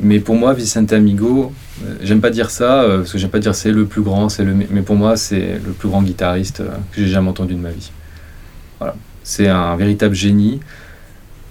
Mais 0.00 0.18
pour 0.18 0.34
moi, 0.34 0.52
Vicente 0.54 0.92
Amigo, 0.92 1.52
euh, 1.84 1.94
j'aime 2.02 2.20
pas 2.20 2.30
dire 2.30 2.50
ça, 2.50 2.82
euh, 2.82 2.98
parce 2.98 3.12
que 3.12 3.18
j'aime 3.18 3.30
pas 3.30 3.38
dire 3.38 3.54
c'est 3.54 3.70
le 3.70 3.84
plus 3.86 4.02
grand, 4.02 4.28
c'est 4.28 4.44
le, 4.44 4.54
me- 4.54 4.66
mais 4.70 4.82
pour 4.82 4.96
moi, 4.96 5.16
c'est 5.16 5.60
le 5.64 5.72
plus 5.72 5.88
grand 5.88 6.02
guitariste 6.02 6.60
euh, 6.60 6.68
que 6.92 7.00
j'ai 7.02 7.06
jamais 7.08 7.28
entendu 7.28 7.54
de 7.54 7.60
ma 7.60 7.70
vie. 7.70 7.90
C'est 9.22 9.48
un 9.48 9.74
véritable 9.76 10.14
génie. 10.14 10.60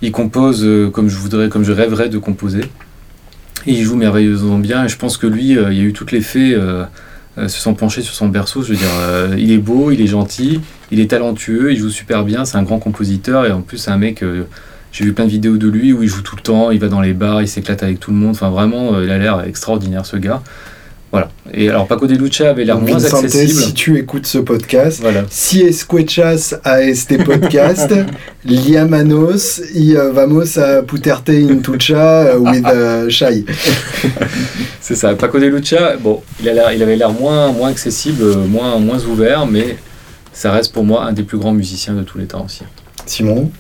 Il 0.01 0.11
compose 0.11 0.63
euh, 0.63 0.89
comme 0.89 1.09
je 1.09 1.17
voudrais, 1.17 1.49
comme 1.49 1.63
je 1.63 1.71
rêverais 1.71 2.09
de 2.09 2.17
composer. 2.17 2.61
Et 3.67 3.73
il 3.73 3.83
joue 3.83 3.95
merveilleusement 3.95 4.59
bien. 4.59 4.85
Et 4.85 4.89
je 4.89 4.97
pense 4.97 5.17
que 5.17 5.27
lui, 5.27 5.57
euh, 5.57 5.73
il 5.73 5.77
y 5.77 5.81
a 5.81 5.83
eu 5.83 5.93
toutes 5.93 6.11
les 6.11 6.21
fées 6.21 6.53
euh, 6.53 6.85
se 7.35 7.59
sont 7.59 7.73
penchés 7.73 8.01
sur 8.01 8.13
son 8.13 8.29
berceau. 8.29 8.61
Je 8.61 8.73
veux 8.73 8.77
dire, 8.77 9.37
il 9.37 9.51
est 9.51 9.57
beau, 9.57 9.91
il 9.91 9.99
est 9.99 10.07
gentil, 10.07 10.61
il 10.89 11.01
est 11.01 11.11
talentueux, 11.11 11.73
il 11.73 11.77
joue 11.77 11.89
super 11.89 12.23
bien. 12.23 12.45
C'est 12.45 12.57
un 12.57 12.63
grand 12.63 12.79
compositeur 12.79 13.45
et 13.45 13.51
en 13.51 13.61
plus, 13.61 13.77
c'est 13.77 13.91
un 13.91 13.97
mec. 13.97 14.23
j'ai 14.93 15.03
vu 15.03 15.11
plein 15.11 15.25
de 15.25 15.31
vidéos 15.31 15.57
de 15.57 15.67
lui 15.67 15.91
où 15.91 16.01
il 16.01 16.07
joue 16.07 16.21
tout 16.21 16.37
le 16.37 16.41
temps, 16.41 16.71
il 16.71 16.79
va 16.79 16.87
dans 16.87 17.01
les 17.01 17.13
bars, 17.13 17.41
il 17.41 17.49
s'éclate 17.49 17.83
avec 17.83 17.99
tout 17.99 18.11
le 18.11 18.17
monde. 18.17 18.31
Enfin, 18.31 18.49
vraiment, 18.51 19.01
il 19.01 19.11
a 19.11 19.17
l'air 19.17 19.41
extraordinaire 19.41 20.05
ce 20.05 20.15
gars. 20.15 20.41
Voilà. 21.15 21.29
Et 21.53 21.69
alors, 21.69 21.87
Paco 21.87 22.07
de 22.07 22.15
Lucia 22.15 22.49
avait 22.49 22.65
l'air 22.65 22.77
moins 22.77 22.97
Vincente, 22.97 23.23
accessible. 23.25 23.61
si 23.61 23.73
tu 23.73 23.97
écoutes 23.97 24.25
ce 24.25 24.37
podcast, 24.39 24.99
Voilà. 25.01 25.23
si 25.29 25.61
escuchas 25.61 26.55
a 26.65 26.81
este 26.81 27.17
podcast, 27.23 27.93
liamanos 28.45 29.61
y 29.73 29.93
uh, 29.93 30.11
vamos 30.13 30.57
a 30.57 30.81
puterte 30.83 31.29
in 31.29 31.59
tucha 31.61 32.35
uh, 32.35 32.39
with 32.39 32.65
uh, 32.65 33.09
Shai. 33.09 33.45
C'est 34.81 34.95
ça. 34.95 35.13
Paco 35.15 35.39
de 35.39 35.45
Lucia, 35.47 35.95
bon, 35.97 36.21
il, 36.41 36.49
a 36.49 36.53
l'air- 36.53 36.71
il 36.73 36.83
avait 36.83 36.95
l'air 36.97 37.11
moins, 37.11 37.51
moins 37.51 37.69
accessible, 37.69 38.23
euh, 38.23 38.35
moins, 38.47 38.77
moins 38.79 39.03
ouvert, 39.05 39.45
mais 39.47 39.77
ça 40.33 40.51
reste 40.51 40.73
pour 40.73 40.83
moi 40.83 41.05
un 41.05 41.13
des 41.13 41.23
plus 41.23 41.37
grands 41.37 41.53
musiciens 41.53 41.93
de 41.93 42.03
tous 42.03 42.17
les 42.17 42.25
temps 42.25 42.43
aussi. 42.45 42.63
Simon 43.05 43.51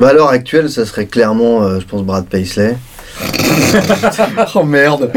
Bah, 0.00 0.08
à 0.08 0.12
l'heure 0.12 0.30
actuelle, 0.30 0.68
ça 0.70 0.84
serait 0.86 1.06
clairement, 1.06 1.62
euh, 1.62 1.78
je 1.80 1.86
pense, 1.86 2.02
Brad 2.02 2.26
Paisley. 2.26 2.76
Oh 4.56 4.64
merde 4.64 5.10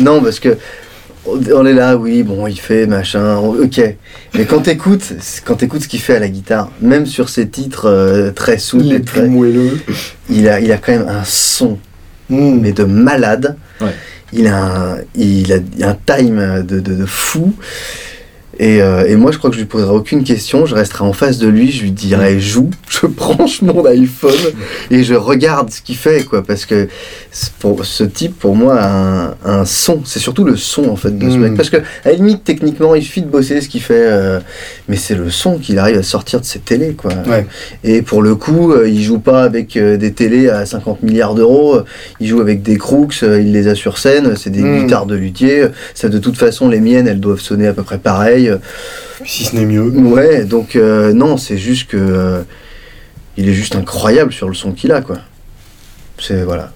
Non, 0.00 0.22
parce 0.22 0.40
que 0.40 0.56
on 1.26 1.66
est 1.66 1.74
là, 1.74 1.96
oui, 1.96 2.22
bon, 2.22 2.46
il 2.46 2.58
fait 2.58 2.86
machin, 2.86 3.36
ok. 3.36 3.80
Mais 4.34 4.44
quand 4.46 4.60
t'écoutes, 4.60 5.12
quand 5.44 5.56
t'écoutes 5.56 5.82
ce 5.82 5.88
qu'il 5.88 6.00
fait 6.00 6.16
à 6.16 6.20
la 6.20 6.28
guitare, 6.28 6.70
même 6.80 7.04
sur 7.06 7.28
ses 7.28 7.48
titres 7.48 7.86
euh, 7.86 8.30
très 8.30 8.56
souples, 8.58 8.84
Les 8.84 8.96
et 8.96 9.02
très, 9.02 9.26
moelleux. 9.28 9.78
il 10.30 10.48
a, 10.48 10.60
il 10.60 10.72
a 10.72 10.78
quand 10.78 10.92
même 10.92 11.08
un 11.08 11.24
son, 11.24 11.78
Hmm. 12.30 12.60
mais 12.60 12.72
de 12.72 12.84
malade. 12.84 13.56
Ouais. 13.80 13.94
Il 14.34 14.46
a 14.48 14.62
un, 14.62 14.96
il 15.14 15.50
a 15.82 15.88
un 15.88 15.96
time 16.06 16.62
de, 16.62 16.78
de, 16.80 16.94
de 16.94 17.06
fou. 17.06 17.54
Et, 18.58 18.82
euh, 18.82 19.06
et 19.06 19.14
moi, 19.16 19.30
je 19.30 19.38
crois 19.38 19.50
que 19.50 19.54
je 19.56 19.60
lui 19.60 19.68
poserai 19.68 19.92
aucune 19.94 20.24
question. 20.24 20.66
Je 20.66 20.74
resterai 20.74 21.04
en 21.04 21.12
face 21.12 21.38
de 21.38 21.46
lui, 21.48 21.70
je 21.70 21.82
lui 21.82 21.92
dirai 21.92 22.40
joue. 22.40 22.70
Je 22.88 23.06
branche 23.06 23.62
mon 23.62 23.84
iPhone 23.84 24.32
et 24.90 25.04
je 25.04 25.14
regarde 25.14 25.70
ce 25.70 25.80
qu'il 25.82 25.94
fait, 25.96 26.24
quoi. 26.24 26.42
Parce 26.42 26.66
que 26.66 26.88
pour, 27.60 27.84
ce 27.84 28.02
type, 28.02 28.36
pour 28.38 28.56
moi, 28.56 28.74
a 28.80 28.88
un, 28.90 29.34
un 29.44 29.64
son. 29.64 30.00
C'est 30.04 30.18
surtout 30.18 30.42
le 30.44 30.56
son, 30.56 30.88
en 30.88 30.96
fait, 30.96 31.16
de 31.16 31.30
ce 31.30 31.36
Mm. 31.36 31.40
mec. 31.40 31.54
Parce 31.54 31.70
que, 31.70 31.76
à 31.76 31.82
la 32.06 32.12
limite, 32.14 32.42
techniquement, 32.44 32.94
il 32.96 33.02
suffit 33.04 33.22
de 33.22 33.28
bosser 33.28 33.60
ce 33.60 33.68
qu'il 33.68 33.82
fait. 33.82 33.94
euh, 34.06 34.40
mais 34.88 34.96
c'est 34.96 35.14
le 35.14 35.30
son 35.30 35.58
qu'il 35.58 35.78
arrive 35.78 35.98
à 35.98 36.02
sortir 36.02 36.40
de 36.40 36.44
ses 36.46 36.58
télés, 36.58 36.94
quoi. 36.96 37.12
Ouais. 37.28 37.46
Et 37.84 38.02
pour 38.02 38.22
le 38.22 38.34
coup, 38.34 38.72
euh, 38.72 38.88
il 38.88 39.00
joue 39.02 39.20
pas 39.20 39.44
avec 39.44 39.76
euh, 39.76 39.96
des 39.96 40.12
télés 40.12 40.48
à 40.48 40.66
50 40.66 41.02
milliards 41.04 41.34
d'euros. 41.34 41.80
Il 42.20 42.26
joue 42.26 42.40
avec 42.40 42.62
des 42.62 42.78
crooks, 42.78 43.20
il 43.22 43.52
les 43.52 43.68
a 43.68 43.74
sur 43.76 43.98
scène. 43.98 44.34
C'est 44.36 44.50
des 44.50 44.62
Mm. 44.62 44.80
guitares 44.86 45.06
de 45.06 45.14
luthier. 45.14 45.66
Ça, 45.94 46.08
de 46.08 46.18
toute 46.18 46.36
façon, 46.36 46.68
les 46.68 46.80
miennes, 46.80 47.06
elles 47.06 47.20
doivent 47.20 47.40
sonner 47.40 47.68
à 47.68 47.72
peu 47.74 47.82
près 47.84 47.98
pareil. 47.98 48.47
Si 49.24 49.44
ce 49.44 49.56
n'est 49.56 49.64
mieux. 49.64 49.82
Ouais, 49.82 50.44
donc 50.44 50.76
euh, 50.76 51.12
non, 51.12 51.36
c'est 51.36 51.58
juste 51.58 51.90
que 51.90 51.96
euh, 51.96 52.42
il 53.36 53.48
est 53.48 53.54
juste 53.54 53.76
incroyable 53.76 54.32
sur 54.32 54.48
le 54.48 54.54
son 54.54 54.72
qu'il 54.72 54.92
a, 54.92 55.00
quoi. 55.00 55.18
C'est 56.18 56.42
voilà. 56.42 56.72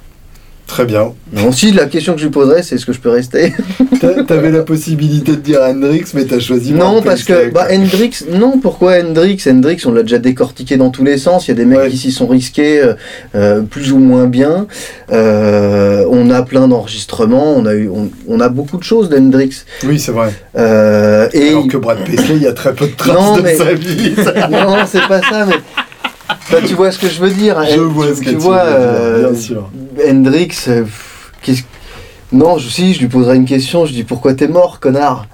Très 0.72 0.86
bien. 0.86 1.12
Non, 1.34 1.52
si 1.52 1.70
la 1.70 1.84
question 1.84 2.14
que 2.14 2.18
je 2.20 2.24
lui 2.24 2.30
poserais, 2.32 2.62
c'est 2.62 2.76
est-ce 2.76 2.86
que 2.86 2.94
je 2.94 3.00
peux 3.00 3.10
rester 3.10 3.52
T'a- 4.00 4.24
T'avais 4.24 4.50
la 4.50 4.62
possibilité 4.62 5.32
de 5.32 5.36
dire 5.36 5.60
Hendrix, 5.62 6.04
mais 6.14 6.24
t'as 6.24 6.40
choisi. 6.40 6.72
Non, 6.72 7.02
parce 7.02 7.24
que 7.24 7.50
bah. 7.50 7.66
Hendrix, 7.70 8.24
non, 8.32 8.58
pourquoi 8.58 8.94
Hendrix? 8.98 9.36
Hendrix, 9.46 9.82
on 9.84 9.92
l'a 9.92 10.00
déjà 10.00 10.16
décortiqué 10.16 10.78
dans 10.78 10.88
tous 10.88 11.04
les 11.04 11.18
sens. 11.18 11.46
Il 11.46 11.50
y 11.50 11.50
a 11.50 11.56
des 11.56 11.66
mecs 11.66 11.78
Ouais. 11.78 11.90
qui 11.90 11.98
s'y 11.98 12.10
sont 12.10 12.26
risqués 12.26 12.80
euh, 12.80 12.94
euh, 13.34 13.60
plus 13.60 13.92
ou 13.92 13.98
moins 13.98 14.26
bien. 14.26 14.66
Euh, 15.12 16.06
on 16.10 16.30
a 16.30 16.42
plein 16.42 16.68
d'enregistrements. 16.68 17.54
On 17.54 17.66
a 17.66 17.74
eu, 17.74 17.90
on, 17.90 18.10
on 18.26 18.40
a 18.40 18.48
beaucoup 18.48 18.78
de 18.78 18.82
choses 18.84 19.10
d'Hendrix. 19.10 19.64
Oui, 19.84 20.00
c'est 20.00 20.12
vrai. 20.12 20.30
Euh, 20.56 21.28
et 21.34 21.50
Alors 21.50 21.68
que 21.68 21.76
Brad 21.76 21.98
Paisley, 22.04 22.36
il 22.36 22.42
y 22.42 22.46
a 22.46 22.54
très 22.54 22.72
peu 22.74 22.86
de 22.86 22.92
traces 22.96 23.14
Non, 23.14 23.36
de 23.36 23.42
mais- 23.42 23.56
sa 23.56 23.74
vie. 23.74 24.14
non, 24.50 24.76
c'est 24.86 25.06
pas 25.06 25.20
ça, 25.20 25.44
mais 25.46 25.56
Bah, 26.53 26.59
tu 26.66 26.74
vois 26.74 26.92
ce 26.92 26.98
que 26.98 27.09
je 27.09 27.18
veux 27.20 27.30
dire. 27.30 27.61
Je 27.64 27.70
Hen- 27.76 27.80
vois 27.80 28.09
tu, 28.09 28.14
ce 28.16 28.20
que 28.20 28.30
tu 28.30 28.36
vois, 28.36 28.62
veux 28.64 28.70
dire, 28.70 28.78
euh, 28.80 29.30
bien 29.30 29.40
sûr. 29.40 29.70
Hendrix, 30.09 30.50
euh, 30.68 30.84
non, 32.32 32.59
je, 32.59 32.68
si, 32.68 32.94
je 32.94 33.00
lui 33.00 33.09
poserai 33.09 33.36
une 33.36 33.44
question, 33.44 33.84
je 33.86 33.92
dis 33.92 34.05
pourquoi 34.05 34.34
t'es 34.34 34.48
mort, 34.48 34.78
connard? 34.80 35.26